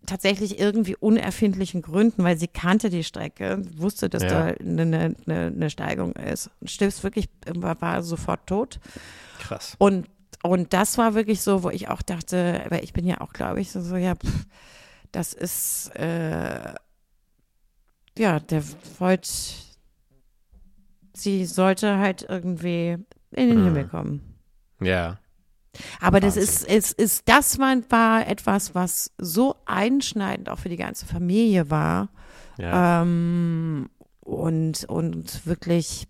tatsächlich 0.06 0.58
irgendwie 0.60 0.96
unerfindlichen 0.96 1.82
Gründen, 1.82 2.24
weil 2.24 2.38
sie 2.38 2.48
kannte 2.48 2.90
die 2.90 3.04
Strecke, 3.04 3.62
wusste, 3.76 4.10
dass 4.10 4.24
Ja. 4.24 4.30
da 4.30 4.44
eine, 4.60 5.16
eine, 5.26 5.48
eine 5.48 5.70
Steigung 5.70 6.14
ist. 6.14 6.50
Und 6.62 6.72
stößt 6.72 7.04
wirklich, 7.04 7.30
war, 7.56 7.80
war 7.82 8.02
sofort 8.04 8.48
tot. 8.48 8.80
Krass. 9.40 9.76
Und, 9.80 10.08
und 10.44 10.74
das 10.74 10.98
war 10.98 11.14
wirklich 11.14 11.42
so, 11.42 11.64
wo 11.64 11.70
ich 11.70 11.90
auch 11.90 12.02
dachte, 12.02 12.66
weil 12.70 12.84
ich 12.84 12.94
bin 12.94 13.06
ja 13.06 13.22
auch, 13.22 13.34
glaube 13.34 13.60
ich, 13.62 13.72
so, 13.72 13.82
so 13.82 13.96
ja, 13.96 14.16
pff, 14.16 14.46
das 15.12 15.34
ist, 15.34 15.90
äh, 15.96 16.74
ja, 18.18 18.40
der 18.40 18.64
wollte, 19.00 19.30
sie 21.14 21.46
sollte 21.46 21.98
halt 21.98 22.26
irgendwie 22.28 22.98
in 23.32 23.50
den 23.50 23.60
Mhm. 23.62 23.66
Himmel 23.66 23.88
kommen. 23.88 24.36
Ja. 24.82 25.18
Aber 26.02 26.20
das 26.20 26.36
Wahnsinn. 26.36 26.44
ist, 26.44 26.64
ist, 26.66 27.00
ist, 27.00 27.30
das 27.30 27.60
war, 27.60 27.76
war 27.90 28.28
etwas, 28.28 28.74
was 28.74 29.12
so 29.20 29.56
einschneidend 29.66 30.50
auch 30.50 30.60
für 30.60 30.70
die 30.70 30.78
ganze 30.78 31.06
Familie 31.06 31.70
war. 31.70 32.10
Ja. 32.58 33.02
Ähm, 33.04 33.90
und, 34.22 34.86
und 34.86 35.46
wirklich 35.46 36.08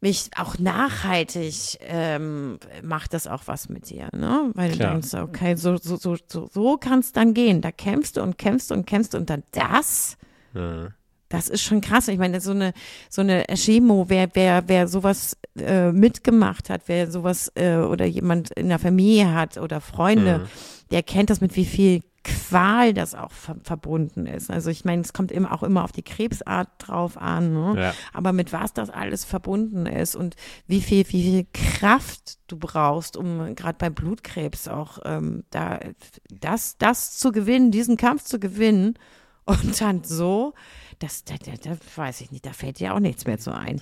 mich 0.00 0.30
auch 0.36 0.58
nachhaltig 0.58 1.78
ähm, 1.80 2.58
macht 2.82 3.12
das 3.12 3.26
auch 3.26 3.42
was 3.46 3.68
mit 3.68 3.90
dir, 3.90 4.08
ne? 4.12 4.50
Weil 4.54 4.72
Klar. 4.72 4.94
du 4.94 5.00
denkst, 5.00 5.14
okay, 5.14 5.54
so, 5.56 5.76
so, 5.76 5.96
so, 5.96 6.16
so, 6.26 6.48
so 6.52 6.76
kann 6.78 7.00
es 7.00 7.12
dann 7.12 7.34
gehen. 7.34 7.60
Da 7.60 7.70
kämpfst 7.70 8.16
du 8.16 8.22
und 8.22 8.38
kämpfst 8.38 8.72
und 8.72 8.86
kämpfst 8.86 9.14
und 9.14 9.30
dann 9.30 9.42
das, 9.52 10.16
Mhm. 10.52 10.88
Das 11.28 11.48
ist 11.48 11.62
schon 11.62 11.80
krass. 11.80 12.08
Ich 12.08 12.18
meine, 12.18 12.40
so 12.40 12.50
eine, 12.50 12.72
so 13.08 13.20
eine 13.20 13.44
Chemo, 13.54 14.06
wer, 14.08 14.30
wer, 14.34 14.64
wer 14.66 14.88
sowas 14.88 15.36
äh, 15.56 15.92
mitgemacht 15.92 16.68
hat, 16.70 16.82
wer 16.86 17.08
sowas 17.08 17.52
äh, 17.54 17.76
oder 17.76 18.04
jemand 18.04 18.50
in 18.58 18.68
der 18.68 18.80
Familie 18.80 19.32
hat 19.32 19.56
oder 19.56 19.80
Freunde, 19.80 20.38
Mhm. 20.40 20.44
der 20.90 21.04
kennt 21.04 21.30
das 21.30 21.40
mit 21.40 21.54
wie 21.54 21.64
viel 21.66 22.02
Qual 22.22 22.92
das 22.92 23.14
auch 23.14 23.30
ver 23.30 23.56
verbunden 23.62 24.26
ist. 24.26 24.50
Also 24.50 24.70
ich 24.70 24.84
meine, 24.84 25.02
es 25.02 25.12
kommt 25.12 25.32
immer 25.32 25.52
auch 25.52 25.62
immer 25.62 25.84
auf 25.84 25.92
die 25.92 26.02
Krebsart 26.02 26.68
drauf 26.78 27.16
an, 27.16 27.54
ne? 27.54 27.80
Ja. 27.80 27.94
aber 28.12 28.32
mit 28.32 28.52
was 28.52 28.74
das 28.74 28.90
alles 28.90 29.24
verbunden 29.24 29.86
ist 29.86 30.16
und 30.16 30.36
wie 30.66 30.82
viel, 30.82 31.06
wie 31.08 31.22
viel 31.22 31.46
Kraft 31.52 32.38
du 32.46 32.58
brauchst, 32.58 33.16
um 33.16 33.54
gerade 33.54 33.78
bei 33.78 33.88
Blutkrebs 33.88 34.68
auch 34.68 34.98
ähm, 35.04 35.44
da 35.50 35.80
das, 36.28 36.76
das 36.76 37.16
zu 37.18 37.32
gewinnen, 37.32 37.70
diesen 37.70 37.96
Kampf 37.96 38.24
zu 38.24 38.38
gewinnen 38.38 38.98
und 39.44 39.80
dann 39.80 40.04
so, 40.04 40.54
das, 40.98 41.24
da, 41.24 41.34
da, 41.44 41.52
da 41.62 41.76
weiß 41.96 42.20
ich 42.20 42.30
nicht, 42.30 42.44
da 42.44 42.52
fällt 42.52 42.80
dir 42.80 42.94
auch 42.94 43.00
nichts 43.00 43.24
mehr 43.26 43.38
zu 43.38 43.54
ein. 43.54 43.80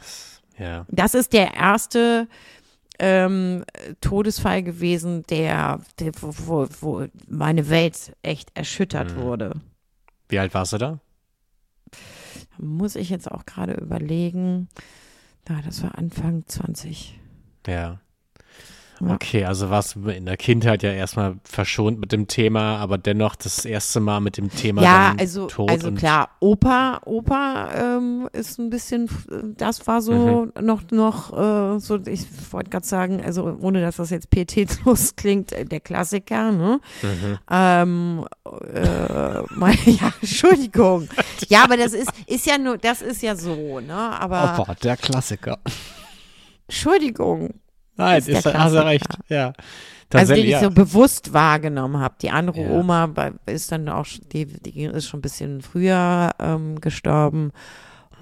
Ja. 0.59 0.87
Das 0.88 1.14
ist 1.14 1.33
der 1.33 1.55
erste 1.55 2.29
ähm, 2.99 3.65
Todesfall 4.01 4.63
gewesen, 4.63 5.25
der, 5.25 5.81
der 5.99 6.13
wo, 6.21 6.69
wo, 6.81 7.07
meine 7.29 7.69
Welt 7.69 8.17
echt 8.23 8.51
erschüttert 8.55 9.17
wurde. 9.17 9.53
Wie 10.29 10.39
alt 10.39 10.53
warst 10.55 10.73
du 10.73 10.79
da? 10.79 11.01
Muss 12.59 12.97
ich 12.97 13.09
jetzt 13.09 13.31
auch 13.31 13.47
gerade 13.47 13.75
überlegen. 13.75 14.69
Ja, 15.49 15.61
das 15.65 15.83
war 15.83 15.97
Anfang 15.97 16.45
20. 16.47 17.19
Ja. 17.67 18.01
Ja. 19.01 19.15
Okay, 19.15 19.45
also 19.45 19.71
warst 19.71 19.95
du 19.95 20.09
in 20.09 20.27
der 20.27 20.37
Kindheit 20.37 20.83
ja 20.83 20.91
erstmal 20.93 21.37
verschont 21.45 22.01
mit 22.01 22.11
dem 22.13 22.27
Thema, 22.27 22.79
aber 22.79 22.99
dennoch 22.99 23.37
das 23.37 23.65
erste 23.65 24.01
Mal 24.01 24.21
mit 24.21 24.37
dem 24.37 24.51
Thema 24.51 24.83
ja, 24.83 25.15
also, 25.19 25.47
Tod 25.47 25.71
also 25.71 25.93
klar, 25.93 26.31
Opa, 26.41 27.01
Opa 27.05 27.69
ähm, 27.75 28.29
ist 28.33 28.59
ein 28.59 28.71
bisschen, 28.71 29.09
das 29.57 29.87
war 29.87 30.03
so 30.03 30.13
Mhm. 30.13 30.53
noch, 30.65 30.83
noch 30.91 31.33
äh, 31.33 31.79
so, 31.79 31.99
ich 32.07 32.27
wollte 32.51 32.71
gerade 32.71 32.87
sagen, 32.87 33.23
also 33.25 33.57
ohne 33.61 33.81
dass 33.81 33.97
das 33.97 34.11
jetzt 34.11 34.31
pietätlos 34.31 35.15
klingt, 35.17 35.53
äh, 35.53 35.65
der 35.65 35.81
Klassiker, 35.81 36.51
ne? 36.51 36.81
Mhm. 37.03 37.39
Ähm, 37.51 38.25
äh, 38.75 39.43
mein, 39.55 39.79
ja, 39.87 40.13
Entschuldigung. 40.21 41.09
Ja, 41.49 41.65
aber 41.65 41.77
das 41.77 41.93
ist, 41.93 42.11
ist 42.27 42.47
ja 42.47 42.59
nur, 42.59 42.77
das 42.79 43.01
ist 43.01 43.23
ja 43.23 43.35
so, 43.37 43.81
ne? 43.81 43.95
Aber 43.95 44.59
Opa, 44.61 44.75
der 44.75 44.97
Klassiker. 44.97 45.59
Entschuldigung. 46.67 47.55
Nein, 47.99 48.19
ist 48.19 48.29
der 48.29 48.39
ist, 48.39 48.55
hast 48.55 48.75
du 48.75 48.85
recht. 48.85 49.07
Ja. 49.29 49.53
Also 50.15 50.35
den 50.35 50.45
ich 50.45 50.51
ja. 50.53 50.61
so 50.61 50.71
bewusst 50.71 51.35
wahrgenommen 51.35 52.01
habe. 52.01 52.15
Die 52.23 52.31
andere 52.31 52.63
Ja. 52.63 52.71
Oma 52.71 53.13
ist 53.45 53.71
dann 53.71 53.89
auch, 53.91 54.07
die, 54.33 54.47
die 54.47 54.85
ist 54.85 55.07
schon 55.07 55.19
ein 55.19 55.23
bisschen 55.23 55.61
früher 55.61 56.31
ähm, 56.39 56.81
gestorben. 56.81 57.53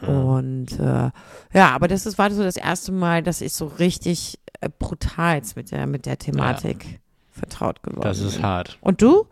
Und 0.00 0.72
äh, 0.80 1.10
ja, 1.52 1.70
aber 1.74 1.88
das 1.88 2.04
ist, 2.06 2.18
war 2.18 2.30
so 2.30 2.42
das 2.42 2.56
erste 2.56 2.92
Mal, 2.92 3.22
dass 3.22 3.40
ich 3.40 3.52
so 3.52 3.66
richtig 3.66 4.38
äh, 4.60 4.68
brutal 4.68 5.40
mit 5.54 5.70
der, 5.70 5.86
mit 5.86 6.06
der 6.06 6.18
Thematik 6.18 7.00
vertraut 7.30 7.82
geworden 7.82 8.02
das 8.02 8.18
ist 8.18 8.36
bin. 8.36 8.42
hart. 8.44 8.78
Und 8.80 9.00
du? 9.00 9.26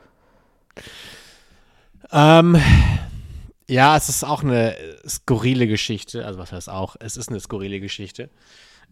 Ähm, 2.13 2.57
ja, 3.69 3.97
es 3.97 4.09
ist 4.09 4.25
auch 4.25 4.43
eine 4.43 4.77
skurrile 5.07 5.67
Geschichte. 5.67 6.25
Also 6.25 6.39
was 6.39 6.53
heißt 6.53 6.69
auch? 6.69 6.97
Es 7.01 7.17
ist 7.17 7.31
eine 7.31 7.41
skurrile 7.41 7.81
Geschichte. 7.81 8.31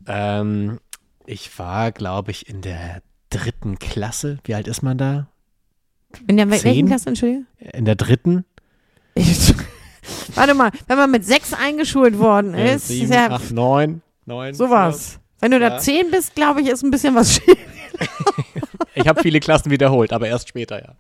Ähm, 0.07 0.81
ich 1.27 1.59
war, 1.59 1.93
glaube 1.93 2.31
ich, 2.31 2.49
in 2.49 2.61
der 2.63 3.03
dritten 3.31 3.79
Klasse. 3.79 4.39
Wie 4.45 4.55
alt 4.55 4.69
ist 4.69 4.83
man 4.83 4.99
da? 4.99 5.29
In 6.27 6.37
der 6.37 6.51
welchen 6.51 6.63
Zehn? 6.63 6.87
Klasse, 6.87 7.09
Entschuldigung? 7.09 7.47
In 7.59 7.85
der 7.85 7.95
dritten? 7.95 8.45
Ich, 9.15 9.55
warte 10.35 10.55
mal, 10.55 10.71
wenn 10.89 10.99
man 10.99 11.11
mit 11.11 11.25
sechs 11.25 11.53
eingeschult 11.55 12.19
worden 12.19 12.57
Ja, 12.57 12.65
ist, 12.75 12.89
sieben, 12.89 13.05
ist 13.11 13.15
ja 13.15 13.31
acht, 13.31 13.51
neun, 13.51 14.03
neun. 14.27 14.55
sowas. 14.55 15.19
Wenn 15.41 15.51
du 15.53 15.59
da 15.61 15.69
Ja. 15.71 15.79
zehn 15.79 16.11
bist, 16.11 16.35
glaube 16.35 16.61
ich, 16.61 16.69
ist 16.69 16.83
ein 16.83 16.91
bisschen 16.91 17.15
was 17.15 17.35
schief. 17.35 17.57
Ich 18.95 19.09
habe 19.09 19.23
viele 19.23 19.41
Klassen 19.41 19.71
wiederholt, 19.71 20.13
aber 20.13 20.29
erst 20.29 20.49
später, 20.49 20.83
ja. 20.83 20.95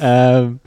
Ähm, 0.00 0.60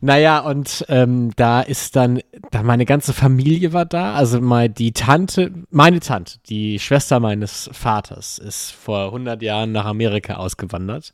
naja, 0.00 0.40
und 0.40 0.84
ähm, 0.88 1.30
da 1.36 1.60
ist 1.60 1.96
dann, 1.96 2.20
da 2.50 2.62
meine 2.62 2.84
ganze 2.84 3.12
Familie 3.12 3.72
war 3.72 3.84
da. 3.84 4.14
Also 4.14 4.40
mal 4.40 4.68
die 4.68 4.92
Tante, 4.92 5.52
meine 5.70 6.00
Tante, 6.00 6.38
die 6.48 6.78
Schwester 6.78 7.20
meines 7.20 7.70
Vaters, 7.72 8.38
ist 8.38 8.70
vor 8.72 9.06
100 9.06 9.42
Jahren 9.42 9.72
nach 9.72 9.84
Amerika 9.86 10.34
ausgewandert. 10.34 11.12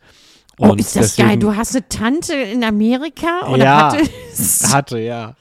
Oh, 0.58 0.68
Und 0.70 0.80
ist 0.80 0.94
das 0.96 1.14
deswegen- 1.16 1.28
geil. 1.28 1.38
Du 1.38 1.56
hast 1.56 1.74
eine 1.74 1.88
Tante 1.88 2.34
in 2.34 2.62
Amerika 2.64 3.46
oder 3.48 3.64
Ja. 3.64 3.92
hattest? 3.92 4.72
Hatte, 4.74 4.98
ja. 4.98 5.34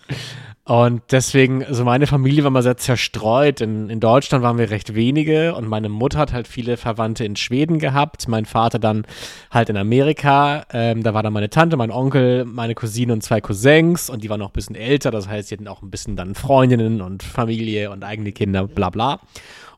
Und 0.69 1.01
deswegen, 1.09 1.65
also 1.65 1.83
meine 1.83 2.05
Familie 2.05 2.43
war 2.43 2.51
mal 2.51 2.61
sehr 2.61 2.77
zerstreut. 2.77 3.59
In, 3.59 3.89
in 3.89 3.99
Deutschland 3.99 4.43
waren 4.43 4.59
wir 4.59 4.69
recht 4.69 4.93
wenige 4.93 5.55
und 5.55 5.67
meine 5.67 5.89
Mutter 5.89 6.19
hat 6.19 6.31
halt 6.31 6.47
viele 6.47 6.77
Verwandte 6.77 7.25
in 7.25 7.35
Schweden 7.35 7.79
gehabt. 7.79 8.27
Mein 8.27 8.45
Vater 8.45 8.77
dann 8.77 9.07
halt 9.49 9.69
in 9.69 9.77
Amerika. 9.77 10.67
Ähm, 10.71 11.01
da 11.01 11.15
war 11.15 11.23
dann 11.23 11.33
meine 11.33 11.49
Tante, 11.49 11.75
mein 11.75 11.89
Onkel, 11.89 12.45
meine 12.45 12.75
Cousine 12.75 13.13
und 13.13 13.23
zwei 13.23 13.41
Cousins 13.41 14.11
und 14.11 14.23
die 14.23 14.29
waren 14.29 14.41
noch 14.41 14.51
ein 14.51 14.53
bisschen 14.53 14.75
älter. 14.75 15.09
Das 15.09 15.27
heißt, 15.27 15.49
sie 15.49 15.55
hatten 15.55 15.67
auch 15.67 15.81
ein 15.81 15.89
bisschen 15.89 16.15
dann 16.15 16.35
Freundinnen 16.35 17.01
und 17.01 17.23
Familie 17.23 17.89
und 17.89 18.03
eigene 18.03 18.31
Kinder, 18.31 18.67
bla 18.67 18.91
bla. 18.91 19.21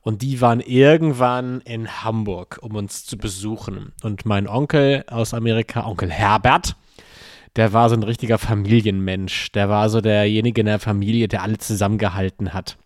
Und 0.01 0.21
die 0.21 0.41
waren 0.41 0.59
irgendwann 0.59 1.61
in 1.61 2.03
Hamburg, 2.03 2.59
um 2.63 2.75
uns 2.75 3.05
zu 3.05 3.17
besuchen. 3.17 3.93
Und 4.03 4.25
mein 4.25 4.45
Onkel 4.45 5.05
aus 5.07 5.33
Amerika, 5.33 5.85
Onkel 5.85 6.11
Herbert, 6.11 6.75
der 7.55 7.73
war 7.73 7.89
so 7.89 7.95
ein 7.95 8.03
richtiger 8.03 8.37
Familienmensch. 8.37 9.51
Der 9.51 9.69
war 9.69 9.89
so 9.89 10.01
derjenige 10.01 10.61
in 10.61 10.67
der 10.67 10.79
Familie, 10.79 11.27
der 11.27 11.43
alle 11.43 11.57
zusammengehalten 11.57 12.53
hat. 12.53 12.77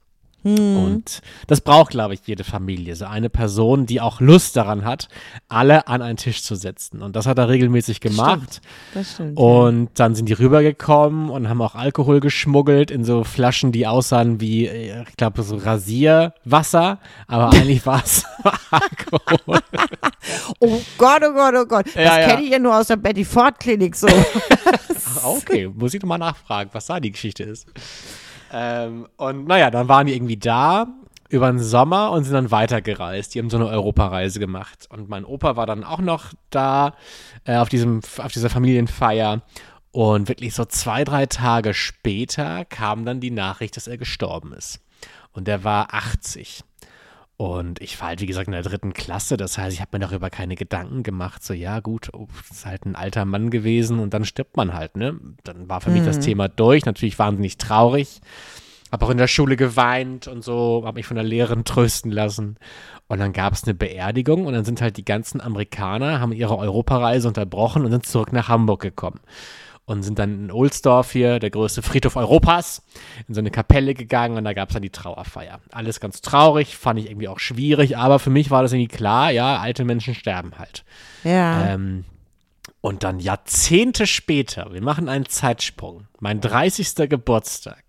Und 0.45 1.21
das 1.47 1.62
braucht, 1.62 1.89
glaube 1.89 2.13
ich, 2.13 2.19
jede 2.25 2.43
Familie. 2.43 2.95
So 2.95 3.05
eine 3.05 3.31
Person, 3.31 3.88
die 3.88 3.99
auch 3.99 4.19
Lust 4.21 4.55
daran 4.55 4.86
hat, 4.86 5.10
alle 5.49 5.88
an 5.88 6.03
einen 6.03 6.17
Tisch 6.17 6.43
zu 6.43 6.55
setzen. 6.55 7.01
Und 7.01 7.15
das 7.15 7.25
hat 7.25 7.39
er 7.39 7.49
regelmäßig 7.49 7.99
gemacht. 7.99 8.62
Das 8.93 9.13
stimmt. 9.13 9.38
Und 9.38 9.89
dann 9.95 10.13
sind 10.13 10.29
die 10.29 10.34
rübergekommen 10.34 11.31
und 11.31 11.49
haben 11.49 11.63
auch 11.63 11.73
Alkohol 11.73 12.19
geschmuggelt 12.19 12.91
in 12.91 13.03
so 13.03 13.23
Flaschen, 13.23 13.71
die 13.71 13.88
aussahen 13.88 14.39
wie, 14.39 14.67
äh, 14.67 15.03
ich 15.10 15.17
glaube, 15.17 15.41
so 15.41 15.58
Rasierwasser. 15.58 16.99
Aber 17.27 17.49
eigentlich 17.51 17.84
war 17.88 18.03
es 18.03 18.23
Alkohol. 18.69 19.62
oh 20.60 20.81
Gott, 20.99 21.23
oh 21.23 21.34
Gott, 21.34 21.55
oh 21.58 21.65
Gott. 21.65 21.88
Das 21.88 21.95
Ja, 21.95 22.19
ja. 22.19 22.27
kenne 22.27 22.43
ich 22.43 22.51
ja 22.51 22.60
nur 22.60 22.77
aus 22.77 22.86
der 22.88 22.97
Betty 22.97 23.25
Ford 23.25 23.60
Klinik 23.60 23.95
so. 23.95 24.08
Okay, 25.23 25.67
muss 25.73 25.93
ich 25.93 26.01
nochmal 26.01 26.19
nachfragen, 26.19 26.69
was 26.73 26.86
da 26.86 26.99
die 26.99 27.12
Geschichte 27.12 27.43
ist. 27.43 27.67
Ähm, 28.58 29.08
und 29.18 29.48
naja, 29.48 29.70
dann 29.70 29.89
waren 29.89 30.08
die 30.08 30.15
irgendwie 30.15 30.38
da 30.38 30.88
über 31.28 31.52
den 31.52 31.60
Sommer 31.60 32.12
und 32.12 32.24
sind 32.24 32.34
dann 32.34 32.52
weitergereist. 32.52 33.36
Die 33.36 33.39
haben 33.39 33.50
so 33.50 33.58
eine 33.58 33.68
Europareise 33.68 34.39
gemacht. 34.39 34.88
Und 34.89 35.10
mein 35.10 35.26
Opa 35.26 35.58
war 35.58 35.65
dann 35.65 35.84
auch 35.84 36.00
noch 36.00 36.32
da 36.52 36.96
äh, 37.44 37.58
auf, 37.58 37.68
diesem, 37.68 38.00
auf 38.20 38.32
dieser 38.32 38.50
Familienfeier. 38.50 39.41
Und 39.91 40.30
wirklich 40.30 40.56
so 40.56 40.63
zwei, 40.63 41.04
drei 41.04 41.26
Tage 41.26 41.74
später 41.74 42.63
kam 42.63 43.04
dann 43.04 43.20
die 43.20 43.32
Nachricht, 43.32 43.76
dass 43.76 43.88
er 43.88 43.98
gestorben 43.98 44.54
ist. 44.54 44.80
Und 45.34 45.50
er 45.50 45.65
war 45.65 45.94
80. 45.94 46.63
Und 47.38 47.82
ich 47.82 48.00
war 48.00 48.10
halt, 48.10 48.21
wie 48.21 48.28
gesagt, 48.28 48.48
in 48.48 48.54
der 48.54 48.62
dritten 48.62 48.93
Klasse. 48.93 49.36
Das 49.36 49.58
heißt, 49.58 49.74
ich 49.74 49.82
habe 49.82 49.98
mir 49.98 50.06
darüber 50.06 50.30
keine 50.30 50.56
Gedanken 50.56 51.04
gemacht. 51.04 51.43
So, 51.43 51.54
ja, 51.54 51.82
gut, 51.82 52.10
oh, 52.13 52.28
ist 52.50 52.65
halt 52.65 52.86
ein 52.86 52.95
alter 52.95 53.26
Mann 53.26 53.50
gewesen 53.50 54.00
und 54.00 54.13
dann 54.13 54.24
stirbt 54.24 54.56
man 54.56 54.74
halt, 54.74 54.95
ne? 54.95 55.19
Dann 55.43 55.67
war 55.67 55.82
für 55.82 55.89
mich 55.89 56.06
das 56.06 56.19
Thema 56.19 56.48
durch. 56.48 56.86
Natürlich 56.86 57.19
wahnsinnig 57.19 57.58
traurig. 57.58 58.21
Habe 58.91 59.06
auch 59.06 59.10
in 59.10 59.17
der 59.17 59.28
Schule 59.28 59.58
geweint 59.58 60.28
und 60.28 60.43
so, 60.43 60.84
habe 60.86 61.00
mich 61.00 61.08
von 61.08 61.15
der 61.15 61.26
Lehrerin 61.26 61.65
trösten 61.65 62.12
lassen. 62.12 62.56
Und 63.08 63.19
dann 63.19 63.34
gab 63.34 63.52
es 63.52 63.65
eine 63.65 63.74
Beerdigung 63.74 64.45
und 64.45 64.54
dann 64.54 64.63
sind 64.63 64.80
halt 64.80 64.95
die 64.95 65.04
ganzen 65.04 65.41
Amerikaner, 65.41 66.21
haben 66.21 66.32
ihre 66.32 66.58
Europareise 66.58 67.28
unterbrochen 67.28 67.84
und 67.84 67.91
sind 67.91 68.06
zurück 68.06 68.32
nach 68.32 68.48
Hamburg 68.48 68.82
gekommen. 68.82 69.19
Und 69.88 70.02
sind 70.02 70.17
dann 70.17 70.45
in 70.45 70.52
Ohlsdorf 70.52 71.12
hier, 71.12 71.38
der 71.38 71.52
größte 71.52 71.84
Friedhof 71.84 72.15
Europas, 72.15 72.82
in 73.28 73.36
so 73.36 73.39
eine 73.39 73.52
Kapelle 73.52 73.93
gegangen 73.93 74.36
und 74.36 74.43
da 74.43 74.54
gab 74.54 74.69
es 74.69 74.74
dann 74.74 74.82
die 74.82 74.89
Trauerfeier. 74.89 75.60
Alles 75.71 76.00
ganz 76.00 76.21
traurig, 76.21 76.76
fand 76.76 77.00
ich 77.00 77.08
irgendwie 77.08 77.28
auch 77.28 77.38
schwierig, 77.38 77.95
aber 77.95 78.17
für 78.17 78.32
mich 78.32 78.50
war 78.50 78.63
das 78.63 78.74
irgendwie 78.74 78.95
klar, 78.95 79.30
ja, 79.30 79.60
alte 79.60 79.86
Menschen 79.86 80.15
sterben 80.15 80.54
halt. 80.58 80.84
ja. 81.24 81.74
Ähm, 81.74 82.06
und 82.82 83.04
dann 83.04 83.19
Jahrzehnte 83.19 84.06
später, 84.06 84.71
wir 84.71 84.82
machen 84.82 85.10
einen 85.10 85.26
Zeitsprung, 85.26 86.06
mein 86.19 86.39
30. 86.39 87.10
Geburtstag, 87.10 87.84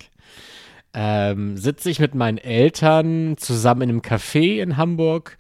ähm, 0.95 1.59
sitze 1.59 1.91
ich 1.91 1.99
mit 1.99 2.15
meinen 2.15 2.39
Eltern 2.39 3.37
zusammen 3.37 3.83
in 3.83 3.91
einem 3.91 4.01
Café 4.01 4.63
in 4.63 4.79
Hamburg. 4.79 5.37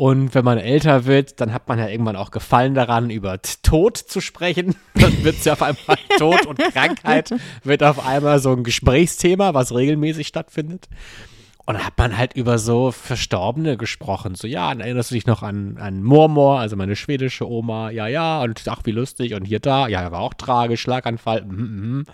Und 0.00 0.32
wenn 0.32 0.44
man 0.44 0.58
älter 0.58 1.06
wird, 1.06 1.40
dann 1.40 1.52
hat 1.52 1.66
man 1.66 1.80
ja 1.80 1.88
irgendwann 1.88 2.14
auch 2.14 2.30
Gefallen 2.30 2.72
daran, 2.74 3.10
über 3.10 3.42
Tod 3.64 3.96
zu 3.96 4.20
sprechen. 4.20 4.76
Dann 4.94 5.24
wird 5.24 5.38
es 5.38 5.44
ja 5.44 5.54
auf 5.54 5.62
einmal 5.62 5.98
Tod 6.18 6.46
und 6.46 6.56
Krankheit 6.56 7.34
wird 7.64 7.82
auf 7.82 8.06
einmal 8.06 8.38
so 8.38 8.52
ein 8.52 8.62
Gesprächsthema, 8.62 9.54
was 9.54 9.74
regelmäßig 9.74 10.28
stattfindet. 10.28 10.88
Und 11.68 11.74
dann 11.74 11.84
hat 11.84 11.98
man 11.98 12.16
halt 12.16 12.32
über 12.32 12.56
so 12.56 12.92
Verstorbene 12.92 13.76
gesprochen. 13.76 14.34
So, 14.36 14.46
ja, 14.46 14.70
dann 14.70 14.80
erinnerst 14.80 15.10
du 15.10 15.14
dich 15.16 15.26
noch 15.26 15.42
an, 15.42 15.76
an 15.78 16.02
Mormor, 16.02 16.60
also 16.60 16.76
meine 16.76 16.96
schwedische 16.96 17.46
Oma? 17.46 17.90
Ja, 17.90 18.06
ja, 18.06 18.40
und 18.40 18.62
ach, 18.68 18.80
wie 18.84 18.90
lustig. 18.90 19.34
Und 19.34 19.44
hier 19.44 19.60
da, 19.60 19.86
ja, 19.86 20.10
war 20.10 20.20
auch 20.20 20.32
tragisch, 20.32 20.80
Schlaganfall. 20.80 21.44
Mm, 21.44 21.98
mm. 21.98 22.06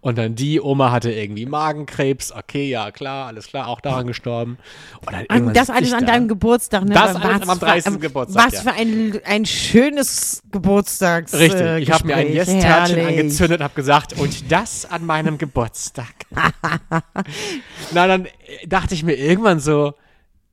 Und 0.00 0.16
dann 0.16 0.36
die 0.36 0.58
Oma 0.58 0.90
hatte 0.90 1.12
irgendwie 1.12 1.44
Magenkrebs. 1.44 2.32
Okay, 2.32 2.70
ja, 2.70 2.90
klar, 2.92 3.26
alles 3.26 3.46
klar, 3.48 3.68
auch 3.68 3.82
daran 3.82 4.06
gestorben. 4.06 4.56
Und 5.00 5.12
dann 5.12 5.20
Und 5.20 5.30
irgendwann 5.32 5.54
das 5.54 5.68
alles 5.68 5.92
an 5.92 6.06
deinem 6.06 6.26
Geburtstag, 6.26 6.84
ne? 6.86 6.94
Das 6.94 7.14
alles 7.16 7.46
am 7.46 7.58
für- 7.58 7.66
30. 7.66 8.00
Geburtstag, 8.00 8.46
Was 8.46 8.54
ja. 8.54 8.60
für 8.62 8.72
ein, 8.72 9.20
ein 9.26 9.44
schönes 9.44 10.42
Geburtstags. 10.50 11.34
Richtig, 11.34 11.60
äh, 11.60 11.78
ich 11.78 11.90
habe 11.90 12.06
mir 12.06 12.16
ein. 12.16 12.32
Yes-Törtchen 12.32 13.06
angezündet, 13.06 13.60
habe 13.60 13.74
gesagt, 13.74 14.18
und 14.18 14.50
das 14.50 14.86
an 14.86 15.04
meinem 15.04 15.36
Geburtstag. 15.36 16.14
Na, 17.92 18.06
dann 18.06 18.24
äh, 18.24 18.66
dachte 18.94 19.10
ich 19.10 19.18
mir 19.18 19.24
irgendwann 19.24 19.58
so, 19.58 19.94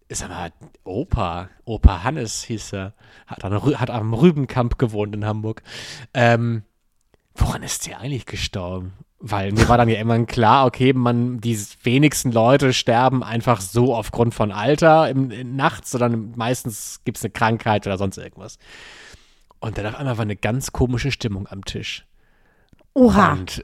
ist 0.07 0.23
aber 0.23 0.51
Opa, 0.83 1.49
Opa 1.63 2.03
Hannes 2.03 2.43
hieß 2.43 2.73
er, 2.73 2.93
hat, 3.27 3.45
an, 3.45 3.79
hat 3.79 3.91
am 3.91 4.13
Rübenkamp 4.13 4.79
gewohnt 4.79 5.15
in 5.15 5.25
Hamburg. 5.25 5.61
Ähm, 6.15 6.63
woran 7.35 7.61
ist 7.61 7.85
der 7.85 7.99
eigentlich 7.99 8.25
gestorben? 8.25 8.93
Weil 9.19 9.51
mir 9.51 9.69
war 9.69 9.77
dann 9.77 9.89
ja 9.89 9.97
irgendwann 9.97 10.25
klar, 10.25 10.65
okay, 10.65 10.93
man, 10.93 11.39
die 11.39 11.55
wenigsten 11.83 12.31
Leute 12.31 12.73
sterben 12.73 13.23
einfach 13.23 13.61
so 13.61 13.93
aufgrund 13.93 14.33
von 14.33 14.51
Alter 14.51 15.07
im, 15.07 15.29
im 15.29 15.55
nachts, 15.55 15.91
sondern 15.91 16.33
meistens 16.35 17.01
gibt 17.05 17.17
es 17.17 17.23
eine 17.23 17.31
Krankheit 17.31 17.85
oder 17.85 17.99
sonst 17.99 18.17
irgendwas. 18.17 18.57
Und 19.59 19.77
dann 19.77 19.85
auf 19.85 19.95
einmal 19.95 20.17
war 20.17 20.23
eine 20.23 20.35
ganz 20.35 20.71
komische 20.71 21.11
Stimmung 21.11 21.47
am 21.47 21.63
Tisch. 21.63 22.07
Oha. 22.95 23.33
Und 23.33 23.63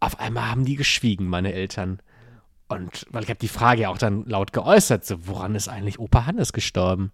auf 0.00 0.20
einmal 0.20 0.50
haben 0.50 0.66
die 0.66 0.76
geschwiegen, 0.76 1.28
meine 1.28 1.54
Eltern. 1.54 2.02
Und 2.68 3.06
weil 3.10 3.22
ich 3.24 3.30
habe 3.30 3.38
die 3.38 3.48
Frage 3.48 3.82
ja 3.82 3.88
auch 3.88 3.98
dann 3.98 4.24
laut 4.26 4.52
geäußert, 4.52 5.04
so, 5.04 5.26
woran 5.26 5.54
ist 5.54 5.68
eigentlich 5.68 5.98
Opa 5.98 6.26
Hannes 6.26 6.52
gestorben? 6.52 7.12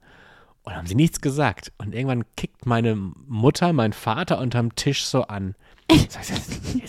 Und 0.64 0.74
haben 0.74 0.86
sie 0.86 0.94
nichts 0.94 1.20
gesagt. 1.20 1.72
Und 1.78 1.94
irgendwann 1.94 2.24
kickt 2.36 2.66
meine 2.66 2.96
Mutter, 2.96 3.72
mein 3.72 3.92
Vater 3.92 4.38
unterm 4.38 4.74
Tisch 4.74 5.04
so 5.04 5.22
an. 5.22 5.54
Jetzt, 5.90 6.18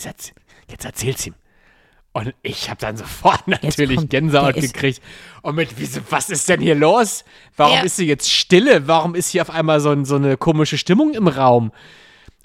jetzt, 0.06 0.34
jetzt 0.70 0.86
erzähl's 0.86 1.28
ihm. 1.28 1.36
Und 2.14 2.34
ich 2.44 2.70
habe 2.70 2.80
dann 2.80 2.96
sofort 2.96 3.46
natürlich 3.48 3.98
kommt- 3.98 4.10
Gänsehaut 4.10 4.56
gekriegt. 4.56 5.02
Und 5.42 5.56
mit, 5.56 5.78
wieso, 5.78 6.00
was 6.10 6.30
ist 6.30 6.48
denn 6.48 6.62
hier 6.62 6.74
los? 6.76 7.26
Warum 7.58 7.76
Ja. 7.80 7.84
ist 7.84 7.98
hier 7.98 8.06
jetzt 8.06 8.32
Stille? 8.32 8.88
Warum 8.88 9.14
ist 9.14 9.30
hier 9.32 9.42
auf 9.42 9.50
einmal 9.50 9.82
so, 9.82 9.90
ein- 9.92 10.06
so 10.06 10.16
eine 10.16 10.38
komische 10.38 10.78
Stimmung 10.78 11.14
im 11.14 11.28
Raum? 11.28 11.72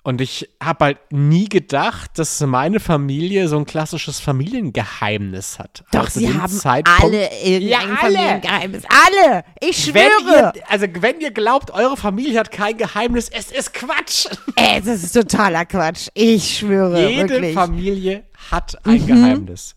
Und 0.03 0.23
ich 0.23 0.49
habe 0.63 0.85
halt 0.87 0.99
nie 1.11 1.47
gedacht, 1.49 2.13
dass 2.19 2.41
meine 2.41 2.81
Familie 2.81 3.49
so 3.49 3.59
ein 3.59 3.67
klassisches 3.67 4.19
Familiengeheimnis 4.19 5.59
hat. 5.59 5.85
Doch, 5.93 6.05
Also 6.05 6.21
sie 6.21 6.33
haben 6.33 6.49
Zeitpunkt- 6.53 7.03
alle 7.03 7.29
irgendein 7.43 7.69
Ja, 7.69 7.79
alle. 7.81 7.97
Familiengeheimnis. 8.15 8.83
Alle! 8.89 9.45
Ich 9.61 9.93
Wenn 9.93 10.03
schwöre! 10.23 10.53
ihr, 10.57 10.63
also 10.71 10.87
wenn 11.01 11.21
ihr 11.21 11.31
glaubt, 11.33 11.71
eure 11.73 11.97
Familie 11.99 12.39
hat 12.41 12.51
kein 12.51 12.77
Geheimnis, 12.79 13.29
es 13.29 13.51
ist 13.53 13.75
Quatsch. 13.75 14.27
Das 14.57 14.87
ist 14.87 15.13
totaler 15.13 15.65
Quatsch. 15.67 16.09
Ich 16.15 16.59
schwöre, 16.59 17.09
Jede 17.11 17.29
wirklich. 17.29 17.55
Familie 17.55 18.25
hat 18.51 18.79
ein 18.87 19.07
Geheimnis. 19.07 19.75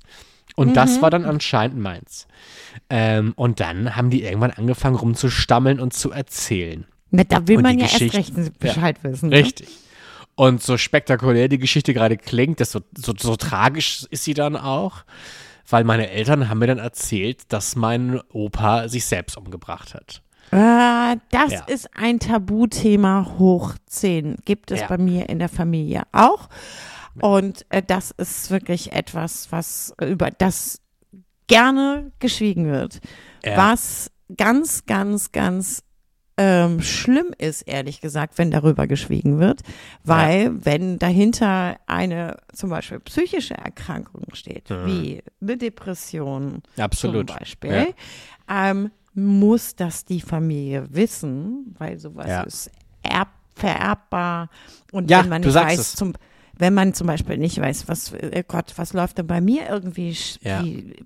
Und 0.55 0.75
das 0.77 1.01
war 1.01 1.09
dann 1.09 1.25
anscheinend 1.25 1.79
meins. 1.79 2.27
Ähm, 2.89 3.33
und 3.35 3.59
dann 3.59 3.95
haben 3.95 4.09
die 4.09 4.23
irgendwann 4.23 4.51
angefangen 4.51 4.95
rumzustammeln 4.95 5.79
und 5.79 5.93
zu 5.93 6.11
erzählen. 6.11 6.85
Da 7.11 7.47
will 7.47 7.57
Und 7.57 7.63
man 7.63 7.77
ja 7.79 7.85
erst 7.87 8.01
recht 8.13 8.59
Bescheid 8.59 8.97
wissen. 9.03 9.29
ne? 9.29 9.43
Und 10.35 10.61
so 10.63 10.77
spektakulär 10.77 11.47
die 11.47 11.59
Geschichte 11.59 11.93
gerade 11.93 12.17
klingt, 12.17 12.59
desto 12.59 12.79
so, 12.97 13.13
so 13.17 13.35
tragisch 13.35 14.05
ist 14.09 14.23
sie 14.23 14.33
dann 14.33 14.55
auch, 14.57 15.03
weil 15.69 15.83
meine 15.83 16.09
Eltern 16.09 16.49
haben 16.49 16.59
mir 16.59 16.67
dann 16.67 16.79
erzählt, 16.79 17.41
dass 17.53 17.75
mein 17.75 18.19
Opa 18.31 18.87
sich 18.89 19.05
selbst 19.05 19.37
umgebracht 19.37 19.93
hat. 19.93 20.21
Äh, 20.51 21.17
das 21.31 21.51
Ja. 21.51 21.63
ist 21.67 21.89
ein 21.95 22.19
Tabuthema 22.19 23.35
hoch 23.37 23.73
10. 23.87 24.37
Gibt 24.45 24.71
es 24.71 24.81
Ja. 24.81 24.87
bei 24.87 24.97
mir 24.97 25.29
in 25.29 25.39
der 25.39 25.49
Familie 25.49 26.03
auch. 26.11 26.49
Und 27.21 27.65
äh, 27.69 27.81
das 27.85 28.11
ist 28.11 28.49
wirklich 28.49 28.91
etwas, 28.91 29.51
was 29.51 29.93
über 30.01 30.31
das 30.31 30.79
gerne 31.47 32.11
geschwiegen 32.19 32.65
wird. 32.71 32.99
Ja. 33.45 33.57
Was 33.57 34.09
ganz, 34.35 34.85
ganz, 34.85 35.31
ganz 35.31 35.83
ähm, 36.37 36.81
schlimm 36.81 37.27
ist, 37.37 37.61
ehrlich 37.63 38.01
gesagt, 38.01 38.37
wenn 38.37 38.49
darüber 38.49 38.87
geschwiegen 38.87 39.39
wird, 39.39 39.61
weil 40.03 40.51
wenn 40.65 40.97
dahinter 40.97 41.77
eine 41.85 42.37
zum 42.53 42.69
Beispiel 42.71 42.99
psychische 43.01 43.53
Erkrankung 43.55 44.23
steht, 44.33 44.69
wie 44.69 45.21
eine 45.41 45.57
Depression 45.57 46.63
Absolut. 46.77 47.29
zum 47.29 47.37
Beispiel, 47.37 47.93
ähm, 48.49 48.91
muss 49.13 49.75
das 49.75 50.05
die 50.05 50.21
Familie 50.21 50.87
wissen, 50.89 51.75
weil 51.77 51.99
sowas 51.99 52.27
Ja. 52.27 52.41
ist 52.43 52.71
erb, 53.03 53.29
vererbbar. 53.55 54.49
Und 54.91 55.11
Ja, 55.11 55.21
wenn 55.21 55.29
man 55.29 55.41
nicht 55.41 55.53
weiß, 55.53 55.95
zum 55.95 56.13
wenn 56.57 56.73
man 56.73 56.93
zum 56.93 57.07
Beispiel 57.07 57.37
nicht 57.37 57.59
weiß, 57.59 57.87
was, 57.87 58.13
äh 58.13 58.43
Gott, 58.47 58.73
was 58.75 58.93
läuft 58.93 59.17
denn 59.17 59.27
bei 59.27 59.41
mir 59.41 59.67
irgendwie 59.69 60.13
sch 60.13 60.37
Ja. 60.43 60.63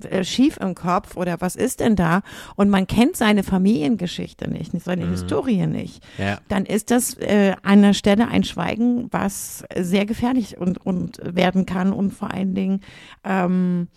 äh, 0.09 0.23
schief 0.23 0.57
im 0.57 0.75
Kopf 0.75 1.15
oder 1.15 1.39
was 1.39 1.55
ist 1.55 1.79
denn 1.79 1.95
da? 1.95 2.21
Und 2.55 2.69
man 2.69 2.85
kennt 2.87 3.15
seine 3.15 3.43
Familiengeschichte 3.43 4.49
nicht, 4.49 4.71
seine 4.83 5.05
Mhm. 5.05 5.11
Historie 5.11 5.65
nicht. 5.67 6.03
Ja. 6.17 6.39
Dann 6.49 6.65
ist 6.65 6.91
das 6.91 7.13
äh, 7.19 7.55
an 7.63 7.81
der 7.81 7.93
Stelle 7.93 8.27
ein 8.27 8.43
Schweigen, 8.43 9.07
was 9.11 9.63
sehr 9.75 10.05
gefährlich 10.05 10.57
und, 10.57 10.85
und 10.85 11.19
werden 11.23 11.65
kann 11.65 11.93
und 11.93 12.11
vor 12.11 12.31
allen 12.31 12.53
Dingen 12.53 12.81
ähm, 13.23 13.87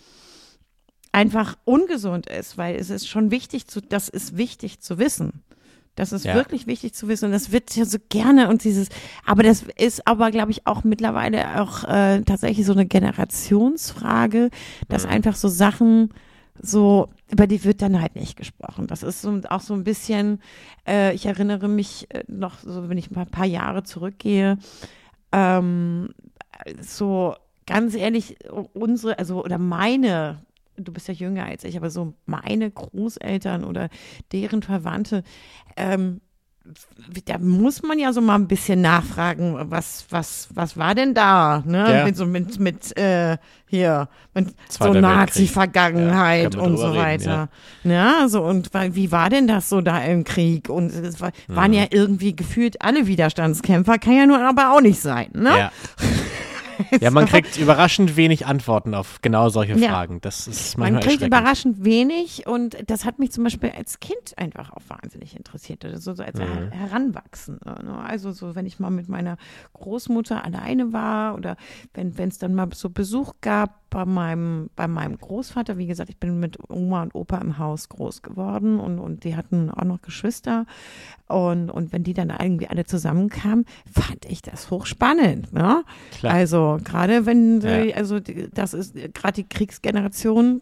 einfach 1.13 1.57
ungesund 1.65 2.27
ist, 2.29 2.57
weil 2.59 2.77
es 2.77 2.91
ist 2.91 3.09
schon 3.09 3.31
wichtig 3.31 3.67
zu, 3.67 3.81
das 3.81 4.09
ist 4.09 4.37
wichtig 4.37 4.81
zu 4.81 4.99
wissen. 4.99 5.43
Das 5.97 6.13
ist 6.13 6.25
Ja. 6.25 6.35
wirklich 6.35 6.67
wichtig 6.67 6.95
zu 6.95 7.09
wissen 7.09 7.27
und 7.27 7.33
das 7.33 7.53
wird 7.53 7.75
ja 7.77 7.85
so 7.85 7.99
gerne 8.09 8.49
und 8.49 8.65
dieses, 8.65 8.89
aber 9.27 9.43
das 9.43 9.65
ist 9.77 10.07
aber, 10.07 10.31
glaube 10.31 10.51
ich, 10.53 10.67
auch 10.67 10.85
mittlerweile 10.85 11.61
auch 11.61 11.85
äh, 11.85 12.23
tatsächlich 12.23 12.65
so 12.65 12.73
eine 12.73 12.87
Generationsfrage, 12.87 14.51
dass 14.89 15.05
Mhm. 15.05 15.11
einfach 15.11 15.35
so 15.37 15.49
Sachen 15.49 16.11
so, 16.63 17.09
über 17.31 17.47
die 17.47 17.65
wird 17.65 17.81
dann 17.81 18.01
halt 18.03 18.17
nicht 18.17 18.37
gesprochen. 18.37 18.87
Das 18.87 19.03
ist 19.03 19.23
so, 19.23 19.41
auch 19.49 19.61
so 19.63 19.73
ein 19.75 19.83
bisschen, 19.85 20.41
äh, 20.87 21.15
ich 21.15 21.25
erinnere 21.27 21.69
mich 21.69 22.07
äh, 22.15 22.23
noch, 22.29 22.59
so 22.61 22.89
wenn 22.91 22.99
ich 22.99 23.11
mal 23.11 23.23
ein 23.23 23.31
paar 23.31 23.47
Jahre 23.47 23.83
zurückgehe, 23.83 24.59
ähm, 25.33 26.11
so 26.81 27.35
ganz 27.67 27.95
ehrlich, 27.95 28.37
unsere, 28.75 29.19
also 29.19 29.43
oder 29.45 29.59
meine, 29.59 30.45
du 30.85 30.93
bist 30.93 31.09
ja 31.09 31.15
jünger 31.15 31.45
als 31.47 31.65
ich, 31.65 31.77
aber 31.77 31.91
so 31.91 32.15
meine 32.27 32.71
Großeltern 32.71 33.65
oder 33.65 33.89
deren 34.33 34.63
Verwandte, 34.63 35.23
ähm, 35.77 36.21
da 37.25 37.39
muss 37.39 37.83
man 37.83 37.99
ja 37.99 38.13
so 38.13 38.21
mal 38.21 38.35
ein 38.35 38.47
bisschen 38.47 38.83
nachfragen, 38.83 39.57
was, 39.71 40.05
was, 40.11 40.49
was 40.55 40.77
war 40.77 40.95
denn 40.95 41.15
da, 41.15 41.63
ne? 41.67 41.91
Ja. 41.99 42.05
Mit 42.05 42.17
so 42.17 42.27
mit, 42.27 42.61
mit 42.61 42.97
äh, 42.99 43.39
hier, 43.67 44.09
mit 44.35 44.49
so 44.49 44.55
Zweiter 44.69 44.95
Weltkrieg. 44.95 45.03
Nazi-Vergangenheit 45.17 46.55
Ja, 46.55 46.61
und 46.61 46.77
so 46.77 46.85
drüber 46.85 47.07
reden, 47.07 47.25
weiter. 47.25 47.49
Ja, 47.83 48.29
so 48.29 48.43
und 48.45 48.71
wie 48.75 49.11
war 49.11 49.31
denn 49.31 49.49
das 49.49 49.69
so 49.71 49.81
da 49.81 49.99
im 50.05 50.23
Krieg? 50.25 50.69
Und 50.69 50.93
es 50.93 51.21
war, 51.21 51.33
Mhm. 51.49 51.57
waren 51.57 51.73
ja 51.73 51.87
irgendwie 51.91 52.37
gefühlt 52.37 52.83
alle 52.83 53.07
Widerstandskämpfer, 53.07 53.99
kann 53.99 54.17
ja 54.17 54.27
nun 54.27 54.41
aber 54.41 54.73
auch 54.75 54.81
nicht 54.83 55.01
sein, 55.01 55.31
ne? 55.33 55.49
Ja. 55.59 55.73
ja, 57.01 57.11
man 57.11 57.27
kriegt 57.27 57.57
überraschend 57.59 58.17
wenig 58.17 58.47
Antworten 58.47 58.95
auf 58.95 59.21
genau 59.23 59.49
solche 59.49 59.75
Ja. 59.75 59.89
Fragen. 59.91 60.21
Das 60.21 60.47
ist 60.47 60.77
Man 60.79 60.93
manchmal 60.93 61.03
kriegt 61.03 61.23
erschreckend. 61.23 61.27
überraschend 61.41 61.85
wenig 61.85 62.47
und 62.47 62.77
das 62.91 63.05
hat 63.05 63.19
mich 63.19 63.33
zum 63.33 63.45
Beispiel 63.45 63.71
als 63.71 64.01
Kind 64.01 64.37
einfach 64.37 64.73
auch 64.73 64.83
wahnsinnig 64.89 65.37
interessiert. 65.37 65.85
Also 65.85 66.15
so 66.15 66.23
als 66.23 66.39
Mhm. 66.39 66.43
Her 66.45 66.71
Heranwachsen. 66.71 67.61
ne? 67.65 67.99
Also 68.07 68.33
so, 68.33 68.55
wenn 68.55 68.67
ich 68.67 68.79
mal 68.79 68.91
mit 68.91 69.09
meiner 69.09 69.37
Großmutter 69.75 70.45
alleine 70.45 70.93
war 70.93 71.35
oder 71.35 71.57
wenn 71.95 72.13
es 72.29 72.39
dann 72.39 72.55
mal 72.55 72.69
so 72.75 72.91
Besuch 72.91 73.33
gab 73.41 73.80
bei 73.91 74.05
meinem, 74.05 74.71
bei 74.77 74.87
meinem 74.89 75.19
Großvater. 75.19 75.77
Wie 75.77 75.87
gesagt, 75.87 76.09
ich 76.11 76.19
bin 76.19 76.41
mit 76.41 76.57
Oma 76.71 77.03
und 77.03 77.15
Opa 77.15 77.39
im 77.39 77.59
Haus 77.59 77.89
groß 77.89 78.23
geworden 78.23 78.79
und, 78.81 78.99
und 78.99 79.25
die 79.25 79.37
hatten 79.37 79.71
auch 79.71 79.85
noch 79.85 80.01
Geschwister. 80.01 80.65
Und, 81.27 81.71
und 81.71 81.93
wenn 81.93 82.03
die 82.03 82.15
dann 82.15 82.31
irgendwie 82.31 82.67
alle 82.69 82.85
zusammenkamen, 82.85 83.65
fand 83.93 84.25
ich 84.29 84.43
das 84.43 84.71
hochspannend. 84.71 85.53
Ne? 85.53 85.85
Klar. 86.19 86.35
Also 86.35 86.79
gerade 86.85 87.27
wenn, 87.27 87.61
Ja. 87.61 87.83
die- 87.85 87.95
also 87.95 88.19
die, 88.21 88.49
das 88.53 88.75
ist 88.75 88.95
gerade 89.15 89.35
die 89.35 89.45
Kriegsgeneration, 89.49 90.61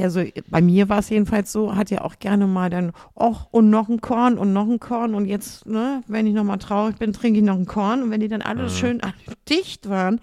also 0.00 0.22
bei 0.50 0.60
mir 0.60 0.88
war 0.88 0.98
es 0.98 1.08
jedenfalls 1.08 1.50
so, 1.52 1.74
hat 1.74 1.90
ja 1.90 2.02
auch 2.02 2.18
gerne 2.18 2.46
mal 2.46 2.70
dann, 2.70 2.92
och, 3.14 3.46
und 3.50 3.70
noch 3.70 3.88
ein 3.88 4.00
Korn 4.00 4.38
und 4.38 4.52
noch 4.52 4.68
ein 4.68 4.78
Korn 4.80 5.14
und 5.14 5.26
jetzt, 5.26 5.66
ne, 5.66 6.02
wenn 6.06 6.26
ich 6.26 6.34
nochmal 6.34 6.58
traurig 6.58 6.96
bin, 6.96 7.12
trinke 7.12 7.40
ich 7.40 7.44
noch 7.44 7.56
ein 7.56 7.66
Korn 7.66 8.02
und 8.04 8.10
wenn 8.10 8.20
die 8.20 8.28
dann 8.28 8.42
alle 8.42 8.68
schön 8.70 9.00
alle 9.02 9.12
dicht 9.48 9.88
waren, 9.88 10.20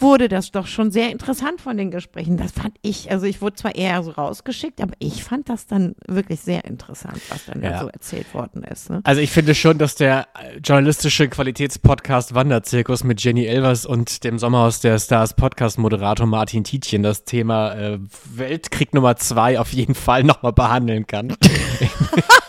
wurde 0.00 0.28
das 0.28 0.52
doch 0.52 0.66
schon 0.68 0.90
sehr 0.92 1.10
interessant 1.10 1.60
von 1.60 1.76
den 1.76 1.90
Gesprächen. 1.90 2.36
Das 2.36 2.52
fand 2.52 2.76
ich, 2.82 3.10
also 3.10 3.26
ich 3.26 3.42
wurde 3.42 3.56
zwar 3.56 3.74
eher 3.74 4.00
so 4.02 4.12
rausgeschickt, 4.12 4.80
aber 4.80 4.92
ich 5.00 5.24
fand 5.24 5.48
das 5.48 5.66
dann 5.66 5.96
wirklich 6.06 6.40
sehr 6.40 6.64
interessant, 6.64 7.20
was 7.30 7.46
dann 7.46 7.62
Ja. 7.62 7.70
da 7.70 7.80
so 7.80 7.88
erzählt 7.88 8.32
worden 8.32 8.62
ist. 8.62 8.90
Ne? 8.90 9.00
Also 9.04 9.20
ich 9.20 9.30
finde 9.30 9.54
schon, 9.56 9.78
dass 9.78 9.96
der 9.96 10.28
äh, 10.40 10.58
journalistische 10.58 11.28
Qualitätspodcast 11.28 12.34
Wanderzirkus 12.34 13.02
mit 13.02 13.22
Jenny 13.22 13.46
Elvers 13.46 13.86
und 13.86 14.22
dem 14.22 14.38
Sommerhaus 14.38 14.80
der 14.80 14.98
Stars 15.00 15.34
Podcast-Moderator 15.34 16.26
Martin 16.26 16.62
Tietjen 16.64 17.02
das 17.02 17.24
Thema 17.24 17.74
äh, 17.74 17.98
Weltkrieg 18.34 18.94
Nummer 18.94 19.16
zwei 19.16 19.58
auf 19.58 19.72
jeden 19.72 19.94
Fall 19.96 20.22
nochmal 20.22 20.52
behandeln 20.52 21.06
kann. 21.06 21.34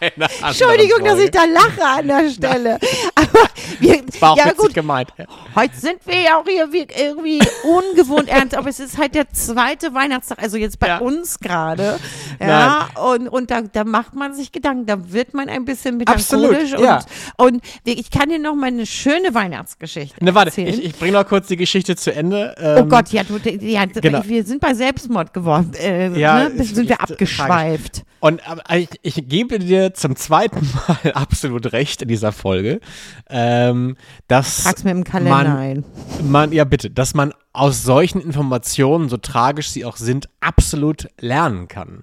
Entschuldigung, 0.00 1.04
dass 1.04 1.18
ich 1.18 1.30
Folge. 1.30 1.30
da 1.32 1.44
lache 1.44 1.84
an 2.00 2.08
der 2.08 2.30
Stelle. 2.30 2.78
Aber 3.14 3.48
wir, 3.80 4.02
Das 4.02 4.20
war 4.20 4.32
auch 4.32 4.36
ja 4.36 4.52
gut, 4.52 4.74
gemeint. 4.74 5.10
heute 5.54 5.76
sind 5.76 5.98
wir 6.06 6.20
ja 6.20 6.38
auch 6.38 6.44
hier 6.46 6.72
wie- 6.72 6.86
irgendwie 6.98 7.40
ungewohnt 7.64 8.28
ernst, 8.28 8.54
aber 8.54 8.68
es 8.68 8.80
ist 8.80 8.98
halt 8.98 9.14
der 9.14 9.30
zweite 9.32 9.94
Weihnachtstag, 9.94 10.42
also 10.42 10.56
jetzt 10.56 10.78
bei 10.78 10.88
Ja. 10.88 10.98
uns 10.98 11.38
gerade. 11.38 11.98
Ja, 12.40 12.88
und, 13.02 13.28
und 13.28 13.50
da, 13.50 13.62
da 13.62 13.84
macht 13.84 14.14
man 14.14 14.34
sich 14.34 14.52
Gedanken, 14.52 14.86
da 14.86 15.12
wird 15.12 15.34
man 15.34 15.48
ein 15.48 15.64
bisschen 15.64 15.96
melancholisch. 15.98 16.72
Absolut, 16.74 16.80
ja. 16.84 17.00
und, 17.36 17.54
und 17.56 17.62
ich 17.84 18.10
kann 18.10 18.28
dir 18.28 18.38
noch 18.38 18.54
mal 18.54 18.66
eine 18.66 18.86
schöne 18.86 19.34
Weihnachtsgeschichte 19.34 20.22
Ne, 20.24 20.34
warte, 20.34 20.48
erzählen. 20.50 20.68
ich, 20.68 20.84
ich 20.84 20.96
bringe 20.98 21.12
noch 21.12 21.26
kurz 21.26 21.48
die 21.48 21.56
Geschichte 21.56 21.96
zu 21.96 22.12
Ende. 22.14 22.54
Oh 22.58 22.62
Ähm, 22.80 22.88
Gott, 22.88 23.08
ja, 23.10 23.22
du, 23.24 23.38
ja 23.60 23.84
genau. 23.86 24.22
wir 24.24 24.44
sind 24.44 24.60
bei 24.60 24.74
Selbstmord 24.74 25.32
geworden. 25.32 25.72
Äh, 25.78 26.18
Ja, 26.18 26.48
ne? 26.48 26.62
ich- 26.62 26.74
sind 26.74 26.88
wir 26.88 26.96
ich- 26.96 27.00
abgeschweift. 27.00 28.02
Und 28.18 28.48
aber 28.48 28.62
ich, 28.76 28.88
ich 29.02 29.15
gebe 29.22 29.58
dir 29.58 29.94
zum 29.94 30.16
zweiten 30.16 30.68
Mal 30.74 31.12
absolut 31.14 31.72
recht 31.72 32.02
in 32.02 32.08
dieser 32.08 32.32
Folge, 32.32 32.80
ähm, 33.28 33.96
dass 34.28 34.64
Trag's 34.64 34.84
mir 34.84 34.90
im 34.90 35.04
Kalender 35.04 35.36
man, 35.36 35.56
ein. 35.56 35.84
man, 36.22 36.52
ja 36.52 36.64
bitte, 36.64 36.90
dass 36.90 37.14
man 37.14 37.32
aus 37.52 37.82
solchen 37.82 38.20
Informationen, 38.20 39.08
so 39.08 39.16
tragisch 39.16 39.70
sie 39.70 39.84
auch 39.84 39.96
sind, 39.96 40.28
absolut 40.40 41.08
lernen 41.20 41.68
kann. 41.68 42.02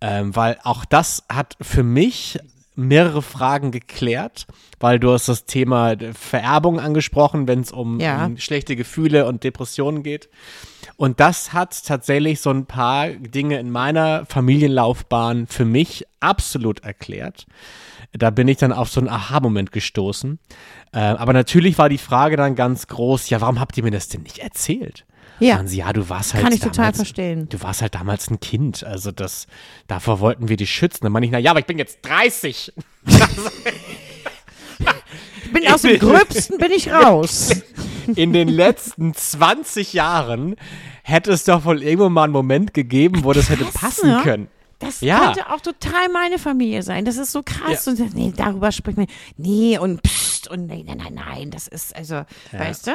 Ähm, 0.00 0.34
weil 0.34 0.58
auch 0.62 0.84
das 0.84 1.24
hat 1.30 1.56
für 1.60 1.82
mich 1.82 2.38
mehrere 2.80 3.22
Fragen 3.22 3.70
geklärt, 3.70 4.46
weil 4.78 4.98
du 4.98 5.12
hast 5.12 5.28
das 5.28 5.44
Thema 5.44 5.94
Vererbung 6.14 6.80
angesprochen, 6.80 7.46
wenn 7.48 7.60
es 7.60 7.72
um, 7.72 8.00
Ja. 8.00 8.26
um 8.26 8.36
schlechte 8.38 8.76
Gefühle 8.76 9.26
und 9.26 9.44
Depressionen 9.44 10.02
geht. 10.02 10.28
Und 10.96 11.20
das 11.20 11.52
hat 11.52 11.84
tatsächlich 11.84 12.40
so 12.40 12.50
ein 12.50 12.66
paar 12.66 13.08
Dinge 13.08 13.58
in 13.58 13.70
meiner 13.70 14.26
Familienlaufbahn 14.26 15.46
für 15.46 15.64
mich 15.64 16.04
absolut 16.20 16.80
erklärt. 16.80 17.46
Da 18.12 18.30
bin 18.30 18.48
ich 18.48 18.56
dann 18.56 18.72
auf 18.72 18.90
so 18.90 19.00
einen 19.00 19.08
Aha-Moment 19.08 19.72
gestoßen. 19.72 20.38
Äh, 20.92 20.98
aber 20.98 21.32
natürlich 21.32 21.78
war 21.78 21.88
die 21.88 21.98
Frage 21.98 22.36
dann 22.36 22.54
ganz 22.56 22.86
groß, 22.88 23.30
ja, 23.30 23.40
warum 23.40 23.60
habt 23.60 23.76
ihr 23.76 23.84
mir 23.84 23.92
das 23.92 24.08
denn 24.08 24.22
nicht 24.22 24.38
erzählt? 24.38 25.04
Ja. 25.40 25.56
Sagen 25.56 25.68
sie, 25.68 25.78
ja, 25.78 25.92
du 25.92 26.08
warst 26.08 26.34
halt 26.34 26.44
Kann 26.44 26.52
ich 26.52 26.60
total 26.60 26.76
damals, 26.76 26.96
verstehen. 26.96 27.48
Du 27.48 27.60
warst 27.62 27.82
halt 27.82 27.94
damals 27.94 28.30
ein 28.30 28.40
Kind, 28.40 28.84
also 28.84 29.10
das, 29.10 29.46
davor 29.86 30.20
wollten 30.20 30.48
wir 30.48 30.56
dich 30.56 30.70
schützen. 30.70 31.00
Dann 31.02 31.12
meine 31.12 31.26
ich, 31.26 31.32
na 31.32 31.38
ja, 31.38 31.50
aber 31.50 31.60
ich 31.60 31.66
bin 31.66 31.78
jetzt 31.78 31.98
30. 32.02 32.72
Ich 35.44 35.52
bin 35.52 35.66
aus 35.68 35.82
dem 35.82 35.98
Gröbsten 35.98 36.58
bin 36.58 36.70
ich 36.70 36.90
raus. 36.92 37.50
In 38.16 38.32
den 38.32 38.48
letzten 38.48 39.14
20 39.14 39.92
Jahren 39.92 40.56
hätte 41.02 41.32
es 41.32 41.44
doch 41.44 41.64
wohl 41.64 41.82
irgendwo 41.82 42.08
mal 42.08 42.24
einen 42.24 42.32
Moment 42.32 42.74
gegeben, 42.74 43.24
wo 43.24 43.32
das 43.32 43.50
hätte 43.50 43.64
passen 43.64 44.08
ne? 44.10 44.20
können. 44.22 44.48
Das 44.78 45.00
Ja. 45.02 45.26
könnte 45.26 45.50
auch 45.50 45.60
total 45.60 46.08
meine 46.12 46.38
Familie 46.38 46.82
sein. 46.82 47.04
Das 47.04 47.16
ist 47.18 47.32
so 47.32 47.42
krass. 47.44 47.86
Und 47.86 48.00
das- 48.00 48.14
nee, 48.14 48.32
darüber 48.34 48.72
spricht 48.72 48.96
man. 48.96 49.06
Nee, 49.36 49.78
und 49.78 50.00
pst, 50.42 50.50
und 50.50 50.66
nein, 50.66 50.84
nein, 50.86 50.98
nein, 50.98 51.14
nein. 51.14 51.50
Das 51.50 51.68
ist, 51.68 51.94
also, 51.96 52.22
weißt 52.52 52.86
du? 52.88 52.90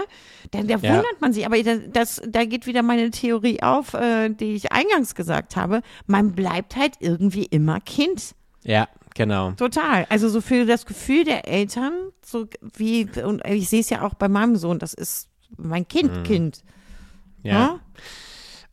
Da, 0.51 0.61
da 0.63 0.75
Ja. 0.77 0.81
wundert 0.81 1.21
man 1.21 1.33
sich. 1.33 1.45
Aber 1.45 1.61
das, 1.61 2.21
da 2.27 2.45
geht 2.45 2.67
wieder 2.67 2.81
meine 2.83 3.11
Theorie 3.11 3.61
auf, 3.61 3.93
äh, 3.93 4.29
die 4.29 4.53
ich 4.55 4.71
eingangs 4.71 5.15
gesagt 5.15 5.55
habe. 5.55 5.81
Man 6.07 6.33
bleibt 6.33 6.75
halt 6.75 6.95
irgendwie 6.99 7.45
immer 7.45 7.79
Kind. 7.81 8.35
Ja, 8.63 8.87
genau. 9.13 9.51
Total. 9.51 10.05
Also 10.09 10.29
so 10.29 10.41
für 10.41 10.65
das 10.65 10.85
Gefühl 10.85 11.23
der 11.23 11.47
Eltern, 11.47 11.93
so 12.23 12.47
wie, 12.61 13.07
und 13.23 13.45
ich 13.47 13.69
sehe 13.69 13.81
es 13.81 13.89
ja 13.89 14.01
auch 14.01 14.15
bei 14.15 14.27
meinem 14.29 14.55
Sohn, 14.55 14.79
das 14.79 14.93
ist 14.93 15.29
mein 15.57 15.87
Kind, 15.87 16.23
Kind. 16.25 16.63
Ja. 17.43 17.53
Ja? 17.53 17.79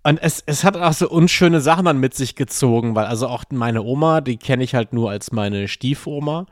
Und 0.04 0.18
es, 0.20 0.42
es 0.46 0.64
hat 0.64 0.76
auch 0.76 0.92
so 0.92 1.08
unschöne 1.08 1.60
Sachen 1.60 1.84
dann 1.84 1.98
mit 1.98 2.14
sich 2.14 2.34
gezogen, 2.34 2.94
weil 2.94 3.06
also 3.06 3.28
auch 3.28 3.44
meine 3.50 3.82
Oma, 3.82 4.20
die 4.20 4.36
kenne 4.36 4.64
ich 4.64 4.74
halt 4.74 4.92
nur 4.92 5.10
als 5.10 5.30
meine 5.30 5.68
Stiefoma. 5.68 6.46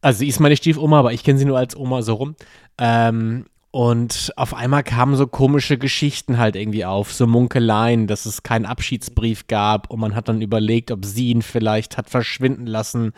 Also 0.00 0.20
sie 0.20 0.28
ist 0.28 0.40
meine 0.40 0.56
Stiefoma, 0.56 0.98
aber 0.98 1.12
ich 1.12 1.22
kenne 1.22 1.38
sie 1.38 1.44
nur 1.44 1.58
als 1.58 1.76
Oma 1.76 2.02
so 2.02 2.14
rum. 2.14 2.34
Ähm, 2.76 3.46
und 3.70 4.32
auf 4.36 4.54
einmal 4.54 4.82
kamen 4.82 5.14
so 5.14 5.26
komische 5.26 5.76
Geschichten 5.76 6.38
halt 6.38 6.56
irgendwie 6.56 6.86
auf, 6.86 7.12
so 7.12 7.26
Munkeleien, 7.26 8.06
dass 8.06 8.24
es 8.24 8.42
keinen 8.42 8.64
Abschiedsbrief 8.64 9.46
gab 9.46 9.90
und 9.90 10.00
man 10.00 10.14
hat 10.14 10.28
dann 10.28 10.40
überlegt, 10.40 10.90
ob 10.90 11.04
sie 11.04 11.28
ihn 11.28 11.42
vielleicht 11.42 11.98
hat 11.98 12.08
verschwinden 12.08 12.66
lassen, 12.66 13.12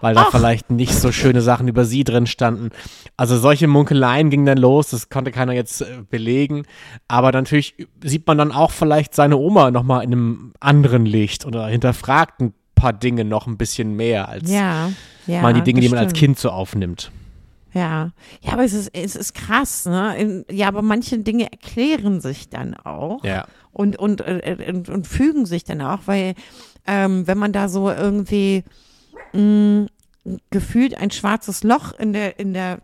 weil 0.00 0.14
da 0.14 0.26
Ach. 0.26 0.30
vielleicht 0.32 0.70
nicht 0.70 0.94
so 0.94 1.12
schöne 1.12 1.42
Sachen 1.42 1.68
über 1.68 1.84
sie 1.84 2.02
drin 2.02 2.26
standen. 2.26 2.70
Also 3.16 3.38
solche 3.38 3.68
Munkeleien 3.68 4.30
gingen 4.30 4.46
dann 4.46 4.58
los, 4.58 4.90
das 4.90 5.10
konnte 5.10 5.30
keiner 5.30 5.52
jetzt 5.52 5.82
äh, 5.82 6.02
belegen, 6.10 6.64
aber 7.06 7.30
natürlich 7.30 7.76
sieht 8.02 8.26
man 8.26 8.36
dann 8.36 8.50
auch 8.50 8.72
vielleicht 8.72 9.14
seine 9.14 9.36
Oma 9.36 9.70
nochmal 9.70 10.02
in 10.02 10.12
einem 10.12 10.52
anderen 10.58 11.06
Licht 11.06 11.46
oder 11.46 11.68
hinterfragt 11.68 12.40
ein 12.40 12.52
paar 12.74 12.92
Dinge 12.92 13.24
noch 13.24 13.46
ein 13.46 13.56
bisschen 13.56 13.94
mehr 13.94 14.28
als 14.28 14.50
Ja, 14.50 14.90
ja. 15.28 15.40
mal 15.40 15.54
die 15.54 15.62
Dinge, 15.62 15.80
die 15.80 15.88
man 15.88 16.00
als. 16.00 16.14
Kind 16.14 16.36
so 16.38 16.50
aufnimmt. 16.50 17.12
Ja, 17.74 18.12
ja, 18.42 18.52
aber 18.52 18.64
es 18.64 18.72
ist, 18.72 18.90
es 18.94 19.16
ist 19.16 19.34
krass, 19.34 19.84
ne? 19.84 20.16
In, 20.16 20.44
ja, 20.50 20.68
aber 20.68 20.80
manche 20.82 21.18
Dinge 21.18 21.50
erklären 21.50 22.20
sich 22.20 22.48
dann 22.48 22.74
auch 22.74 23.24
Ja. 23.24 23.46
und, 23.72 23.96
und, 23.98 24.20
äh, 24.20 24.56
und, 24.68 24.88
und 24.88 25.06
fügen 25.06 25.44
sich 25.44 25.64
dann 25.64 25.80
auch, 25.82 26.00
weil 26.06 26.34
ähm, 26.86 27.26
wenn 27.26 27.36
man 27.38 27.52
da 27.52 27.68
so 27.68 27.90
irgendwie 27.90 28.62
mh, 29.32 29.86
gefühlt 30.50 30.96
ein 30.96 31.10
schwarzes 31.10 31.64
Loch 31.64 31.92
in 31.98 32.12
der, 32.12 32.38
in 32.38 32.54
der 32.54 32.80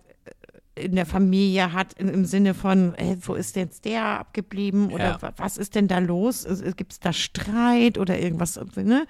in 0.77 0.95
der 0.95 1.05
Familie 1.05 1.73
hat, 1.75 1.93
in, 1.95 2.09
im 2.09 2.25
Sinne 2.25 2.55
von, 2.55 2.95
äh, 2.95 3.17
wo 3.21 3.35
ist 3.35 3.55
jetzt 3.57 3.85
der 3.85 4.03
abgeblieben 4.21 4.91
oder 4.93 5.05
Ja. 5.11 5.23
wa- 5.23 5.33
was 5.37 5.59
ist 5.59 5.75
denn 5.75 5.89
da 5.89 5.99
los? 5.99 6.47
Gibt 6.77 6.93
es 6.93 7.01
da 7.01 7.13
Streit 7.13 7.99
oder 7.99 8.19
irgendwas? 8.19 8.59
Ne? 8.77 9.05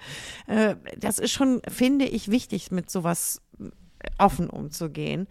Äh, 0.47 0.75
das 0.99 1.17
ist 1.17 1.31
schon, 1.31 1.61
finde 1.69 2.05
ich, 2.05 2.29
wichtig, 2.29 2.71
mit 2.71 2.89
sowas 2.89 3.41
offen 4.17 4.49
umzugehen. 4.49 5.27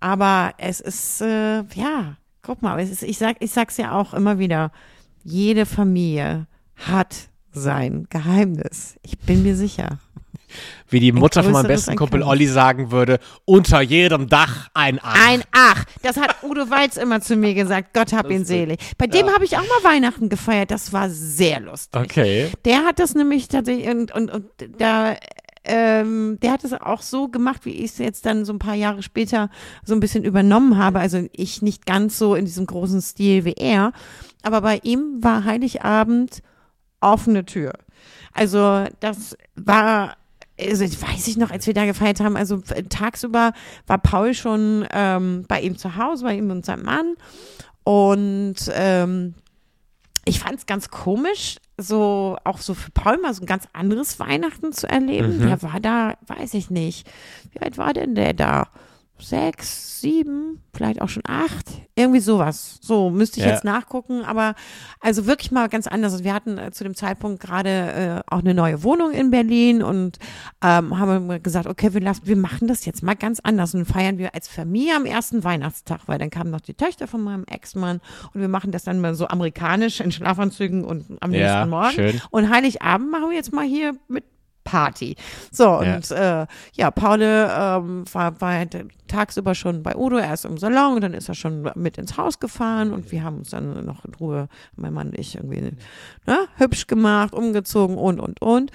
Aber 0.00 0.54
es 0.58 0.80
ist, 0.80 1.20
äh, 1.20 1.62
ja, 1.74 2.16
guck 2.42 2.62
mal, 2.62 2.78
es 2.80 2.90
ist, 2.90 3.02
ich, 3.02 3.18
sag, 3.18 3.36
ich 3.40 3.52
sag's 3.52 3.76
ja 3.76 3.92
auch 3.92 4.14
immer 4.14 4.38
wieder, 4.38 4.72
jede 5.22 5.66
Familie 5.66 6.46
hat 6.76 7.28
sein 7.52 8.06
Geheimnis. 8.10 8.96
Ich 9.02 9.18
bin 9.18 9.42
mir 9.42 9.56
sicher. 9.56 9.98
Wie 10.88 11.00
die 11.00 11.12
Mutter 11.12 11.42
von 11.42 11.52
meinem 11.52 11.68
besten 11.68 11.96
Kumpel. 11.96 12.22
Olli 12.22 12.46
sagen 12.46 12.90
würde, 12.90 13.18
unter 13.44 13.80
jedem 13.80 14.28
Dach 14.28 14.68
ein 14.74 14.98
Ach. 15.02 15.28
Ein 15.28 15.42
Ach, 15.52 15.84
das 16.02 16.16
hat 16.16 16.42
Udo 16.42 16.68
Walz 16.68 16.96
immer 16.96 17.20
zu 17.20 17.36
mir 17.36 17.54
gesagt. 17.54 17.94
Gott 17.94 18.12
hab 18.12 18.30
ihn 18.30 18.44
selig. 18.44 18.78
Bei 18.98 19.06
dem 19.06 19.28
habe 19.32 19.44
ich 19.44 19.56
auch 19.56 19.62
mal 19.62 19.90
Weihnachten 19.90 20.28
gefeiert. 20.28 20.70
Das 20.70 20.92
war 20.92 21.08
sehr 21.08 21.60
lustig. 21.60 22.00
Okay. 22.02 22.50
Der 22.64 22.84
hat 22.84 22.98
das 22.98 23.14
nämlich 23.14 23.48
tatsächlich 23.48 23.88
und, 23.88 24.12
und, 24.12 24.30
und 24.30 24.44
da 24.78 25.16
ähm, 25.64 26.38
der 26.42 26.52
hat 26.52 26.64
es 26.64 26.72
auch 26.72 27.02
so 27.02 27.28
gemacht, 27.28 27.64
wie 27.64 27.70
ich 27.70 27.92
es 27.92 27.98
jetzt 27.98 28.26
dann 28.26 28.44
so 28.44 28.52
ein 28.52 28.58
paar 28.58 28.74
Jahre 28.74 29.02
später 29.02 29.48
so 29.84 29.94
ein 29.94 30.00
bisschen 30.00 30.24
übernommen 30.24 30.76
habe. 30.76 30.98
Also 30.98 31.26
ich 31.32 31.62
nicht 31.62 31.86
ganz 31.86 32.18
so 32.18 32.34
in 32.34 32.44
diesem 32.44 32.66
großen 32.66 33.00
Stil 33.00 33.44
wie 33.44 33.54
er. 33.54 33.92
Aber 34.42 34.60
bei 34.60 34.80
ihm 34.82 35.22
war 35.22 35.44
Heiligabend 35.44 36.42
offene 37.00 37.44
Tür. 37.44 37.72
Also 38.32 38.86
das 39.00 39.36
war, 39.54 40.16
also 40.58 40.84
ich 40.84 41.00
weiß 41.00 41.28
ich 41.28 41.36
noch, 41.36 41.50
als 41.50 41.66
wir 41.66 41.74
da 41.74 41.84
gefeiert 41.84 42.20
haben, 42.20 42.36
also 42.36 42.60
tagsüber 42.88 43.52
war 43.86 43.98
Paul 43.98 44.34
schon 44.34 44.86
ähm, 44.92 45.44
bei 45.46 45.60
ihm 45.60 45.78
zu 45.78 45.96
Hause, 45.96 46.24
bei 46.24 46.36
ihm 46.36 46.50
und 46.50 46.64
seinem 46.64 46.84
Mann. 46.84 47.14
Und 47.84 48.56
ähm, 48.74 49.34
ich 50.24 50.40
fand 50.40 50.56
es 50.56 50.66
ganz 50.66 50.88
komisch, 50.88 51.56
so 51.78 52.36
auch 52.44 52.58
so 52.58 52.74
für 52.74 52.90
Paul 52.90 53.18
mal 53.18 53.34
so 53.34 53.42
ein 53.42 53.46
ganz 53.46 53.66
anderes 53.72 54.20
Weihnachten 54.20 54.72
zu 54.72 54.88
erleben. 54.88 55.38
Mhm. 55.38 55.46
Der 55.46 55.62
war 55.62 55.80
da, 55.80 56.14
weiß 56.26 56.54
ich 56.54 56.70
nicht. 56.70 57.08
Wie 57.50 57.60
alt 57.60 57.78
war 57.78 57.92
denn 57.92 58.14
der 58.14 58.32
da? 58.34 58.68
Sechs, 59.22 60.00
sieben, 60.00 60.60
vielleicht 60.74 61.00
auch 61.00 61.08
schon 61.08 61.22
acht, 61.26 61.66
irgendwie 61.94 62.18
sowas. 62.20 62.78
So 62.82 63.08
müsste 63.10 63.38
ich 63.38 63.46
Ja. 63.46 63.52
jetzt 63.52 63.62
nachgucken, 63.64 64.24
aber 64.24 64.54
also 65.00 65.26
wirklich 65.26 65.52
mal 65.52 65.68
ganz 65.68 65.86
anders. 65.86 66.12
Und 66.14 66.24
wir 66.24 66.34
hatten 66.34 66.58
äh, 66.58 66.72
zu 66.72 66.82
dem 66.82 66.94
Zeitpunkt 66.96 67.40
gerade 67.40 68.22
äh, 68.28 68.32
auch 68.32 68.40
eine 68.40 68.52
neue 68.52 68.82
Wohnung 68.82 69.12
in 69.12 69.30
Berlin 69.30 69.82
und 69.82 70.18
ähm, 70.62 70.98
haben 70.98 71.42
gesagt, 71.42 71.66
okay, 71.68 71.94
wir 71.94 72.00
lassen, 72.00 72.22
wir 72.26 72.36
machen 72.36 72.66
das 72.66 72.84
jetzt 72.84 73.02
mal 73.02 73.14
ganz 73.14 73.38
anders 73.40 73.74
und 73.74 73.84
feiern 73.84 74.18
wir 74.18 74.34
als 74.34 74.48
Familie 74.48 74.96
am 74.96 75.06
ersten 75.06 75.44
Weihnachtstag, 75.44 76.00
weil 76.06 76.18
dann 76.18 76.30
kamen 76.30 76.50
noch 76.50 76.60
die 76.60 76.74
Töchter 76.74 77.06
von 77.06 77.22
meinem 77.22 77.44
Ex-Mann 77.44 78.00
und 78.34 78.40
wir 78.40 78.48
machen 78.48 78.72
das 78.72 78.82
dann 78.84 79.00
mal 79.00 79.14
so 79.14 79.28
amerikanisch 79.28 80.00
in 80.00 80.10
Schlafanzügen 80.10 80.84
und 80.84 81.06
am 81.20 81.32
Ja, 81.32 81.38
nächsten 81.64 81.70
Morgen. 81.70 81.90
schön. 81.92 82.20
Und 82.30 82.50
Heiligabend 82.50 83.10
machen 83.10 83.30
wir 83.30 83.36
jetzt 83.36 83.52
mal 83.52 83.64
hier 83.64 83.94
mit 84.08 84.24
Party. 84.64 85.16
So, 85.50 85.78
und 85.78 86.08
ja, 86.10 86.42
äh, 86.42 86.46
ja 86.74 86.90
Paul 86.90 87.20
ähm, 87.22 88.04
war, 88.12 88.40
war 88.40 88.52
halt 88.52 88.86
tagsüber 89.08 89.54
schon 89.54 89.82
bei 89.82 89.94
Udo, 89.96 90.16
er 90.16 90.34
ist 90.34 90.44
im 90.44 90.58
Salon, 90.58 91.00
dann 91.00 91.14
ist 91.14 91.28
er 91.28 91.34
schon 91.34 91.70
mit 91.74 91.98
ins 91.98 92.16
Haus 92.16 92.40
gefahren 92.40 92.92
und 92.92 93.12
wir 93.12 93.22
haben 93.22 93.38
uns 93.38 93.50
dann 93.50 93.84
noch 93.84 94.04
in 94.04 94.14
Ruhe, 94.14 94.48
mein 94.76 94.94
Mann 94.94 95.08
und 95.08 95.18
ich, 95.18 95.36
irgendwie 95.36 95.60
ne, 96.26 96.38
hübsch 96.56 96.86
gemacht, 96.86 97.34
umgezogen 97.34 97.96
und, 97.96 98.20
und, 98.20 98.40
und. 98.40 98.70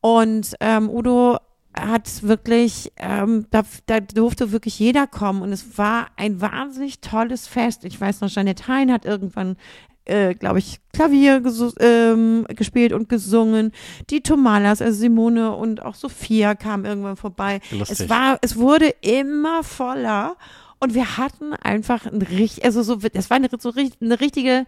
Und 0.00 0.54
ähm, 0.60 0.88
Udo 0.88 1.38
hat 1.78 2.22
wirklich, 2.22 2.92
ähm, 2.96 3.46
da, 3.50 3.62
da 3.86 4.00
durfte 4.00 4.52
wirklich 4.52 4.78
jeder 4.78 5.06
kommen 5.06 5.42
und 5.42 5.52
es 5.52 5.78
war 5.78 6.08
ein 6.16 6.40
wahnsinnig 6.40 7.00
tolles 7.00 7.46
Fest. 7.46 7.84
Ich 7.84 8.00
weiß 8.00 8.20
noch, 8.20 8.30
Janet 8.30 8.66
Hein 8.66 8.92
hat 8.92 9.04
irgendwann 9.04 9.56
äh, 10.04 10.34
glaube 10.34 10.58
ich, 10.58 10.80
Klavier 10.92 11.42
ähm, 11.80 12.46
gespielt 12.48 12.92
und 12.92 13.08
gesungen. 13.08 13.72
Die 14.10 14.22
Tomalas, 14.22 14.82
also 14.82 14.98
Simone 14.98 15.52
und 15.54 15.82
auch 15.82 15.94
Sophia 15.94 16.54
kamen 16.54 16.84
irgendwann 16.84 17.16
vorbei. 17.16 17.60
Lustig. 17.70 18.00
Es 18.00 18.08
war, 18.08 18.38
es 18.42 18.56
wurde 18.56 18.88
immer 19.00 19.62
voller 19.62 20.36
und 20.80 20.94
wir 20.94 21.16
hatten 21.18 21.52
einfach 21.54 22.06
ein 22.06 22.22
richtig, 22.22 22.64
also 22.64 22.82
so, 22.82 22.98
es 23.12 23.30
war 23.30 23.36
eine, 23.36 23.48
so 23.58 23.72
eine 24.00 24.20
richtige, 24.20 24.66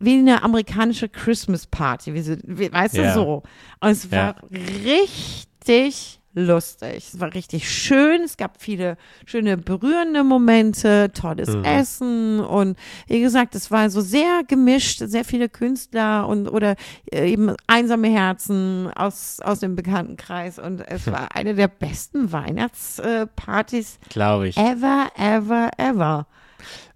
wie 0.00 0.14
eine 0.18 0.42
amerikanische 0.42 1.08
Christmas 1.08 1.66
Party, 1.66 2.14
wie 2.14 2.20
sie, 2.20 2.38
wie, 2.44 2.72
weißt 2.72 2.94
Ja. 2.94 3.08
du 3.08 3.14
so. 3.14 3.42
Und 3.80 3.90
es 3.90 4.10
war 4.12 4.36
richtig 4.84 6.17
lustig. 6.34 7.08
Es 7.14 7.20
war 7.20 7.34
richtig 7.34 7.68
schön. 7.70 8.22
Es 8.22 8.36
gab 8.36 8.60
viele 8.62 8.96
schöne 9.26 9.56
berührende 9.56 10.22
Momente, 10.24 11.10
tolles 11.12 11.48
Mhm. 11.48 11.64
Essen 11.64 12.40
und 12.40 12.78
wie 13.06 13.20
gesagt, 13.20 13.54
es 13.54 13.70
war 13.70 13.90
so 13.90 14.00
sehr 14.00 14.42
gemischt, 14.46 14.98
sehr 15.04 15.24
viele 15.24 15.48
Künstler 15.48 16.28
und 16.28 16.48
oder 16.48 16.76
äh, 17.12 17.30
eben 17.32 17.54
einsame 17.66 18.08
Herzen 18.08 18.90
aus 18.94 19.40
aus 19.40 19.60
dem 19.60 19.74
Bekanntenkreis 19.74 20.58
und 20.58 20.80
es 20.86 21.06
Hm. 21.06 21.12
war 21.14 21.34
eine 21.34 21.54
der 21.54 21.68
besten 21.68 22.30
Weihnachtspartys 22.32 23.98
Glaube 24.08 24.48
ich. 24.48 24.56
ever, 24.56 25.08
ever, 25.16 25.70
ever. 25.76 26.26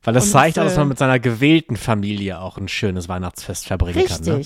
Weil 0.03 0.15
das 0.15 0.25
und, 0.27 0.31
zeigt 0.33 0.59
auch, 0.59 0.65
dass 0.65 0.75
äh, 0.75 0.79
man 0.81 0.89
mit 0.89 0.99
seiner 0.99 1.19
gewählten 1.21 1.77
Familie 1.77 2.41
auch 2.41 2.59
ein 2.59 2.69
schönes 2.69 3.09
Weihnachtsfest 3.09 3.67
verbringen 3.67 4.05
kann. 4.07 4.23
Ne? 4.25 4.43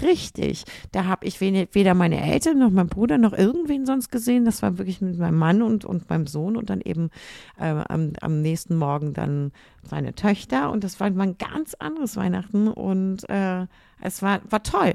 Richtig. 0.00 0.64
Da 0.92 1.04
habe 1.04 1.26
ich 1.26 1.40
weder 1.40 1.94
meine 1.94 2.22
Eltern 2.22 2.58
noch 2.58 2.70
mein 2.70 2.88
Bruder 2.88 3.18
noch 3.18 3.32
irgendwen 3.32 3.84
sonst 3.86 4.10
gesehen. 4.10 4.44
Das 4.44 4.62
war 4.62 4.78
wirklich 4.78 5.00
mit 5.00 5.18
meinem 5.18 5.38
Mann 5.38 5.62
und, 5.62 5.84
und 5.84 6.08
meinem 6.08 6.26
Sohn 6.26 6.56
und 6.56 6.70
dann 6.70 6.80
eben 6.80 7.10
äh, 7.58 7.74
am, 7.88 8.12
am 8.20 8.40
nächsten 8.40 8.76
Morgen 8.76 9.12
dann 9.12 9.52
seine 9.82 10.14
Töchter. 10.14 10.70
Und 10.70 10.84
das 10.84 11.00
war 11.00 11.06
ein 11.06 11.38
ganz 11.38 11.74
anderes 11.74 12.16
Weihnachten 12.16 12.68
und 12.68 13.28
äh, 13.28 13.66
es 14.00 14.22
war, 14.22 14.40
war 14.48 14.62
toll. 14.62 14.92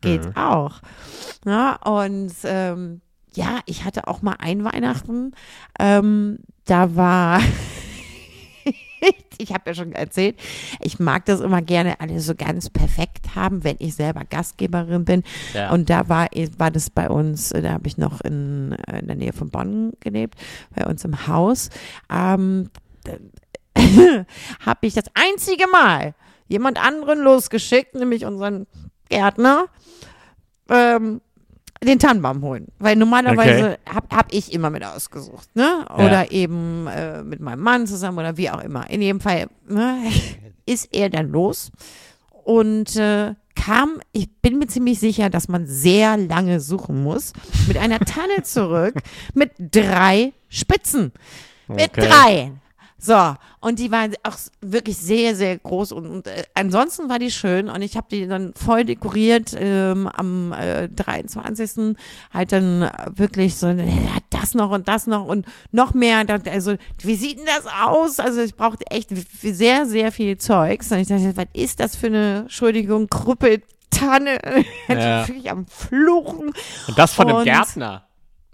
Geht 0.00 0.36
auch. 0.36 0.80
Ja, 1.46 1.76
und 1.84 2.32
ähm, 2.44 3.00
ja, 3.34 3.60
ich 3.66 3.84
hatte 3.84 4.08
auch 4.08 4.20
mal 4.20 4.36
ein 4.38 4.64
Weihnachten. 4.64 5.32
Ähm, 5.78 6.38
da 6.64 6.96
war 6.96 7.40
ich 9.38 9.52
habe 9.52 9.62
ja 9.66 9.74
schon 9.74 9.92
erzählt, 9.92 10.38
ich 10.80 10.98
mag 10.98 11.24
das 11.26 11.40
immer 11.40 11.62
gerne 11.62 12.00
alles 12.00 12.26
so 12.26 12.34
ganz 12.34 12.70
perfekt 12.70 13.34
haben, 13.34 13.64
wenn 13.64 13.76
ich 13.78 13.94
selber 13.94 14.22
Gastgeberin 14.28 15.04
bin. 15.04 15.22
Ja. 15.54 15.72
Und 15.72 15.90
da 15.90 16.08
war, 16.08 16.28
war 16.58 16.70
das 16.70 16.90
bei 16.90 17.08
uns, 17.08 17.52
äh, 17.52 17.62
da 17.62 17.72
habe 17.72 17.86
ich 17.86 17.98
noch 17.98 18.20
in, 18.20 18.76
äh, 18.86 19.00
in 19.00 19.06
der 19.06 19.16
Nähe 19.16 19.32
von 19.32 19.50
Bonn 19.50 19.92
gelebt, 20.00 20.38
bei 20.74 20.86
uns 20.86 21.04
im 21.04 21.26
Haus. 21.26 21.70
Ähm, 22.10 22.70
habe 24.64 24.86
ich 24.86 24.94
das 24.94 25.04
einzige 25.14 25.66
Mal 25.68 26.14
jemand 26.48 26.84
anderen 26.84 27.20
losgeschickt, 27.20 27.94
nämlich 27.94 28.24
unseren 28.24 28.66
Gärtner, 29.08 29.66
ähm, 30.68 31.20
den 31.84 31.98
Tannenbaum 31.98 32.42
holen. 32.42 32.68
Weil 32.78 32.96
normalerweise 32.96 33.78
hab, 33.92 34.14
hab 34.14 34.32
ich 34.32 34.52
immer 34.52 34.70
mit 34.70 34.84
ausgesucht, 34.84 35.48
ne? 35.54 35.84
Oder 35.94 36.30
eben 36.32 36.86
äh, 36.86 37.22
mit 37.22 37.40
meinem 37.40 37.60
Mann 37.60 37.86
zusammen 37.86 38.18
oder 38.18 38.36
wie 38.36 38.50
auch 38.50 38.62
immer. 38.62 38.88
In 38.90 39.02
jedem 39.02 39.20
Fall 39.20 39.46
ne, 39.68 39.98
ist 40.66 40.88
er 40.94 41.10
dann 41.10 41.30
los 41.30 41.70
und 42.44 42.96
äh, 42.96 43.34
kam, 43.54 44.00
ich 44.12 44.28
bin 44.40 44.58
mir 44.58 44.66
ziemlich 44.66 44.98
sicher, 44.98 45.30
dass 45.30 45.48
man 45.48 45.66
sehr 45.66 46.16
lange 46.16 46.58
suchen 46.60 47.02
muss, 47.02 47.32
mit 47.68 47.76
einer 47.76 48.00
Tanne 48.00 48.42
zurück 48.42 48.94
mit 49.34 49.52
drei 49.58 50.32
Spitzen. 50.48 51.12
Mit 51.68 51.90
Okay. 51.96 52.08
drei. 52.08 52.52
So, 53.04 53.34
und 53.60 53.80
die 53.80 53.90
war 53.90 54.06
auch 54.22 54.36
wirklich 54.60 54.96
sehr, 54.96 55.34
sehr 55.34 55.58
groß 55.58 55.90
und, 55.90 56.06
und 56.06 56.26
äh, 56.28 56.44
ansonsten 56.54 57.08
war 57.08 57.18
die 57.18 57.32
schön 57.32 57.68
und 57.68 57.82
ich 57.82 57.96
habe 57.96 58.06
die 58.08 58.28
dann 58.28 58.54
voll 58.54 58.84
dekoriert 58.84 59.56
ähm, 59.58 60.06
am 60.06 60.52
äh, 60.52 60.88
23. 60.88 61.96
halt 62.32 62.52
dann 62.52 62.88
wirklich 63.16 63.56
so, 63.56 63.66
äh, 63.66 63.88
das 64.30 64.54
noch 64.54 64.70
und 64.70 64.86
das 64.86 65.08
noch 65.08 65.26
und 65.26 65.46
noch 65.72 65.94
mehr. 65.94 66.24
Da- 66.24 66.38
Also, 66.48 66.76
wie 67.00 67.16
sieht 67.16 67.38
denn 67.40 67.46
das 67.46 67.66
aus? 67.84 68.20
Also, 68.20 68.40
ich 68.40 68.54
brauchte 68.54 68.86
echt 68.88 69.10
sehr, 69.42 69.84
sehr 69.86 70.12
viel 70.12 70.38
Zeugs. 70.38 70.92
Und 70.92 70.98
ich 70.98 71.08
dachte, 71.08 71.36
was 71.36 71.46
ist 71.54 71.80
das 71.80 71.96
für 71.96 72.06
eine, 72.06 72.38
Entschuldigung, 72.42 73.08
Krüppel, 73.08 73.62
Tanne? 73.90 74.38
Ja. 74.88 75.26
Ich 75.28 75.50
am 75.50 75.66
Fluchen. 75.66 76.52
Und 76.86 76.96
das 76.98 77.14
von 77.14 77.26
einem 77.28 77.38
Und- 77.38 77.44
Gärtner. 77.46 78.06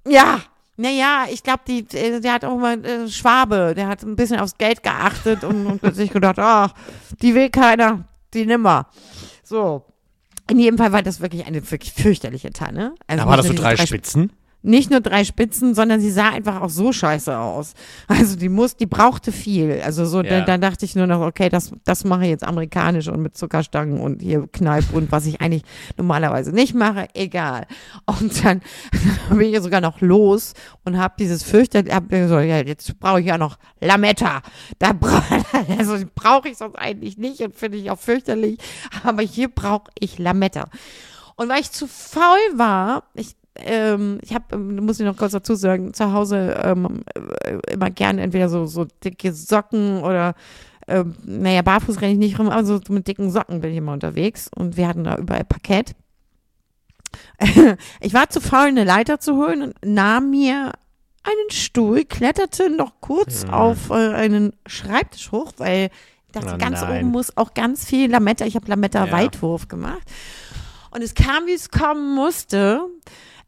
Ja, 0.07 0.40
naja, 0.79 1.26
ich 1.31 1.43
glaube, 1.43 1.61
die, 1.66 1.81
äh, 1.97 2.20
der 2.20 2.33
hat 2.33 2.45
auch 2.45 2.57
mal 2.57 2.83
äh, 2.85 3.09
Schwabe, 3.09 3.74
der 3.76 3.89
hat 3.89 4.03
ein 4.05 4.14
bisschen 4.14 4.39
aufs 4.39 4.57
Geld 4.57 4.83
geachtet 4.85 5.43
und, 5.43 5.66
und 5.66 5.95
sich 5.95 6.11
gedacht, 6.11 6.39
ach, 6.39 6.72
die 7.20 7.35
will 7.35 7.51
keiner, 7.51 8.05
die 8.33 8.47
nimmer. 8.47 8.87
So. 9.43 9.85
In 10.49 10.59
jedem 10.59 10.79
Fall 10.79 10.93
war 10.93 11.03
das 11.03 11.20
wirklich 11.20 11.47
eine 11.47 11.68
wirklich 11.70 11.93
fürchterliche 11.93 12.51
Tanne. 12.53 12.95
Also 13.07 13.22
Aber 13.22 13.33
war 13.33 13.37
das 13.39 13.49
so 13.49 13.53
drei 13.53 13.74
diese 13.74 13.89
Spitzen? 13.89 14.33
Nicht 14.62 14.90
nur 14.90 15.00
drei 15.00 15.24
Spitzen, 15.24 15.74
sondern 15.74 16.00
sie 16.00 16.11
sah 16.11 16.30
einfach 16.30 16.61
auch 16.61 16.68
so 16.70 16.92
scheiße 16.92 17.36
aus. 17.36 17.74
Also 18.09 18.36
die 18.36 18.48
muss, 18.48 18.76
die 18.76 18.86
brauchte 18.86 19.30
viel. 19.30 19.80
Also 19.84 20.04
so, 20.04 20.20
Ja. 20.22 20.40
da, 20.40 20.44
da 20.44 20.59
dachte 20.59 20.84
ich 20.84 20.96
nur 20.96 21.06
noch, 21.06 21.20
okay, 21.20 21.48
das, 21.48 21.72
das 21.84 22.04
mache 22.04 22.24
ich 22.24 22.30
jetzt 22.30 22.44
amerikanisch 22.44 23.09
und 23.09 23.22
mit 23.22 23.36
Zuckerstangen 23.36 24.00
und 24.00 24.20
hier 24.20 24.48
Kneipp 24.48 24.92
und 24.92 25.12
was 25.12 25.26
ich 25.26 25.40
eigentlich 25.40 25.62
normalerweise 25.96 26.52
nicht 26.52 26.74
mache, 26.74 27.06
egal. 27.14 27.66
Und 28.06 28.44
dann 28.44 28.61
bin 29.30 29.52
ich 29.54 29.61
sogar 29.61 29.80
noch 29.80 30.00
los 30.00 30.54
und 30.84 30.98
habe 30.98 31.14
dieses 31.18 31.44
fürchterliche, 31.44 31.94
hab 31.94 32.04
so, 32.11 32.38
ja, 32.40 32.59
jetzt 32.59 32.98
brauche 32.98 33.20
ich 33.20 33.26
ja 33.26 33.38
noch 33.38 33.59
Lametta. 33.80 34.42
Da 34.80 34.92
bra 34.92 35.22
also 35.78 35.96
brauche 36.14 36.48
ich 36.48 36.56
sonst 36.59 36.76
eigentlich 36.76 37.16
nicht 37.16 37.40
und 37.42 37.54
finde 37.54 37.78
ich 37.78 37.90
auch 37.90 37.98
fürchterlich. 37.98 38.59
Aber 39.04 39.22
hier 39.22 39.48
brauche 39.48 39.90
ich 39.98 40.18
Lametta. 40.18 40.64
Und 41.36 41.48
weil 41.48 41.61
ich 41.61 41.70
zu 41.70 41.86
faul 41.86 42.36
war, 42.56 43.04
ich 43.14 43.36
ähm, 43.59 44.18
ich 44.22 44.34
habe, 44.34 44.56
muss 44.59 45.00
ich 45.00 45.06
noch 45.06 45.16
kurz 45.16 45.32
dazu 45.32 45.54
sagen, 45.54 45.94
zu 45.94 46.12
Hause 46.12 46.59
ähm, 46.62 47.02
äh, 47.44 47.72
immer 47.72 47.90
gerne 47.90 48.22
entweder 48.22 48.48
so, 48.48 48.66
so 48.66 48.86
dicke 49.04 49.32
Socken 49.32 50.02
oder, 50.02 50.34
ähm, 50.86 51.14
naja, 51.24 51.62
barfuß 51.62 52.00
renne 52.00 52.12
ich 52.12 52.18
nicht 52.18 52.38
rum, 52.38 52.48
aber 52.48 52.64
so 52.64 52.80
mit 52.88 53.06
dicken 53.06 53.30
Socken 53.30 53.61
bin 53.61 53.72
ich 53.72 53.76
immer 53.78 53.92
unterwegs 53.92 54.50
und 54.54 54.76
wir 54.76 54.88
hatten 54.88 55.04
da 55.04 55.16
überall 55.16 55.44
Parkett. 55.44 55.94
ich 58.00 58.14
war 58.14 58.28
zu 58.30 58.40
faul, 58.40 58.68
eine 58.68 58.84
Leiter 58.84 59.18
zu 59.20 59.36
holen 59.36 59.62
und 59.62 59.74
nahm 59.84 60.30
mir 60.30 60.72
einen 61.24 61.50
Stuhl, 61.50 62.04
kletterte 62.04 62.70
noch 62.70 63.00
kurz 63.00 63.44
auf 63.44 63.90
äh, 63.90 63.94
einen 63.94 64.52
Schreibtisch 64.66 65.32
hoch, 65.32 65.52
weil 65.59 65.90
ich 66.26 66.32
dachte, 66.32 66.54
Oh 66.54 66.59
ganz 66.59 66.80
nein. 66.82 67.02
oben 67.02 67.11
muss 67.11 67.36
auch 67.36 67.54
ganz 67.54 67.84
viel 67.86 68.11
Lametta, 68.11 68.44
ich 68.44 68.54
habe 68.54 68.66
Ja. 68.66 68.74
Lametta-Weitwurf 68.74 69.68
gemacht. 69.68 70.02
Und 70.90 71.02
es 71.02 71.14
kam, 71.14 71.46
wie 71.46 71.52
es 71.52 71.70
kommen 71.70 72.14
musste. 72.14 72.80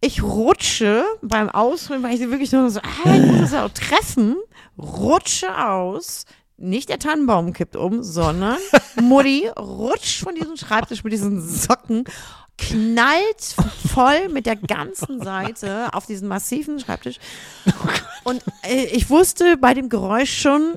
Ich 0.01 0.23
rutsche 0.23 1.05
beim 1.21 1.51
Ausholen, 1.51 2.03
weil 2.03 2.15
ich 2.15 2.21
sie 2.21 2.31
wirklich 2.31 2.53
nur 2.53 2.71
so, 2.71 2.81
ah, 2.81 3.15
ich 3.15 3.27
muss 3.27 3.51
es 3.51 3.55
auch 3.55 3.69
treffen, 3.71 4.37
rutsche 4.79 5.67
aus. 5.67 6.25
Nicht 6.57 6.89
der 6.89 6.99
Tannenbaum 6.99 7.53
kippt 7.53 7.77
um, 7.77 8.03
sondern 8.03 8.57
Mutti 9.01 9.49
rutscht 9.49 10.23
von 10.23 10.35
diesem 10.35 10.57
Schreibtisch 10.57 11.05
mit 11.05 11.13
diesen 11.13 11.47
Socken, 11.47 12.05
knallt 12.57 13.57
voll 13.93 14.29
mit 14.29 14.47
der 14.47 14.57
ganzen 14.57 15.23
Seite 15.23 15.93
auf 15.93 16.07
diesen 16.07 16.29
massiven 16.29 16.79
Schreibtisch. 16.79 17.19
Und 18.25 18.43
äh, 18.63 18.85
ich 18.93 19.09
wusste 19.11 19.57
bei 19.57 19.75
dem 19.75 19.89
Geräusch 19.89 20.41
schon, 20.41 20.75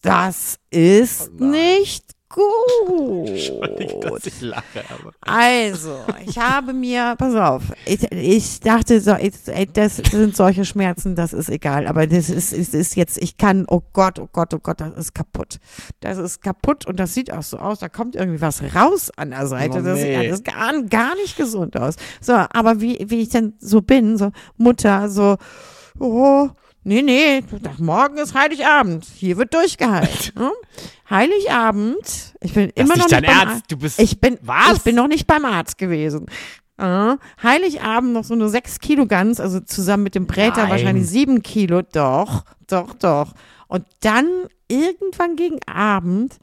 das 0.00 0.58
ist 0.70 1.32
nicht 1.34 2.04
gut. 2.32 4.02
Dass 4.02 4.26
ich 4.26 4.40
lache, 4.40 4.82
aber. 4.88 5.12
Also, 5.20 5.98
ich 6.26 6.38
habe 6.38 6.72
mir, 6.72 7.14
pass 7.16 7.34
auf, 7.34 7.62
ich, 7.86 8.10
ich 8.10 8.60
dachte 8.60 9.00
so, 9.00 9.14
ich, 9.14 9.34
ey, 9.46 9.68
das 9.72 9.98
sind 9.98 10.34
solche 10.36 10.64
Schmerzen, 10.64 11.14
das 11.14 11.32
ist 11.32 11.48
egal, 11.48 11.86
aber 11.86 12.06
das 12.06 12.30
ist, 12.30 12.52
ist, 12.52 12.74
ist 12.74 12.96
jetzt, 12.96 13.18
ich 13.22 13.36
kann, 13.36 13.64
oh 13.68 13.82
Gott, 13.92 14.18
oh 14.18 14.28
Gott, 14.32 14.52
oh 14.54 14.58
Gott, 14.58 14.80
das 14.80 14.94
ist 14.96 15.14
kaputt. 15.14 15.58
Das 16.00 16.18
ist 16.18 16.42
kaputt 16.42 16.86
und 16.86 16.98
das 16.98 17.14
sieht 17.14 17.32
auch 17.32 17.42
so 17.42 17.58
aus, 17.58 17.78
da 17.78 17.88
kommt 17.88 18.16
irgendwie 18.16 18.40
was 18.40 18.62
raus 18.74 19.10
an 19.16 19.30
der 19.30 19.46
Seite. 19.46 19.78
Oh, 19.78 19.82
das, 19.82 19.98
nee. 19.98 20.04
sieht 20.04 20.16
alles 20.16 20.42
gar, 20.42 20.82
gar 20.84 21.14
nicht 21.16 21.36
gesund 21.36 21.76
aus. 21.76 21.96
So, 22.20 22.32
aber 22.32 22.80
wie, 22.80 22.98
wie 23.08 23.20
ich 23.20 23.28
denn 23.28 23.54
so 23.58 23.82
bin, 23.82 24.16
so 24.16 24.32
Mutter, 24.56 25.08
so, 25.08 25.36
oh, 25.98 26.48
nee, 26.84 27.02
nee, 27.02 27.42
morgen 27.78 28.18
ist 28.18 28.34
Heiligabend, 28.34 29.04
hier 29.04 29.36
wird 29.36 29.54
durchgehalten. 29.54 30.32
hm? 30.38 30.50
Heiligabend, 31.10 32.34
ich 32.40 32.54
bin 32.54 32.72
Das 32.74 32.84
immer 32.84 32.96
noch 32.96 33.08
nicht 33.08 33.26
beim 33.26 33.48
Ernst. 33.48 33.64
Du 33.68 33.76
bist. 33.76 34.00
ich 34.00 34.20
bin, 34.20 34.38
Was? 34.42 34.76
ich 34.78 34.82
bin 34.82 34.96
noch 34.96 35.08
nicht 35.08 35.26
beim 35.26 35.44
Arzt 35.44 35.78
gewesen. 35.78 36.26
Äh, 36.78 37.16
Heiligabend 37.42 38.12
noch 38.12 38.24
so 38.24 38.34
eine 38.34 38.48
6 38.48 38.80
Kilo 38.80 39.06
Gans, 39.06 39.40
also 39.40 39.60
zusammen 39.60 40.04
mit 40.04 40.14
dem 40.14 40.26
Bräter 40.26 40.62
Nein. 40.62 40.70
wahrscheinlich 40.70 41.06
7 41.08 41.42
Kilo. 41.42 41.82
Doch, 41.82 42.44
doch, 42.66 42.94
doch. 42.94 43.32
Und 43.68 43.84
dann 44.00 44.26
irgendwann 44.68 45.36
gegen 45.36 45.58
Abend 45.66 46.38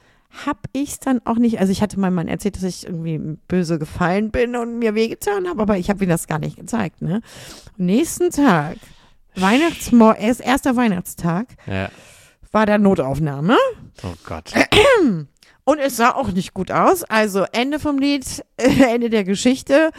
hab 0.45 0.67
ich's 0.73 0.99
dann 0.99 1.21
auch 1.25 1.37
nicht, 1.37 1.59
also 1.59 1.71
ich 1.71 1.81
hatte 1.81 1.99
meinem 1.99 2.15
Mann 2.15 2.27
erzählt, 2.27 2.55
dass 2.55 2.63
ich 2.63 2.85
irgendwie 2.85 3.17
böse 3.47 3.79
gefallen 3.79 4.29
bin 4.29 4.55
und 4.55 4.77
mir 4.77 4.93
wehgetan 4.93 5.47
habe, 5.49 5.61
aber 5.61 5.77
ich 5.77 5.89
habe 5.89 6.03
ihm 6.03 6.09
das 6.09 6.27
gar 6.27 6.39
nicht 6.39 6.55
gezeigt, 6.57 7.01
ne? 7.01 7.21
Am 7.77 7.85
nächsten 7.85 8.29
Tag, 8.29 8.77
Weihnachtsmorgen, 9.41 10.21
erst 10.21 10.41
erster 10.41 10.75
Weihnachtstag, 10.75 11.47
Ja. 11.67 11.89
war 12.51 12.65
da 12.65 12.77
Notaufnahme. 12.77 13.55
Oh 14.03 14.13
Gott. 14.25 14.51
Und 15.63 15.77
es 15.79 15.97
sah 15.97 16.11
auch 16.15 16.31
nicht 16.31 16.53
gut 16.53 16.71
aus. 16.71 17.03
Also 17.03 17.45
Ende 17.51 17.79
vom 17.79 17.99
Lied, 17.99 18.43
Ende 18.57 19.09
der 19.09 19.23
Geschichte. 19.23 19.91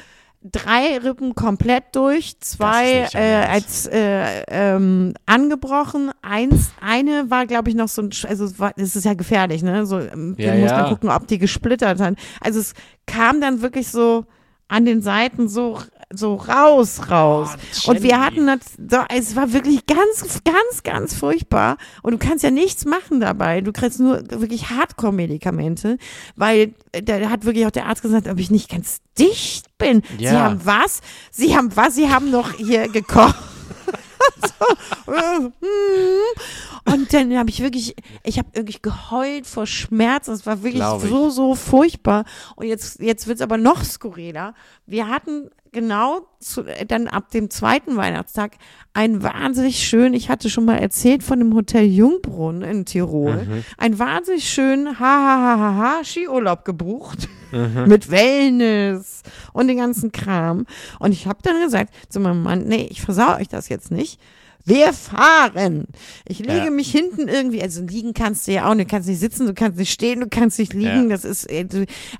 Drei 0.43 0.97
Rippen 0.97 1.35
komplett 1.35 1.95
durch, 1.95 2.41
zwei 2.41 3.07
äh, 3.13 3.45
als 3.47 3.87
äh, 3.87 4.43
ähm, 4.49 5.13
angebrochen. 5.27 6.13
Eins, 6.23 6.71
eine 6.81 7.31
war, 7.31 7.45
glaube 7.47 7.69
ich, 7.69 7.77
noch 7.77 7.89
so 7.89 8.01
ein, 8.01 8.11
also 8.27 8.47
es 8.47 8.59
war, 8.59 8.75
ist 8.79 9.05
ja 9.05 9.13
gefährlich, 9.13 9.63
ne? 9.63 9.85
So, 9.85 9.99
ähm, 10.01 10.35
Ja, 10.39 10.53
mussten 10.55 10.65
ja. 10.65 10.81
dann 10.81 10.89
gucken, 10.89 11.11
ob 11.11 11.27
die 11.27 11.37
gesplittert 11.37 12.01
hat. 12.01 12.15
Also 12.41 12.59
es 12.59 12.73
kam 13.07 13.43
dann 13.43 13.61
wirklich 13.61 13.89
so 13.89 14.25
an 14.71 14.87
den 14.87 15.03
Seiten 15.03 15.49
so 15.49 15.79
so 16.13 16.35
raus, 16.35 17.03
raus. 17.09 17.51
Oh, 17.87 17.91
und 17.91 18.03
wir 18.03 18.21
hatten 18.21 18.49
das, 18.49 18.59
so, 18.91 18.99
es 19.15 19.37
war 19.37 19.53
wirklich 19.53 19.87
ganz, 19.87 20.43
ganz, 20.43 20.83
ganz 20.83 21.15
furchtbar. 21.15 21.77
Und 22.03 22.11
du 22.11 22.19
kannst 22.19 22.43
ja 22.43 22.51
nichts 22.51 22.85
machen 22.85 23.21
dabei. 23.21 23.61
Du 23.61 23.71
kriegst 23.71 24.01
nur 24.01 24.21
wirklich 24.29 24.71
Hardcore-Medikamente, 24.71 25.99
weil 26.35 26.75
äh, 26.91 27.03
da 27.03 27.31
hat 27.31 27.45
wirklich 27.45 27.65
auch 27.65 27.71
der 27.71 27.87
Arzt 27.87 28.03
gesagt, 28.03 28.27
ob 28.27 28.41
ich 28.41 28.51
nicht 28.51 28.69
ganz 28.71 28.99
dicht 29.21 29.79
bin. 29.79 30.03
Sie 30.19 30.25
Ja. 30.25 30.41
haben 30.41 30.61
was? 30.65 31.01
Sie 31.31 31.57
haben 31.57 31.77
was? 31.77 31.95
Sie 31.95 32.11
haben 32.11 32.33
noch 32.33 32.55
hier 32.55 32.89
gekocht. 32.89 33.37
äh, 35.07 35.41
hm. 35.41 35.51
Und 36.93 37.13
dann 37.13 37.37
habe 37.37 37.51
ich 37.51 37.61
wirklich, 37.61 37.95
ich 38.25 38.39
habe 38.39 38.49
wirklich 38.55 38.83
geheult 38.83 39.47
vor 39.47 39.67
Schmerz. 39.67 40.29
Es 40.29 40.47
war 40.47 40.63
wirklich 40.63 40.83
so, 40.83 41.31
so 41.31 41.55
furchtbar. 41.55 42.25
Und 42.57 42.67
jetzt, 42.67 43.01
jetzt 43.01 43.27
wird's 43.27 43.41
aber 43.41 43.57
noch 43.57 43.85
skurriler. 43.85 44.55
Wir 44.87 45.09
hatten 45.09 45.51
genau 45.73 46.27
zu, 46.41 46.65
dann 46.87 47.07
ab 47.07 47.31
dem 47.31 47.51
zweiten 47.51 47.97
Weihnachtstag 47.97 48.53
ein 48.93 49.23
wahnsinnig 49.23 49.87
schön, 49.87 50.15
ich 50.15 50.29
hatte 50.29 50.51
schon 50.51 50.65
mal 50.65 50.79
erzählt 50.79 51.23
von 51.23 51.39
dem 51.39 51.55
Hotel 51.55 51.85
Jungbrunn 51.85 52.63
in 52.63 52.85
Tirol, 52.85 53.63
ein 53.79 53.99
wahnsinnig 53.99 54.49
schön, 54.49 54.99
ha, 54.99 55.05
ha, 55.05 55.39
ha, 55.39 55.59
ha, 55.59 55.77
ha, 55.77 56.05
Skiurlaub 56.05 56.65
gebucht. 56.65 57.29
Mit 57.87 58.13
Wellness 58.13 59.25
und 59.53 59.67
den 59.67 59.79
ganzen 59.79 60.13
Kram. 60.13 60.67
Und 61.01 61.11
ich 61.11 61.27
habe 61.27 61.41
dann 61.43 61.61
gesagt 61.61 61.93
zu 62.09 62.21
meinem 62.21 62.45
Mann, 62.45 62.63
nee, 62.69 62.87
ich 62.89 63.03
versau 63.03 63.37
euch 63.39 63.49
das 63.49 63.69
jetzt 63.69 63.91
nicht. 63.91 64.21
Wir 64.71 64.93
fahren. 64.93 65.87
Ich 66.27 66.39
lege 66.39 66.67
Ja. 66.67 66.71
mich 66.71 66.91
hinten 66.91 67.29
irgendwie, 67.29 67.63
also 67.63 67.83
liegen 67.83 68.15
kannst 68.15 68.47
du 68.47 68.53
ja 68.53 68.71
auch 68.71 68.75
du 68.75 68.85
kannst 68.87 69.09
nicht 69.09 69.19
sitzen, 69.21 69.47
du 69.47 69.55
kannst 69.55 69.79
nicht 69.79 69.93
stehen, 69.93 70.21
du 70.21 70.29
kannst 70.29 70.59
nicht 70.59 70.73
liegen. 70.73 71.05
Ja. 71.05 71.17
Das 71.17 71.25
ist, 71.25 71.51
äh, 71.51 71.67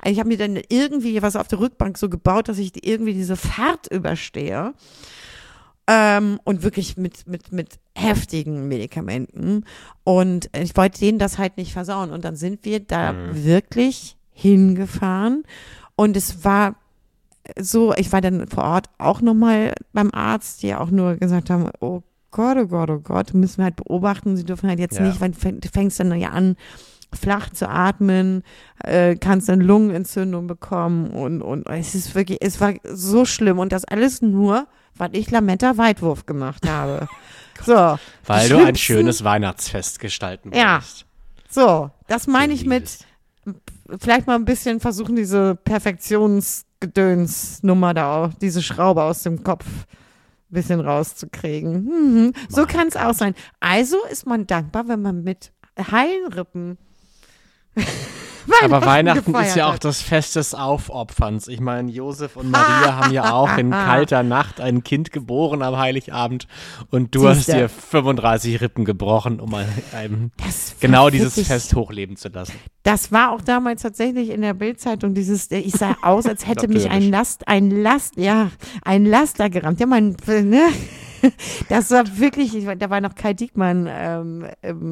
ich 0.05 0.19
habe 0.19 0.29
mir 0.29 0.39
dann 0.39 0.59
irgendwie 0.69 1.23
was 1.23 1.37
auf 1.37 1.49
der 1.49 1.61
Rückbank 1.61 1.97
so 1.99 2.09
gebaut, 2.09 2.49
dass 2.49 2.59
ich 2.59 2.87
irgendwie 2.87 3.15
diese 3.15 3.37
Fahrt 3.37 3.87
überstehe. 3.91 4.75
Ähm, 5.87 6.39
und 6.45 6.63
wirklich 6.63 6.97
mit, 6.97 7.27
mit, 7.27 7.51
mit 7.53 7.81
heftigen 7.97 8.69
Medikamenten. 8.69 9.65
Und 10.05 10.49
ich 10.57 10.77
wollte 10.77 11.01
denen 11.01 11.19
das 11.19 11.39
halt 11.39 11.57
nicht 11.57 11.73
versauen. 11.73 12.11
Und 12.11 12.25
dann 12.25 12.37
sind 12.37 12.65
wir 12.65 12.81
da 12.81 13.15
wirklich 13.33 14.17
hingefahren. 14.33 15.43
Und 15.97 16.17
es 16.17 16.45
war 16.45 16.77
so, 17.59 17.93
ich 17.95 18.13
war 18.13 18.21
dann 18.21 18.47
vor 18.47 18.65
Ort 18.65 18.87
auch 18.99 19.21
nochmal 19.21 19.75
beim 19.93 20.11
Arzt, 20.13 20.63
die 20.63 20.75
auch 20.75 20.91
nur 20.91 21.17
gesagt 21.17 21.51
haben, 21.51 21.71
oh 21.81 22.03
Gott, 22.31 22.57
oh 22.59 22.67
Gott, 22.67 22.91
oh 22.91 22.99
Gott, 23.01 23.35
müssen 23.35 23.59
wir 23.59 23.65
halt 23.65 23.77
beobachten. 23.77 24.37
Sie 24.37 24.45
dürfen 24.45 24.69
halt 24.69 24.79
jetzt 24.79 24.99
Ja. 24.99 25.03
nicht, 25.07 25.21
weil 25.21 25.31
du 25.31 25.39
fäng- 25.39 25.61
du 25.61 25.69
fängst 25.69 25.99
dann 26.01 26.13
ja 26.19 26.31
an, 26.31 26.57
flach 27.13 27.51
zu 27.51 27.69
atmen, 27.69 28.43
äh, 28.85 29.17
kannst 29.17 29.49
dann 29.49 29.61
Lungenentzündung 29.61 30.47
bekommen 30.47 31.11
und, 31.11 31.43
und 31.43 31.67
es 31.69 31.95
ist 31.97 32.15
wirklich, 32.15 32.39
es 32.41 32.61
war 32.61 32.75
so 32.85 33.25
schlimm 33.25 33.59
und 33.59 33.73
das 33.73 33.85
alles 33.85 34.23
nur, 34.23 34.69
weil 34.97 35.17
ich 35.17 35.29
Lametta 35.31 35.77
Weitwurf 35.77 36.27
gemacht 36.27 36.69
habe. 36.69 37.09
so. 37.65 37.99
Weil 38.27 38.49
du 38.49 38.65
ein 38.65 38.77
schönes 38.77 39.25
Weihnachtsfest 39.25 39.99
gestalten 39.99 40.53
Ja. 40.55 40.75
wolltest. 40.75 41.07
So, 41.49 41.91
das 42.07 42.29
meine 42.29 42.53
ich 42.53 42.65
mit, 42.65 42.99
vielleicht 43.99 44.29
mal 44.29 44.37
ein 44.37 44.45
bisschen 44.45 44.79
versuchen, 44.79 45.17
diese 45.17 45.57
Perfektionsgedöns-Nummer 46.81 47.93
da 47.95 48.25
auch, 48.27 48.35
diese 48.35 48.63
Schraube 48.63 49.03
aus 49.03 49.23
dem 49.25 49.43
Kopf 49.43 49.65
bisschen 50.51 50.81
rauszukriegen. 50.81 51.85
Mhm. 51.85 52.33
So 52.49 52.67
kann 52.67 52.89
es 52.89 52.97
auch 52.97 53.15
sein. 53.15 53.35
Also 53.61 53.97
ist 54.11 54.27
man 54.27 54.47
dankbar, 54.47 54.89
wenn 54.89 55.03
man 55.03 55.23
mit 55.23 55.53
heilen 55.79 56.33
Rippen 56.33 56.79
Aber 58.63 58.85
Weihnachten 58.85 59.35
ist 59.35 59.57
ja 59.57 59.71
auch 59.71 59.79
das 59.79 60.01
Fest 60.01 60.37
des 60.37 60.55
Aufopferns. 60.55 61.49
Ich 61.49 61.61
meine, 61.61 61.91
Josef 61.91 62.37
und 62.37 62.51
Maria 62.51 62.97
haben 62.97 63.13
ja 63.13 63.33
auch 63.33 63.57
in 63.57 63.71
kalter 63.71 64.23
Nacht 64.23 64.61
ein 64.61 64.83
Kind 64.85 65.13
geboren 65.13 65.63
am 65.63 65.77
Heiligabend 65.79 66.47
und 66.91 67.15
du 67.15 67.29
hast 67.29 67.47
Siehste. 67.47 67.53
dir 67.53 67.69
35 67.69 68.61
Rippen 68.61 68.85
gebrochen, 68.85 69.41
um 69.41 69.55
ein, 69.55 69.67
einem 69.95 70.31
genau 70.81 71.11
dieses 71.11 71.37
wirklich- 71.37 71.49
Fest 71.49 71.75
hochleben 71.75 72.17
zu 72.17 72.29
lassen. 72.29 72.53
Das 72.83 73.13
war 73.13 73.33
auch 73.33 73.43
damals 73.43 73.83
tatsächlich 73.83 74.31
in 74.31 74.41
der 74.41 74.55
Bildzeitung 74.55 75.13
dieses, 75.15 75.51
ich 75.51 75.73
sah 75.73 75.97
aus, 76.03 76.25
als 76.27 76.47
hätte 76.47 76.67
mich 76.69 76.89
ein. 76.89 77.11
Last, 77.11 77.47
ein 77.49 77.71
Last, 77.71 78.17
ja, 78.17 78.51
ein 78.85 79.05
Laster 79.05 79.51
gerammt. 79.51 79.81
Ja, 79.81 79.87
mein, 79.87 80.17
ne? 80.27 80.63
Das 81.69 81.91
war 81.91 82.05
wirklich, 82.19 82.55
ich, 82.57 82.67
da 82.79 82.91
war 82.91 83.01
noch 83.01 83.15
Kai 83.15 83.35
Diekmann, 83.35 83.89
ähm, 83.91 84.47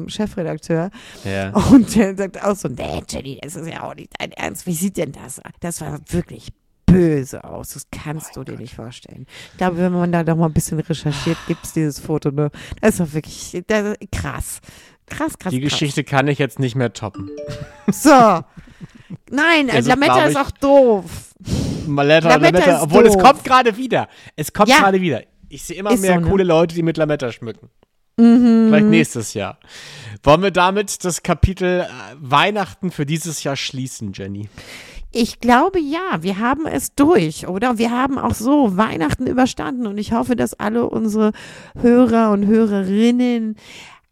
Chefredakteur. 0.07 0.89
Ja. 1.23 1.49
Und 1.71 1.95
der 1.95 2.15
sagt 2.15 2.43
auch 2.43 2.55
so, 2.55 2.67
nee, 2.67 3.01
Jenny, 3.09 3.39
das 3.41 3.55
ist 3.55 3.67
ja 3.67 3.83
auch 3.83 3.95
nicht 3.95 4.13
dein 4.19 4.31
Ernst. 4.33 4.65
Wie 4.65 4.73
sieht 4.73 4.97
denn 4.97 5.11
das? 5.11 5.39
aus? 5.39 5.51
Das 5.59 5.81
war 5.81 5.99
wirklich 6.09 6.49
böse 6.85 7.43
aus. 7.43 7.69
Das 7.73 7.87
kannst 7.91 8.35
du 8.35 8.43
dir 8.43 8.57
nicht 8.57 8.75
vorstellen. 8.75 9.25
Ich 9.51 9.57
glaube, 9.57 9.77
wenn 9.77 9.91
man 9.91 10.11
da 10.11 10.23
noch 10.23 10.35
mal 10.37 10.47
ein 10.47 10.53
bisschen 10.53 10.79
recherchiert, 10.79 11.37
gibt 11.47 11.63
es 11.65 11.73
dieses 11.73 11.99
Foto. 11.99 12.31
Ne? 12.31 12.49
Das 12.81 12.99
war 12.99 13.11
wirklich 13.13 13.61
das, 13.67 13.95
krass. 14.11 14.59
Krass, 15.07 15.37
krass, 15.37 15.51
Die 15.51 15.59
krass. 15.61 15.71
Geschichte 15.71 16.03
kann 16.03 16.27
ich 16.27 16.37
jetzt 16.39 16.59
nicht 16.59 16.75
mehr 16.75 16.93
toppen. 16.93 17.29
So. 17.91 18.09
Nein, 19.31 19.69
Also, 19.71 19.89
Lametta 19.89 20.23
ist 20.25 20.37
auch 20.37 20.51
doof. 20.51 21.33
Lametta, 21.87 22.29
Lametta 22.29 22.57
Lametta, 22.59 22.75
ist 22.77 22.81
obwohl 22.83 23.05
es 23.07 23.13
doof. 23.13 23.23
kommt 23.23 23.43
gerade 23.43 23.75
wieder. 23.77 24.07
Es 24.35 24.53
kommt 24.53 24.69
Ja. 24.69 24.77
gerade 24.79 25.01
wieder. 25.01 25.23
Ich 25.49 25.63
sehe 25.63 25.77
immer 25.77 25.91
Ist 25.91 26.01
mehr 26.01 26.15
so, 26.15 26.21
ne? 26.21 26.27
coole 26.27 26.43
Leute, 26.43 26.75
die 26.75 26.83
mit 26.83 26.97
Lametta 26.97 27.31
schmücken. 27.31 27.69
Mhm. 28.17 28.67
Vielleicht 28.67 28.85
nächstes 28.85 29.33
Jahr. 29.33 29.57
Wollen 30.23 30.41
wir 30.41 30.51
damit 30.51 31.03
das 31.05 31.23
Kapitel 31.23 31.81
äh, 31.81 31.87
Weihnachten 32.19 32.91
für 32.91 33.05
dieses 33.05 33.43
Jahr 33.43 33.55
schließen, 33.55 34.11
Jenny? 34.13 34.49
Ich 35.11 35.39
glaube 35.39 35.79
ja, 35.79 36.21
wir 36.21 36.37
haben 36.37 36.67
es 36.67 36.93
durch, 36.93 37.47
oder? 37.47 37.79
Wir 37.79 37.89
haben 37.91 38.19
auch 38.19 38.35
so 38.35 38.77
Weihnachten 38.77 39.25
überstanden 39.25 39.87
und 39.87 39.97
ich 39.97 40.11
hoffe, 40.11 40.35
dass 40.35 40.53
alle 40.53 40.87
unsere 40.87 41.31
Hörer 41.81 42.31
und 42.31 42.45
Hörerinnen 42.45 43.55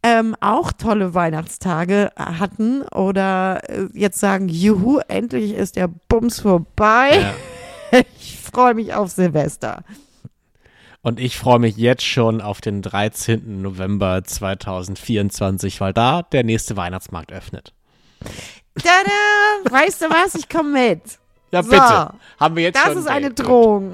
ähm, 0.01 0.35
auch 0.39 0.71
tolle 0.71 1.13
Weihnachtstage 1.13 2.11
hatten 2.15 2.81
oder 2.83 3.61
äh, 3.69 3.87
jetzt 3.93 4.19
sagen, 4.19 4.47
juhu, 4.47 4.99
endlich 5.07 5.53
ist 5.53 5.75
der 5.75 5.89
Bums 6.09 6.39
vorbei. 6.39 7.33
Ich 8.19 8.37
freue 8.41 8.73
mich 8.73 8.93
auf 8.93 9.11
Silvester. 9.11 9.85
Und 11.01 11.19
ich 11.19 11.37
freue 11.37 11.59
mich 11.59 11.77
jetzt 11.77 12.03
schon 12.05 12.41
auf 12.41 12.59
den 12.59 12.81
13. 12.81 13.61
November 13.61 14.23
2024, 14.23 15.79
weil 15.79 15.93
da 15.93 16.23
der 16.23 16.43
nächste 16.43 16.75
Weihnachtsmarkt 16.75 17.31
öffnet. 17.31 17.73
Tada! 18.81 19.71
Weißt 19.71 20.01
du 20.01 20.05
was? 20.09 20.35
Ich 20.35 20.49
komme 20.49 20.69
mit. 20.91 21.01
Ja, 21.51 21.63
So. 21.63 21.69
bitte. 21.71 22.09
Haben 22.39 22.55
wir 22.55 22.63
jetzt 22.63 22.75
Das 22.75 22.87
schon. 22.87 22.97
ist 22.97 23.07
eine. 23.07 23.31
Drohung. 23.31 23.93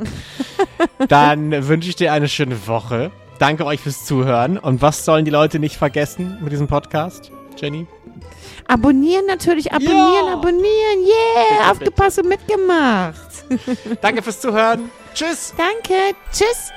Dann 1.08 1.68
wünsche 1.68 1.90
ich 1.90 1.96
dir 1.96 2.12
eine 2.14 2.28
schöne 2.28 2.68
Woche. 2.68 3.12
Danke 3.40 3.66
euch 3.66 3.80
fürs 3.80 4.06
Zuhören. 4.06 4.58
Und 4.58 4.82
was 4.82 5.06
sollen 5.06 5.26
die 5.26 5.32
Leute 5.32 5.60
nicht 5.60 5.76
vergessen 5.78 6.38
mit 6.42 6.52
diesem 6.52 6.68
Podcast, 6.68 7.32
Jenny? 7.60 7.88
Abonnieren 8.68 9.26
natürlich, 9.26 9.72
abonnieren, 9.72 10.28
ja. 10.28 10.34
abonnieren. 10.34 11.00
Yeah, 11.06 11.72
aufgepasst 11.72 12.20
und 12.20 12.30
mitgemacht. 12.30 13.46
Danke 14.02 14.22
fürs 14.22 14.40
Zuhören. 14.40 14.90
Tschüss. 15.14 15.54
Danke. 15.58 16.16
Tschüss. 16.32 16.72